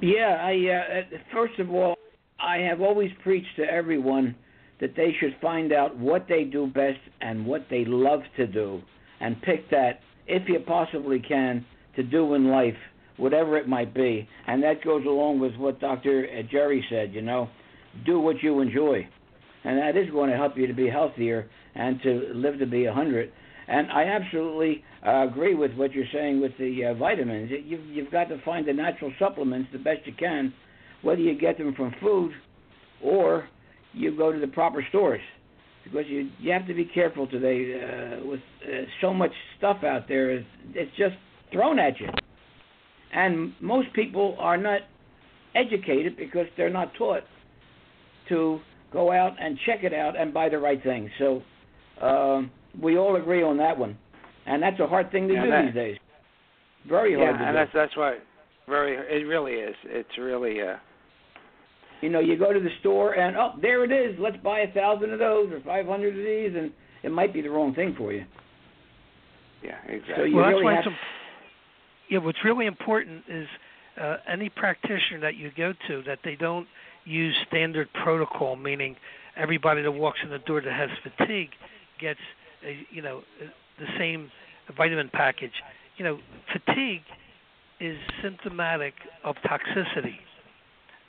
Yeah, 0.00 0.38
I 0.40 1.04
uh, 1.14 1.18
first 1.32 1.58
of 1.58 1.70
all, 1.70 1.96
I 2.38 2.58
have 2.58 2.80
always 2.80 3.10
preached 3.22 3.56
to 3.56 3.62
everyone 3.64 4.34
that 4.80 4.96
they 4.96 5.14
should 5.20 5.36
find 5.40 5.72
out 5.72 5.96
what 5.96 6.26
they 6.28 6.44
do 6.44 6.66
best 6.66 6.98
and 7.20 7.46
what 7.46 7.66
they 7.70 7.84
love 7.84 8.20
to 8.36 8.46
do, 8.46 8.80
and 9.20 9.40
pick 9.42 9.70
that 9.70 10.00
if 10.26 10.48
you 10.48 10.58
possibly 10.60 11.20
can 11.20 11.64
to 11.96 12.02
do 12.02 12.34
in 12.34 12.48
life 12.48 12.76
whatever 13.16 13.56
it 13.56 13.68
might 13.68 13.94
be. 13.94 14.28
And 14.46 14.62
that 14.62 14.84
goes 14.84 15.04
along 15.06 15.40
with 15.40 15.54
what 15.56 15.80
Dr. 15.80 16.26
Jerry 16.50 16.84
said, 16.90 17.14
you 17.14 17.22
know, 17.22 17.48
do 18.04 18.18
what 18.18 18.42
you 18.42 18.60
enjoy. 18.60 19.06
And 19.64 19.78
that 19.78 19.96
is 19.96 20.10
going 20.10 20.30
to 20.30 20.36
help 20.36 20.56
you 20.56 20.66
to 20.66 20.74
be 20.74 20.88
healthier 20.88 21.48
and 21.74 22.00
to 22.02 22.32
live 22.34 22.58
to 22.58 22.66
be 22.66 22.84
a 22.84 22.92
100. 22.92 23.32
And 23.66 23.90
I 23.90 24.04
absolutely 24.04 24.84
uh, 25.06 25.26
agree 25.28 25.54
with 25.54 25.72
what 25.74 25.92
you're 25.92 26.04
saying 26.12 26.40
with 26.40 26.52
the 26.58 26.86
uh, 26.86 26.94
vitamins. 26.94 27.50
You've, 27.64 27.84
you've 27.86 28.10
got 28.10 28.24
to 28.24 28.40
find 28.44 28.68
the 28.68 28.74
natural 28.74 29.12
supplements 29.18 29.70
the 29.72 29.78
best 29.78 30.00
you 30.04 30.12
can, 30.18 30.52
whether 31.02 31.20
you 31.20 31.38
get 31.38 31.56
them 31.56 31.74
from 31.74 31.94
food 32.00 32.32
or 33.02 33.48
you 33.94 34.16
go 34.16 34.32
to 34.32 34.38
the 34.38 34.46
proper 34.48 34.84
stores. 34.88 35.20
Because 35.84 36.06
you 36.08 36.30
you 36.40 36.50
have 36.50 36.66
to 36.66 36.74
be 36.74 36.86
careful 36.86 37.26
today 37.26 37.74
uh, 37.78 38.26
with 38.26 38.40
uh, 38.66 38.82
so 39.02 39.12
much 39.12 39.32
stuff 39.58 39.84
out 39.84 40.08
there. 40.08 40.30
It's, 40.30 40.46
it's 40.74 40.96
just 40.96 41.14
thrown 41.52 41.78
at 41.78 42.00
you, 42.00 42.08
and 43.12 43.52
most 43.60 43.92
people 43.92 44.34
are 44.38 44.56
not 44.56 44.80
educated 45.54 46.16
because 46.16 46.46
they're 46.56 46.70
not 46.70 46.92
taught 46.96 47.22
to 48.30 48.60
go 48.94 49.12
out 49.12 49.32
and 49.38 49.58
check 49.66 49.84
it 49.84 49.92
out 49.92 50.18
and 50.18 50.32
buy 50.32 50.48
the 50.48 50.58
right 50.58 50.82
thing. 50.82 51.10
So 51.18 51.42
um, 52.00 52.50
we 52.82 52.96
all 52.96 53.16
agree 53.16 53.42
on 53.42 53.58
that 53.58 53.76
one, 53.78 53.98
and 54.46 54.62
that's 54.62 54.80
a 54.80 54.86
hard 54.86 55.12
thing 55.12 55.28
to 55.28 55.34
Yeah, 55.34 55.44
do 55.44 55.50
that- 55.50 55.64
these 55.66 55.74
days. 55.74 55.96
Very 56.88 57.14
hard 57.14 57.34
yeah, 57.34 57.38
to 57.38 57.44
and 57.44 57.54
do. 57.54 57.58
that's 57.60 57.70
that's 57.74 57.96
why 57.96 58.18
very 58.66 58.96
it 58.96 59.24
really 59.26 59.52
is. 59.54 59.74
It's 59.84 60.16
really 60.18 60.60
uh 60.62 60.76
You 62.04 62.10
know, 62.10 62.20
you 62.20 62.36
go 62.36 62.52
to 62.52 62.60
the 62.60 62.68
store 62.80 63.14
and 63.14 63.34
oh, 63.34 63.52
there 63.62 63.82
it 63.82 63.90
is. 63.90 64.14
Let's 64.20 64.36
buy 64.44 64.60
a 64.60 64.72
thousand 64.72 65.14
of 65.14 65.18
those 65.18 65.50
or 65.50 65.60
five 65.64 65.86
hundred 65.86 66.18
of 66.18 66.22
these, 66.22 66.54
and 66.54 66.70
it 67.02 67.10
might 67.10 67.32
be 67.32 67.40
the 67.40 67.48
wrong 67.48 67.74
thing 67.74 67.94
for 67.96 68.12
you. 68.12 68.26
yeah, 69.62 69.78
exactly. 69.88 70.14
So 70.16 70.24
you 70.24 70.36
well, 70.36 70.44
that's 70.44 70.52
really 70.52 70.64
why 70.64 70.74
have 70.74 70.80
it's, 70.80 70.88
im- 70.88 72.10
yeah. 72.10 72.18
What's 72.18 72.44
really 72.44 72.66
important 72.66 73.24
is 73.26 73.46
uh, 73.98 74.16
any 74.30 74.50
practitioner 74.50 75.18
that 75.22 75.36
you 75.36 75.50
go 75.56 75.72
to 75.88 76.02
that 76.06 76.18
they 76.24 76.36
don't 76.36 76.68
use 77.06 77.34
standard 77.48 77.88
protocol, 78.04 78.54
meaning 78.56 78.96
everybody 79.34 79.80
that 79.80 79.92
walks 79.92 80.18
in 80.22 80.28
the 80.28 80.40
door 80.40 80.60
that 80.60 80.72
has 80.72 80.90
fatigue 81.02 81.52
gets 81.98 82.20
a, 82.66 82.84
you 82.90 83.00
know 83.00 83.22
uh, 83.42 83.46
the 83.78 83.86
same 83.98 84.30
vitamin 84.76 85.08
package. 85.10 85.52
You 85.96 86.04
know, 86.04 86.18
fatigue 86.52 87.02
is 87.80 87.96
symptomatic 88.22 88.92
of 89.24 89.36
toxicity, 89.36 90.16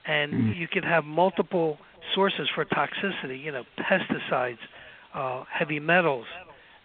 and 0.05 0.33
Mhm. 0.33 0.55
you 0.57 0.67
can 0.67 0.83
have 0.83 1.05
multiple 1.05 1.79
sources 2.13 2.47
for 2.49 2.65
toxicity. 2.65 3.41
You 3.41 3.51
know, 3.51 3.65
pesticides, 3.77 4.59
uh, 5.13 5.43
heavy 5.49 5.79
metals, 5.79 6.27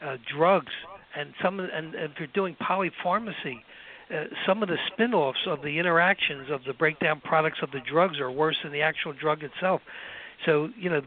uh, 0.02 0.16
drugs, 0.26 0.72
and 1.14 1.34
some. 1.42 1.60
And 1.60 1.94
if 1.94 2.18
you're 2.18 2.28
doing 2.28 2.56
polypharmacy, 2.56 3.62
uh, 4.10 4.24
some 4.46 4.62
of 4.62 4.68
the 4.68 4.78
spin-offs 4.88 5.46
of 5.46 5.62
the 5.62 5.78
interactions 5.78 6.50
of 6.50 6.64
the 6.64 6.72
breakdown 6.72 7.20
products 7.20 7.58
of 7.62 7.70
the 7.70 7.80
drugs 7.80 8.18
are 8.18 8.30
worse 8.30 8.56
than 8.62 8.72
the 8.72 8.82
actual 8.82 9.12
drug 9.12 9.42
itself. 9.42 9.82
So 10.44 10.70
you 10.76 10.90
know, 10.90 11.02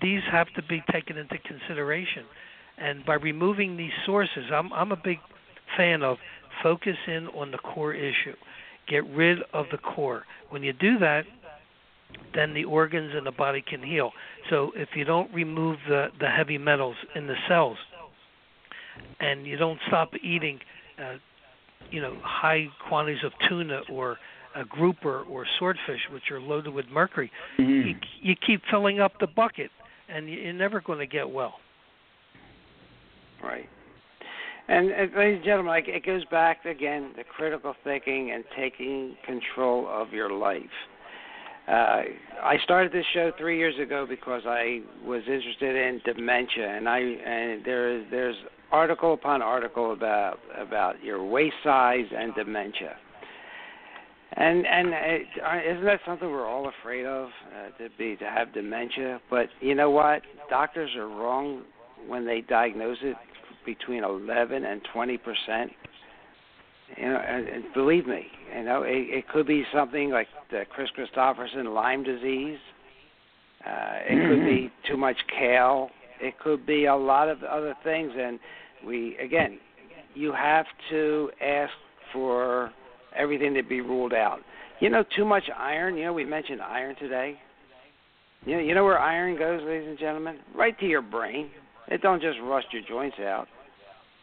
these 0.00 0.22
have 0.24 0.48
to 0.54 0.62
be 0.62 0.82
taken 0.90 1.16
into 1.18 1.38
consideration. 1.38 2.24
And 2.78 3.04
by 3.04 3.14
removing 3.14 3.76
these 3.76 3.92
sources, 4.06 4.50
I'm 4.50 4.72
I'm 4.72 4.92
a 4.92 4.96
big 4.96 5.20
fan 5.76 6.02
of 6.02 6.18
focus 6.62 6.96
in 7.06 7.28
on 7.28 7.50
the 7.50 7.58
core 7.58 7.92
issue. 7.92 8.34
Get 8.88 9.04
rid 9.06 9.42
of 9.52 9.66
the 9.70 9.78
core. 9.78 10.24
When 10.48 10.62
you 10.62 10.72
do 10.72 10.98
that, 10.98 11.26
then 12.34 12.54
the 12.54 12.64
organs 12.64 13.12
and 13.14 13.26
the 13.26 13.32
body 13.32 13.62
can 13.62 13.82
heal. 13.82 14.12
So 14.48 14.72
if 14.76 14.88
you 14.94 15.04
don't 15.04 15.32
remove 15.34 15.78
the 15.88 16.08
the 16.20 16.28
heavy 16.28 16.58
metals 16.58 16.96
in 17.14 17.26
the 17.26 17.36
cells, 17.48 17.78
and 19.20 19.46
you 19.46 19.56
don't 19.56 19.80
stop 19.88 20.14
eating, 20.22 20.60
uh, 20.98 21.14
you 21.90 22.00
know, 22.00 22.16
high 22.22 22.68
quantities 22.88 23.24
of 23.24 23.32
tuna 23.48 23.82
or 23.90 24.18
a 24.54 24.64
grouper 24.64 25.22
or 25.22 25.46
swordfish, 25.58 26.00
which 26.10 26.30
are 26.30 26.40
loaded 26.40 26.72
with 26.72 26.86
mercury, 26.88 27.30
Mhm. 27.58 27.86
you 27.86 27.96
you 28.20 28.34
keep 28.36 28.62
filling 28.70 29.00
up 29.00 29.18
the 29.18 29.26
bucket, 29.26 29.70
and 30.08 30.28
you- 30.28 30.40
you're 30.40 30.52
never 30.52 30.80
going 30.80 30.98
to 30.98 31.06
get 31.06 31.30
well. 31.30 31.60
Right. 33.42 33.68
And, 34.68 34.90
and 34.90 35.12
ladies 35.14 35.36
and 35.36 35.44
gentlemen, 35.44 35.66
like, 35.66 35.88
it 35.88 36.04
goes 36.04 36.24
back 36.26 36.64
again 36.64 37.12
to 37.16 37.24
critical 37.24 37.74
thinking 37.84 38.30
and 38.30 38.44
taking 38.56 39.16
control 39.24 39.88
of 39.88 40.12
your 40.12 40.30
life. 40.30 40.70
Uh, 41.70 42.02
I 42.42 42.56
started 42.64 42.90
this 42.90 43.04
show 43.14 43.30
three 43.38 43.56
years 43.56 43.74
ago 43.80 44.04
because 44.08 44.42
I 44.44 44.80
was 45.04 45.22
interested 45.26 45.76
in 45.76 46.00
dementia, 46.04 46.68
and 46.68 46.88
I 46.88 46.98
and 46.98 47.64
there 47.64 47.96
is 47.96 48.04
there's 48.10 48.34
article 48.72 49.14
upon 49.14 49.40
article 49.40 49.92
about 49.92 50.40
about 50.58 51.02
your 51.04 51.24
waist 51.24 51.54
size 51.62 52.06
and 52.16 52.34
dementia. 52.34 52.96
And 54.32 54.66
and 54.66 54.88
it, 54.92 55.26
isn't 55.70 55.84
that 55.84 56.00
something 56.04 56.28
we're 56.28 56.48
all 56.48 56.68
afraid 56.80 57.06
of 57.06 57.28
uh, 57.28 57.78
to 57.78 57.88
be 57.96 58.16
to 58.16 58.24
have 58.24 58.52
dementia? 58.52 59.20
But 59.30 59.46
you 59.60 59.76
know 59.76 59.90
what? 59.90 60.22
Doctors 60.48 60.90
are 60.96 61.06
wrong 61.06 61.62
when 62.08 62.26
they 62.26 62.40
diagnose 62.40 62.98
it 63.02 63.16
between 63.64 64.02
11 64.02 64.64
and 64.64 64.80
20 64.92 65.18
percent. 65.18 65.70
You 66.96 67.04
know, 67.08 67.16
and, 67.16 67.48
and 67.48 67.64
believe 67.74 68.06
me, 68.06 68.26
you 68.56 68.64
know, 68.64 68.82
it, 68.82 68.90
it 68.90 69.28
could 69.28 69.46
be 69.46 69.64
something 69.72 70.10
like 70.10 70.26
the 70.50 70.64
Kris 70.70 70.88
Kristofferson 70.98 71.72
Lyme 71.74 72.02
disease. 72.02 72.58
Uh, 73.66 73.92
it 74.08 74.28
could 74.28 74.44
be 74.44 74.72
too 74.88 74.96
much 74.96 75.16
kale. 75.38 75.90
It 76.20 76.38
could 76.38 76.66
be 76.66 76.86
a 76.86 76.96
lot 76.96 77.28
of 77.28 77.42
other 77.42 77.74
things, 77.84 78.12
and 78.16 78.38
we 78.86 79.16
again, 79.18 79.58
you 80.14 80.32
have 80.32 80.66
to 80.90 81.30
ask 81.40 81.72
for 82.12 82.72
everything 83.16 83.54
to 83.54 83.62
be 83.62 83.80
ruled 83.80 84.12
out. 84.12 84.40
You 84.80 84.90
know, 84.90 85.04
too 85.16 85.24
much 85.24 85.44
iron. 85.56 85.96
You 85.96 86.06
know, 86.06 86.12
we 86.12 86.24
mentioned 86.24 86.60
iron 86.62 86.96
today. 86.96 87.38
You 88.46 88.56
know, 88.56 88.62
you 88.62 88.74
know 88.74 88.84
where 88.84 88.98
iron 88.98 89.38
goes, 89.38 89.60
ladies 89.64 89.88
and 89.88 89.98
gentlemen? 89.98 90.38
Right 90.54 90.78
to 90.80 90.86
your 90.86 91.02
brain. 91.02 91.50
It 91.88 92.00
don't 92.02 92.22
just 92.22 92.38
rust 92.42 92.68
your 92.72 92.82
joints 92.88 93.18
out. 93.20 93.46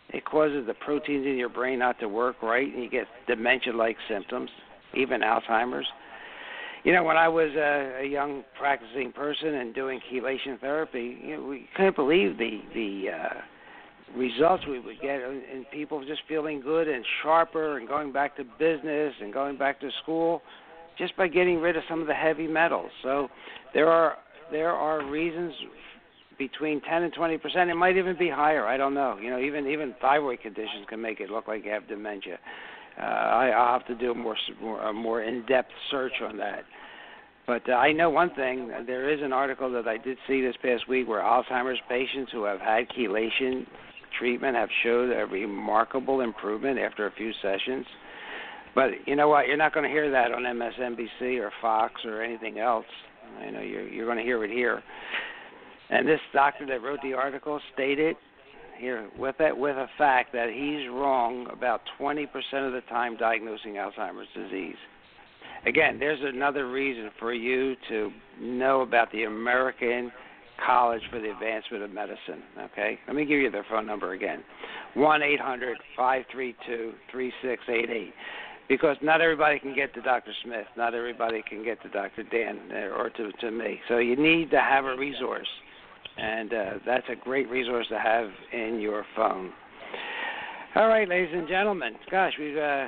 It 0.10 0.24
causes 0.26 0.66
the 0.66 0.74
proteins 0.74 1.26
in 1.26 1.36
your 1.36 1.50
brain 1.50 1.80
not 1.80 2.00
to 2.00 2.08
work 2.08 2.42
right, 2.42 2.72
and 2.74 2.84
you 2.84 2.90
get 2.90 3.08
dementia-like 3.28 3.98
symptoms, 4.10 4.50
even 4.96 5.22
Alzheimer's. 5.22 5.88
You 6.84 6.94
know, 6.94 7.04
when 7.04 7.18
I 7.18 7.28
was 7.28 7.50
a, 7.56 8.04
a 8.04 8.08
young 8.08 8.44
practicing 8.58 9.12
person 9.12 9.56
and 9.56 9.76
doing 9.76 10.00
chelation 10.12 10.60
therapy, 10.62 11.18
you 11.22 11.36
know, 11.36 11.44
we 11.46 11.68
couldn't 11.76 11.98
believe 11.98 12.38
the 12.38 12.62
the 12.74 13.06
uh, 13.12 14.18
results 14.18 14.64
we 14.70 14.80
would 14.80 15.02
get 15.02 15.20
in 15.20 15.66
people 15.74 16.06
just 16.06 16.22
feeling 16.30 16.62
good 16.62 16.88
and 16.88 17.04
sharper 17.22 17.78
and 17.78 17.88
going 17.88 18.14
back 18.14 18.38
to 18.38 18.46
business 18.58 19.14
and 19.22 19.34
going 19.34 19.58
back 19.58 19.82
to 19.82 19.90
school, 20.02 20.42
just 20.98 21.18
by 21.18 21.28
getting 21.28 21.60
rid 21.60 21.76
of 21.76 21.84
some 21.90 22.00
of 22.00 22.08
the 22.08 22.14
heavy 22.14 22.48
metals. 22.48 22.92
So 23.04 23.28
there 23.74 23.90
are 23.90 24.18
there 24.52 24.72
are 24.72 25.06
reasons 25.10 25.54
between 26.38 26.82
10 26.82 27.04
and 27.04 27.14
20 27.14 27.38
percent. 27.38 27.70
It 27.70 27.76
might 27.76 27.98
even 27.98 28.18
be 28.18 28.30
higher. 28.30 28.66
I 28.66 28.78
don't 28.78 28.94
know. 28.94 29.18
You 29.22 29.30
know, 29.30 29.40
even 29.40 29.68
even 29.68 29.96
thyroid 30.02 30.42
conditions 30.42 30.86
can 30.88 31.02
make 31.02 31.20
it 31.20 31.30
look 31.30 31.48
like 31.48 31.66
you 31.66 31.72
have 31.72 31.88
dementia. 31.88 32.38
Uh, 33.00 33.04
I, 33.04 33.50
I'll 33.50 33.80
have 33.80 33.88
to 33.88 33.96
do 33.96 34.12
a 34.12 34.16
more 34.16 34.36
more, 34.62 34.82
a 34.82 34.94
more 34.94 35.22
in-depth 35.22 35.72
search 35.92 36.14
on 36.24 36.38
that. 36.38 36.64
But 37.46 37.68
uh, 37.70 37.74
I 37.74 37.94
know 37.94 38.10
one 38.10 38.34
thing. 38.36 38.72
There 38.86 39.10
is 39.10 39.22
an 39.22 39.32
article 39.32 39.72
that 39.72 39.88
I 39.88 39.98
did 39.98 40.18
see 40.28 40.42
this 40.42 40.56
past 40.62 40.88
week 40.90 41.08
where 41.08 41.22
Alzheimer's 41.22 41.80
patients 41.88 42.32
who 42.32 42.44
have 42.44 42.60
had 42.60 42.90
chelation 42.90 43.66
treatment 44.20 44.56
have 44.56 44.70
showed 44.84 45.12
a 45.12 45.26
remarkable 45.26 46.22
improvement 46.22 46.80
after 46.80 47.08
a 47.08 47.12
few 47.12 47.32
sessions. 47.42 47.86
But 48.76 48.90
you 49.06 49.16
know 49.16 49.28
what? 49.30 49.48
You're 49.48 49.58
not 49.58 49.74
going 49.74 49.86
to 49.86 49.90
hear 49.90 50.12
that 50.12 50.32
on 50.32 50.44
MSNBC 50.44 51.40
or 51.40 51.52
Fox 51.62 52.02
or 52.06 52.22
anything 52.22 52.60
else. 52.60 52.86
I 53.42 53.50
know 53.50 53.62
you're 53.62 53.88
you're 53.88 54.06
going 54.06 54.18
to 54.18 54.24
hear 54.24 54.44
it 54.44 54.52
here. 54.52 54.84
And 55.90 56.08
this 56.08 56.20
doctor 56.34 56.66
that 56.66 56.82
wrote 56.82 57.00
the 57.02 57.14
article 57.14 57.60
stated 57.74 58.16
here 58.78 59.10
with 59.18 59.36
that 59.40 59.58
with 59.58 59.76
a 59.76 59.88
fact 59.98 60.32
that 60.34 60.50
he's 60.50 60.90
wrong 60.90 61.48
about 61.52 61.82
20% 62.00 62.26
of 62.66 62.74
the 62.74 62.82
time 62.90 63.18
diagnosing 63.18 63.74
Alzheimer's 63.74 64.28
disease. 64.36 64.76
Again, 65.66 65.98
there's 66.00 66.20
another 66.22 66.70
reason 66.70 67.10
for 67.20 67.34
you 67.34 67.76
to 67.90 68.12
know 68.40 68.82
about 68.82 69.12
the 69.12 69.24
American 69.24 70.12
College 70.64 71.02
for 71.12 71.20
the 71.20 71.32
Advancement 71.32 71.84
of 71.84 71.92
Medicine. 71.92 72.44
Okay, 72.60 73.00
let 73.08 73.16
me 73.16 73.26
give 73.26 73.40
you 73.40 73.52
their 73.52 73.66
phone 73.70 73.86
number 73.86 74.14
again: 74.14 74.44
one 74.94 75.22
eight 75.22 75.40
hundred 75.40 75.78
five 75.96 76.24
three 76.32 76.56
two 76.66 76.94
three 77.12 77.32
six 77.42 77.62
eight 77.70 77.90
eight. 77.90 78.14
Because 78.68 78.98
not 79.02 79.22
everybody 79.22 79.60
can 79.60 79.74
get 79.74 79.94
to 79.94 80.02
Dr. 80.02 80.32
Smith, 80.44 80.66
not 80.76 80.94
everybody 80.94 81.42
can 81.48 81.64
get 81.64 81.82
to 81.84 81.90
Dr. 81.90 82.24
Dan 82.24 82.60
uh, 82.72 82.98
or 82.98 83.10
to 83.12 83.32
to 83.32 83.52
me. 83.52 83.80
So 83.88 83.98
you 83.98 84.16
need 84.16 84.52
to 84.52 84.60
have 84.60 84.86
a 84.86 84.96
resource 84.96 85.48
and 86.18 86.54
uh, 86.54 86.72
that's 86.86 87.06
a 87.10 87.16
great 87.16 87.50
resource 87.50 87.88
to 87.90 88.00
have 88.00 88.28
in 88.54 88.80
your 88.80 89.06
phone. 89.16 89.52
All 90.76 90.88
right, 90.88 91.08
ladies 91.08 91.34
and 91.34 91.48
gentlemen. 91.48 91.94
Gosh, 92.12 92.34
we've 92.40 92.58
uh, 92.58 92.88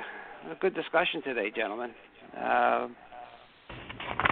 a 0.50 0.54
good 0.60 0.74
discussion 0.74 1.22
today, 1.22 1.50
gentlemen. 1.54 1.90
Uh, 2.36 2.88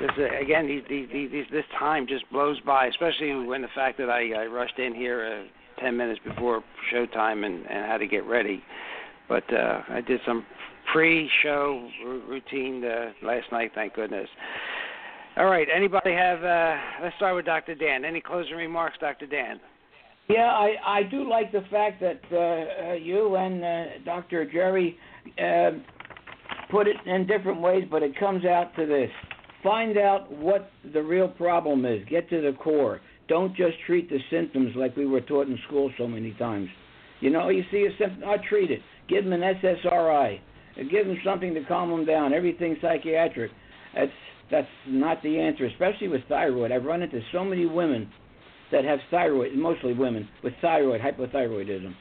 this 0.00 0.10
uh, 0.18 0.42
again, 0.42 0.66
these, 0.66 0.82
these, 0.88 1.08
these, 1.30 1.46
this 1.50 1.64
time 1.78 2.06
just 2.06 2.24
blows 2.30 2.60
by, 2.64 2.86
especially 2.86 3.34
when 3.46 3.62
the 3.62 3.68
fact 3.74 3.98
that 3.98 4.10
I, 4.10 4.30
I 4.32 4.46
rushed 4.46 4.78
in 4.78 4.94
here 4.94 5.46
uh, 5.46 5.82
ten 5.82 5.96
minutes 5.96 6.20
before 6.24 6.62
showtime 6.92 7.44
and, 7.44 7.66
and 7.66 7.90
had 7.90 7.98
to 7.98 8.06
get 8.06 8.24
ready. 8.24 8.62
But 9.28 9.44
uh, 9.52 9.82
I 9.90 10.00
did 10.00 10.20
some 10.26 10.46
pre-show 10.92 11.88
r- 12.06 12.12
routine 12.28 12.82
last 13.22 13.50
night. 13.52 13.72
Thank 13.74 13.94
goodness. 13.94 14.28
All 15.38 15.46
right. 15.46 15.68
Anybody 15.72 16.12
have? 16.14 16.42
Uh, 16.42 16.76
let's 17.00 17.14
start 17.14 17.36
with 17.36 17.44
Dr. 17.44 17.76
Dan. 17.76 18.04
Any 18.04 18.20
closing 18.20 18.56
remarks, 18.56 18.96
Dr. 19.00 19.26
Dan? 19.26 19.60
Yeah, 20.28 20.46
I 20.46 20.74
I 20.84 21.02
do 21.04 21.30
like 21.30 21.52
the 21.52 21.62
fact 21.70 22.00
that 22.00 22.20
uh, 22.32 22.90
uh, 22.90 22.94
you 22.94 23.36
and 23.36 23.64
uh, 23.64 23.84
Dr. 24.04 24.50
Jerry 24.50 24.98
uh, 25.38 25.78
put 26.72 26.88
it 26.88 26.96
in 27.06 27.28
different 27.28 27.60
ways, 27.60 27.84
but 27.88 28.02
it 28.02 28.18
comes 28.18 28.44
out 28.44 28.74
to 28.76 28.84
this: 28.84 29.10
find 29.62 29.96
out 29.96 30.30
what 30.32 30.72
the 30.92 31.00
real 31.00 31.28
problem 31.28 31.84
is. 31.84 32.00
Get 32.10 32.28
to 32.30 32.40
the 32.40 32.56
core. 32.58 33.00
Don't 33.28 33.54
just 33.54 33.76
treat 33.86 34.10
the 34.10 34.18
symptoms 34.32 34.72
like 34.74 34.96
we 34.96 35.06
were 35.06 35.20
taught 35.20 35.46
in 35.46 35.56
school 35.68 35.88
so 35.98 36.08
many 36.08 36.32
times. 36.34 36.68
You 37.20 37.30
know, 37.30 37.48
you 37.48 37.62
see 37.70 37.86
a 37.86 37.96
symptom, 37.96 38.28
I 38.28 38.38
treat 38.48 38.72
it. 38.72 38.80
Give 39.08 39.22
them 39.22 39.34
an 39.34 39.42
SSRI. 39.62 40.40
Give 40.90 41.06
them 41.06 41.18
something 41.24 41.54
to 41.54 41.64
calm 41.64 41.90
them 41.90 42.04
down. 42.04 42.32
Everything 42.32 42.76
psychiatric. 42.80 43.50
That's 43.94 44.10
that's 44.50 44.68
not 44.86 45.22
the 45.22 45.38
answer, 45.38 45.66
especially 45.66 46.08
with 46.08 46.22
thyroid. 46.28 46.72
I've 46.72 46.84
run 46.84 47.02
into 47.02 47.20
so 47.32 47.44
many 47.44 47.66
women 47.66 48.10
that 48.72 48.84
have 48.84 48.98
thyroid, 49.10 49.54
mostly 49.54 49.92
women 49.94 50.28
with 50.42 50.52
thyroid 50.60 51.00
hypothyroidism. 51.00 51.94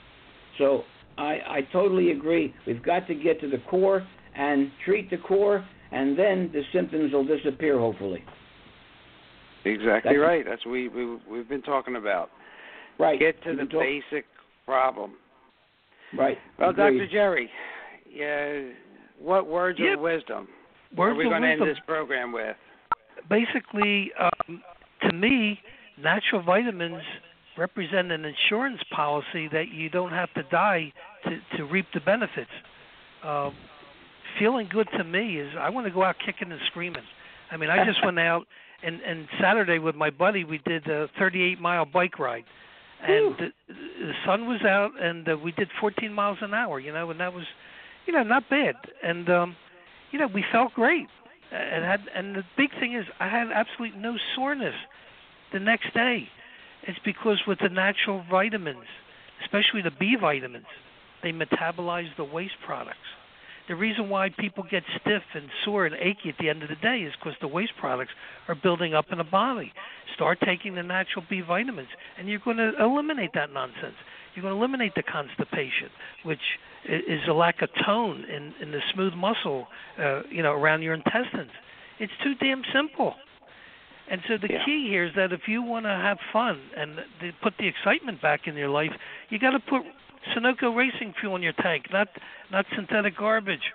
So 0.58 0.84
I, 1.18 1.40
I 1.48 1.60
totally 1.72 2.12
agree. 2.12 2.54
We've 2.66 2.84
got 2.84 3.08
to 3.08 3.16
get 3.16 3.40
to 3.42 3.50
the 3.50 3.60
core 3.70 4.06
and 4.36 4.72
treat 4.86 5.10
the 5.10 5.18
core, 5.18 5.66
and 5.92 6.18
then 6.18 6.50
the 6.54 6.62
symptoms 6.74 7.14
will 7.14 7.26
disappear, 7.26 7.80
hopefully. 7.80 8.24
Exactly 9.66 10.14
That's- 10.14 10.20
right. 10.20 10.46
That's 10.48 10.66
what 10.66 10.72
we, 10.72 10.88
we 10.88 11.18
we've 11.30 11.50
been 11.50 11.62
talking 11.62 11.96
about. 11.96 12.30
Right. 13.00 13.20
Get 13.20 13.42
to 13.44 13.50
We've 13.50 13.58
the 13.60 13.66
talk- 13.66 13.82
basic 13.82 14.26
problem. 14.66 15.14
Right. 16.18 16.38
Well, 16.58 16.70
Agreed. 16.70 17.00
Dr. 17.00 17.08
Jerry, 17.12 17.50
yeah, 18.10 18.72
what 19.20 19.48
words 19.48 19.78
Yep. 19.80 19.96
of 19.96 20.00
wisdom 20.00 20.48
Words 20.96 21.14
are 21.14 21.16
we 21.16 21.24
going 21.26 21.42
to 21.42 21.50
end 21.50 21.62
this 21.62 21.78
program 21.86 22.32
with? 22.32 22.56
basically, 23.30 24.12
um, 24.20 24.62
to 25.02 25.14
me, 25.14 25.60
natural 26.02 26.42
vitamins 26.44 27.02
represent 27.58 28.12
an 28.12 28.26
insurance 28.26 28.80
policy 28.96 29.48
that 29.52 29.66
you 29.74 29.90
don't 29.90 30.12
have 30.12 30.32
to 30.36 30.44
die 30.44 30.94
to, 31.26 31.58
to 31.58 31.64
reap 31.66 31.86
the 31.94 32.00
benefits. 32.00 32.52
Um, 33.24 33.54
feeling 34.40 34.70
good 34.72 34.88
to 34.98 35.04
me 35.04 35.40
is 35.40 35.50
I 35.60 35.70
want 35.70 35.88
to 35.88 35.94
go 35.94 36.04
out 36.04 36.16
kicking 36.24 36.52
and 36.52 36.62
screaming. 36.68 37.04
I 37.52 37.58
mean, 37.58 37.70
I 37.70 37.84
just 37.86 38.00
went 38.06 38.20
out 38.20 38.46
and 38.84 39.02
and 39.02 39.28
Saturday 39.42 39.80
with 39.80 39.96
my 39.96 40.12
buddy 40.12 40.44
we 40.44 40.60
did 40.60 40.86
a 40.88 41.08
38 41.18 41.60
mile 41.60 41.86
bike 41.86 42.20
ride, 42.20 42.44
and 43.02 43.36
the, 43.38 43.48
the 43.68 44.12
sun 44.24 44.48
was 44.48 44.62
out 44.62 44.92
and 45.02 45.28
uh, 45.28 45.36
we 45.36 45.52
did 45.54 45.68
14 45.82 46.14
miles 46.14 46.38
an 46.42 46.54
hour. 46.54 46.80
You 46.80 46.94
know, 46.94 47.10
and 47.10 47.20
that 47.20 47.34
was, 47.34 47.46
you 48.06 48.14
know, 48.14 48.22
not 48.22 48.48
bad. 48.52 48.76
And 49.02 49.28
um, 49.30 49.56
you 50.12 50.20
know, 50.20 50.28
we 50.28 50.44
felt 50.52 50.74
great 50.74 51.08
and 51.52 51.84
had 51.84 52.02
and 52.14 52.36
the 52.36 52.44
big 52.58 52.72
thing 52.80 52.94
is 52.94 53.06
I 53.20 53.30
had 53.30 53.48
absolutely 53.54 54.00
no 54.00 54.18
soreness 54.36 54.76
the 55.54 55.60
next 55.60 55.94
day. 55.94 56.28
It's 56.84 57.00
because 57.04 57.42
with 57.48 57.60
the 57.60 57.70
natural 57.70 58.24
vitamins, 58.30 58.86
especially 59.44 59.82
the 59.82 59.92
B 59.92 60.16
vitamins, 60.20 60.66
they 61.24 61.32
metabolize 61.32 62.16
the 62.18 62.24
waste 62.24 62.60
products. 62.66 62.98
The 63.68 63.76
reason 63.76 64.08
why 64.08 64.30
people 64.30 64.64
get 64.70 64.84
stiff 65.02 65.24
and 65.34 65.50
sore 65.66 65.86
and 65.86 65.96
achy 65.96 66.30
at 66.30 66.36
the 66.40 66.50
end 66.50 66.64
of 66.64 66.70
the 66.70 66.76
day 66.76 67.00
is 67.00 67.14
because 67.20 67.38
the 67.42 67.50
waste 67.50 67.74
products 67.78 68.12
are 68.48 68.56
building 68.56 68.94
up 68.94 69.06
in 69.12 69.18
the 69.18 69.26
body. 69.26 69.74
Start 70.16 70.40
taking 70.46 70.76
the 70.76 70.84
natural 70.84 71.26
B 71.30 71.42
vitamins, 71.42 71.90
and 72.18 72.30
you're 72.30 72.40
going 72.40 72.58
to 72.58 72.72
eliminate 72.80 73.32
that 73.34 73.52
nonsense. 73.52 73.96
You're 74.38 74.44
going 74.44 74.54
to 74.54 74.60
eliminate 74.60 74.94
the 74.94 75.02
constipation, 75.02 75.90
which 76.22 76.38
is 76.86 77.22
a 77.28 77.34
lack 77.34 77.64
of 77.64 77.70
tone 77.84 78.24
in, 78.26 78.54
in 78.62 78.72
the 78.72 78.82
smooth 78.94 79.16
muscle, 79.16 79.66
uh, 80.00 80.22
you 80.30 80.44
know, 80.44 80.52
around 80.52 80.84
your 80.84 80.94
intestines. 80.94 81.50
It's 81.98 82.14
too 82.24 82.36
damn 82.36 82.62
simple. 82.72 83.16
And 84.12 84.22
so 84.28 84.38
the 84.38 84.48
Yeah. 84.54 84.64
key 84.64 84.88
here 84.88 85.06
is 85.06 85.16
that 85.16 85.34
if 85.34 85.48
you 85.48 85.64
want 85.64 85.88
to 85.88 85.90
have 85.90 86.20
fun 86.32 86.62
and 86.78 87.04
th- 87.20 87.34
put 87.42 87.56
the 87.58 87.66
excitement 87.66 88.22
back 88.22 88.42
in 88.46 88.54
your 88.56 88.70
life, 88.70 88.92
you 89.30 89.40
got 89.40 89.52
to 89.52 89.60
put 89.60 89.82
Sunoco 90.36 90.76
racing 90.76 91.16
fuel 91.20 91.36
in 91.36 91.42
your 91.42 91.54
tank, 91.54 91.92
not 91.92 92.08
not 92.52 92.68
synthetic 92.76 93.18
garbage. 93.18 93.74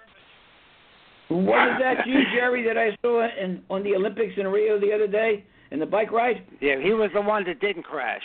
Was 1.29 1.77
that 1.81 2.07
you, 2.07 2.23
Jerry, 2.33 2.63
that 2.69 2.79
I 2.79 2.97
saw 3.03 3.27
in 3.37 3.63
on 3.69 3.83
the 3.83 3.97
Olympics 3.97 4.35
in 4.37 4.47
Rio 4.47 4.79
the 4.79 4.93
other 4.93 5.09
day 5.09 5.45
in 5.73 5.81
the 5.81 5.87
bike 5.87 6.13
ride? 6.13 6.45
Yeah, 6.61 6.79
he 6.79 6.93
was 6.93 7.11
the 7.13 7.21
one 7.21 7.43
that 7.47 7.59
didn't 7.61 7.83
crash. 7.83 8.23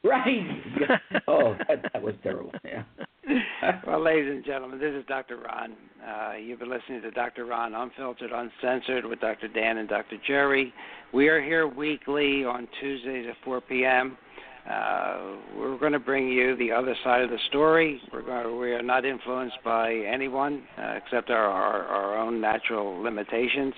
Right. 0.04 0.46
oh, 1.28 1.54
that, 1.68 1.82
that 1.92 2.02
was 2.02 2.14
terrible. 2.22 2.52
Yeah. 2.64 2.84
well, 3.86 4.02
ladies 4.02 4.30
and 4.30 4.44
gentlemen, 4.44 4.78
this 4.78 4.94
is 4.94 5.04
Dr. 5.06 5.36
Ron. 5.36 5.74
Uh, 6.02 6.36
you've 6.36 6.58
been 6.58 6.70
listening 6.70 7.02
to 7.02 7.10
Dr. 7.10 7.44
Ron, 7.44 7.74
Unfiltered, 7.74 8.30
Uncensored, 8.32 9.04
with 9.04 9.20
Dr. 9.20 9.48
Dan 9.48 9.76
and 9.76 9.88
Dr. 9.88 10.16
Jerry. 10.26 10.72
We 11.12 11.28
are 11.28 11.42
here 11.42 11.68
weekly 11.68 12.46
on 12.46 12.66
Tuesdays 12.80 13.26
at 13.28 13.36
4 13.44 13.60
p.m. 13.60 14.16
Uh, 14.68 15.36
we're 15.56 15.78
going 15.78 15.92
to 15.92 15.98
bring 15.98 16.28
you 16.28 16.56
the 16.56 16.72
other 16.72 16.94
side 17.04 17.22
of 17.22 17.28
the 17.28 17.38
story. 17.48 18.00
We're 18.10 18.22
going, 18.22 18.58
we 18.58 18.72
are 18.72 18.82
not 18.82 19.04
influenced 19.04 19.58
by 19.62 19.92
anyone 19.92 20.62
uh, 20.78 20.94
except 20.96 21.28
our, 21.28 21.46
our, 21.46 21.84
our 21.84 22.18
own 22.18 22.40
natural 22.40 23.02
limitations. 23.02 23.74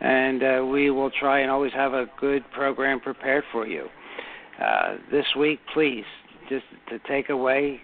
And 0.00 0.42
uh, 0.42 0.66
we 0.66 0.90
will 0.90 1.10
try 1.20 1.40
and 1.40 1.50
always 1.50 1.72
have 1.74 1.92
a 1.92 2.06
good 2.20 2.42
program 2.52 3.00
prepared 3.00 3.44
for 3.52 3.68
you. 3.68 3.86
Uh, 4.60 4.96
this 5.10 5.24
week, 5.38 5.58
please, 5.72 6.04
just 6.48 6.64
to 6.88 6.98
take 7.08 7.30
away, 7.30 7.80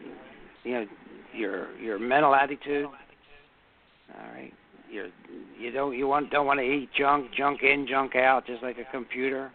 you 0.64 0.72
know, 0.72 0.86
your 1.34 1.74
your 1.78 1.98
mental 1.98 2.34
attitude. 2.34 2.86
All 2.86 4.32
right, 4.34 4.52
you 4.90 5.10
you 5.58 5.70
don't 5.70 5.96
you 5.96 6.06
want 6.06 6.30
don't 6.30 6.46
want 6.46 6.60
to 6.60 6.64
eat 6.64 6.90
junk, 6.96 7.30
junk 7.36 7.62
in, 7.62 7.86
junk 7.88 8.14
out, 8.14 8.46
just 8.46 8.62
like 8.62 8.76
a 8.78 8.90
computer. 8.90 9.50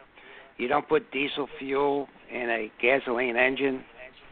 You 0.57 0.67
don't 0.67 0.88
put 0.88 1.11
diesel 1.11 1.47
fuel 1.59 2.07
in 2.32 2.49
a 2.49 2.72
gasoline 2.82 3.36
engine. 3.36 3.84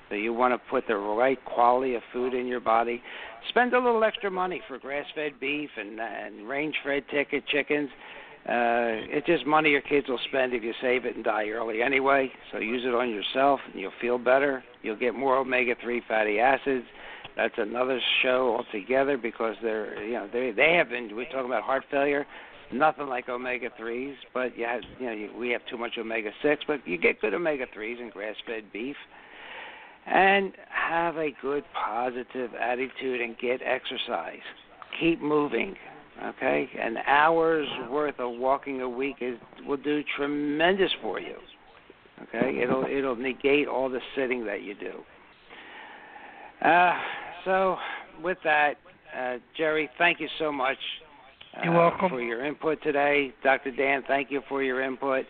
So 0.09 0.15
you 0.15 0.33
want 0.33 0.55
to 0.55 0.69
put 0.69 0.87
the 0.87 0.95
right 0.95 1.43
quality 1.45 1.93
of 1.93 2.01
food 2.11 2.33
in 2.33 2.47
your 2.47 2.59
body. 2.59 3.01
Spend 3.49 3.73
a 3.73 3.79
little 3.79 4.03
extra 4.03 4.31
money 4.31 4.61
for 4.67 4.79
grass-fed 4.79 5.39
beef 5.39 5.69
and 5.77 5.99
and 5.99 6.47
range-fed 6.47 7.03
ticket 7.11 7.45
chickens. 7.47 7.89
Uh, 8.45 9.05
it's 9.11 9.27
just 9.27 9.45
money 9.45 9.69
your 9.69 9.81
kids 9.81 10.07
will 10.07 10.19
spend 10.29 10.53
if 10.53 10.63
you 10.63 10.73
save 10.81 11.05
it 11.05 11.15
and 11.15 11.23
die 11.23 11.49
early 11.49 11.81
anyway. 11.81 12.31
So 12.51 12.57
use 12.57 12.83
it 12.85 12.95
on 12.95 13.09
yourself, 13.09 13.59
and 13.71 13.79
you'll 13.79 13.91
feel 14.01 14.17
better. 14.17 14.63
You'll 14.81 14.95
get 14.95 15.13
more 15.13 15.37
omega-3 15.37 15.99
fatty 16.07 16.39
acids. 16.39 16.85
That's 17.35 17.53
another 17.57 17.99
show 18.23 18.57
altogether 18.57 19.17
because 19.17 19.55
they're 19.61 20.03
you 20.03 20.13
know 20.13 20.27
they 20.31 20.51
they 20.51 20.73
have 20.73 20.89
been. 20.89 21.15
We're 21.15 21.25
talking 21.25 21.45
about 21.45 21.63
heart 21.63 21.83
failure. 21.91 22.25
Nothing 22.71 23.07
like 23.07 23.29
omega 23.29 23.69
threes, 23.77 24.15
but 24.33 24.57
you 24.57 24.65
have 24.65 24.81
you 24.99 25.05
know 25.05 25.13
you, 25.13 25.29
we 25.37 25.49
have 25.51 25.61
too 25.69 25.77
much 25.77 25.93
omega 25.97 26.31
six, 26.41 26.63
but 26.67 26.85
you 26.87 26.97
get 26.97 27.21
good 27.21 27.33
omega 27.33 27.65
threes 27.73 27.97
in 28.01 28.09
grass-fed 28.09 28.71
beef. 28.73 28.95
And 30.05 30.53
have 30.67 31.17
a 31.17 31.29
good 31.41 31.63
positive 31.73 32.51
attitude 32.59 33.21
and 33.21 33.37
get 33.37 33.61
exercise. 33.61 34.41
Keep 34.99 35.21
moving 35.21 35.75
okay 36.25 36.69
an 36.79 36.97
hour's 37.05 37.67
worth 37.89 38.19
of 38.19 38.37
walking 38.37 38.81
a 38.81 38.89
week 38.89 39.17
is 39.21 39.37
will 39.65 39.77
do 39.77 40.03
tremendous 40.17 40.91
for 41.01 41.19
you 41.19 41.35
okay 42.23 42.59
it'll 42.61 42.85
it'll 42.85 43.15
negate 43.15 43.67
all 43.67 43.89
the 43.89 44.01
sitting 44.15 44.45
that 44.45 44.61
you 44.61 44.75
do 44.75 44.93
uh 46.67 46.93
so 47.45 47.77
with 48.21 48.37
that 48.43 48.73
uh 49.17 49.37
jerry 49.55 49.89
thank 49.97 50.19
you 50.19 50.27
so 50.37 50.51
much 50.51 50.77
uh, 51.57 51.61
You're 51.63 51.73
welcome. 51.73 52.09
for 52.09 52.21
your 52.21 52.45
input 52.45 52.81
today 52.83 53.33
dr 53.43 53.71
dan 53.71 54.03
thank 54.07 54.29
you 54.29 54.41
for 54.49 54.61
your 54.61 54.81
input 54.81 55.25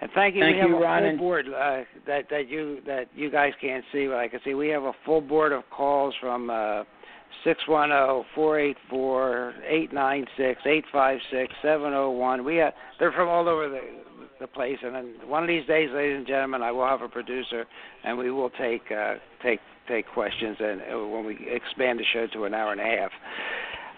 and 0.00 0.10
thank 0.14 0.34
you. 0.34 0.42
Thank 0.42 0.56
we 0.56 0.60
have 0.60 0.68
you, 0.68 0.76
a 0.76 0.80
Ron, 0.80 1.02
full 1.02 1.18
board 1.18 1.46
uh, 1.48 1.80
that 2.06 2.28
that 2.28 2.50
you 2.50 2.80
that 2.86 3.06
you 3.14 3.30
guys 3.30 3.52
can't 3.60 3.82
see, 3.92 4.06
but 4.06 4.16
I 4.16 4.28
can 4.28 4.40
see. 4.44 4.52
We 4.52 4.68
have 4.68 4.82
a 4.82 4.92
full 5.06 5.22
board 5.22 5.52
of 5.52 5.62
calls 5.70 6.14
from 6.20 6.50
uh, 6.50 6.82
six 7.44 7.60
one 7.68 7.90
zero 7.90 8.24
four 8.34 8.58
eight 8.58 8.76
four 8.88 9.54
eight 9.66 9.92
nine 9.92 10.26
six 10.36 10.60
eight 10.66 10.84
five 10.92 11.18
six 11.30 11.52
seven 11.62 11.90
zero 11.90 12.10
one. 12.10 12.44
We 12.44 12.56
have 12.56 12.72
they're 12.98 13.12
from 13.12 13.28
all 13.28 13.48
over 13.48 13.68
the 13.68 13.80
the 14.38 14.46
place, 14.46 14.76
and 14.82 14.94
then 14.94 15.14
one 15.26 15.42
of 15.42 15.48
these 15.48 15.66
days, 15.66 15.88
ladies 15.94 16.18
and 16.18 16.26
gentlemen, 16.26 16.62
I 16.62 16.70
will 16.70 16.86
have 16.86 17.00
a 17.00 17.08
producer, 17.08 17.64
and 18.04 18.18
we 18.18 18.30
will 18.30 18.50
take 18.50 18.82
uh, 18.90 19.14
take 19.42 19.60
take 19.88 20.06
questions, 20.08 20.56
and 20.60 20.80
uh, 20.82 21.06
when 21.08 21.24
we 21.24 21.38
expand 21.50 21.98
the 21.98 22.04
show 22.12 22.26
to 22.34 22.44
an 22.44 22.54
hour 22.54 22.72
and 22.72 22.80
a 22.80 22.84
half. 22.84 23.10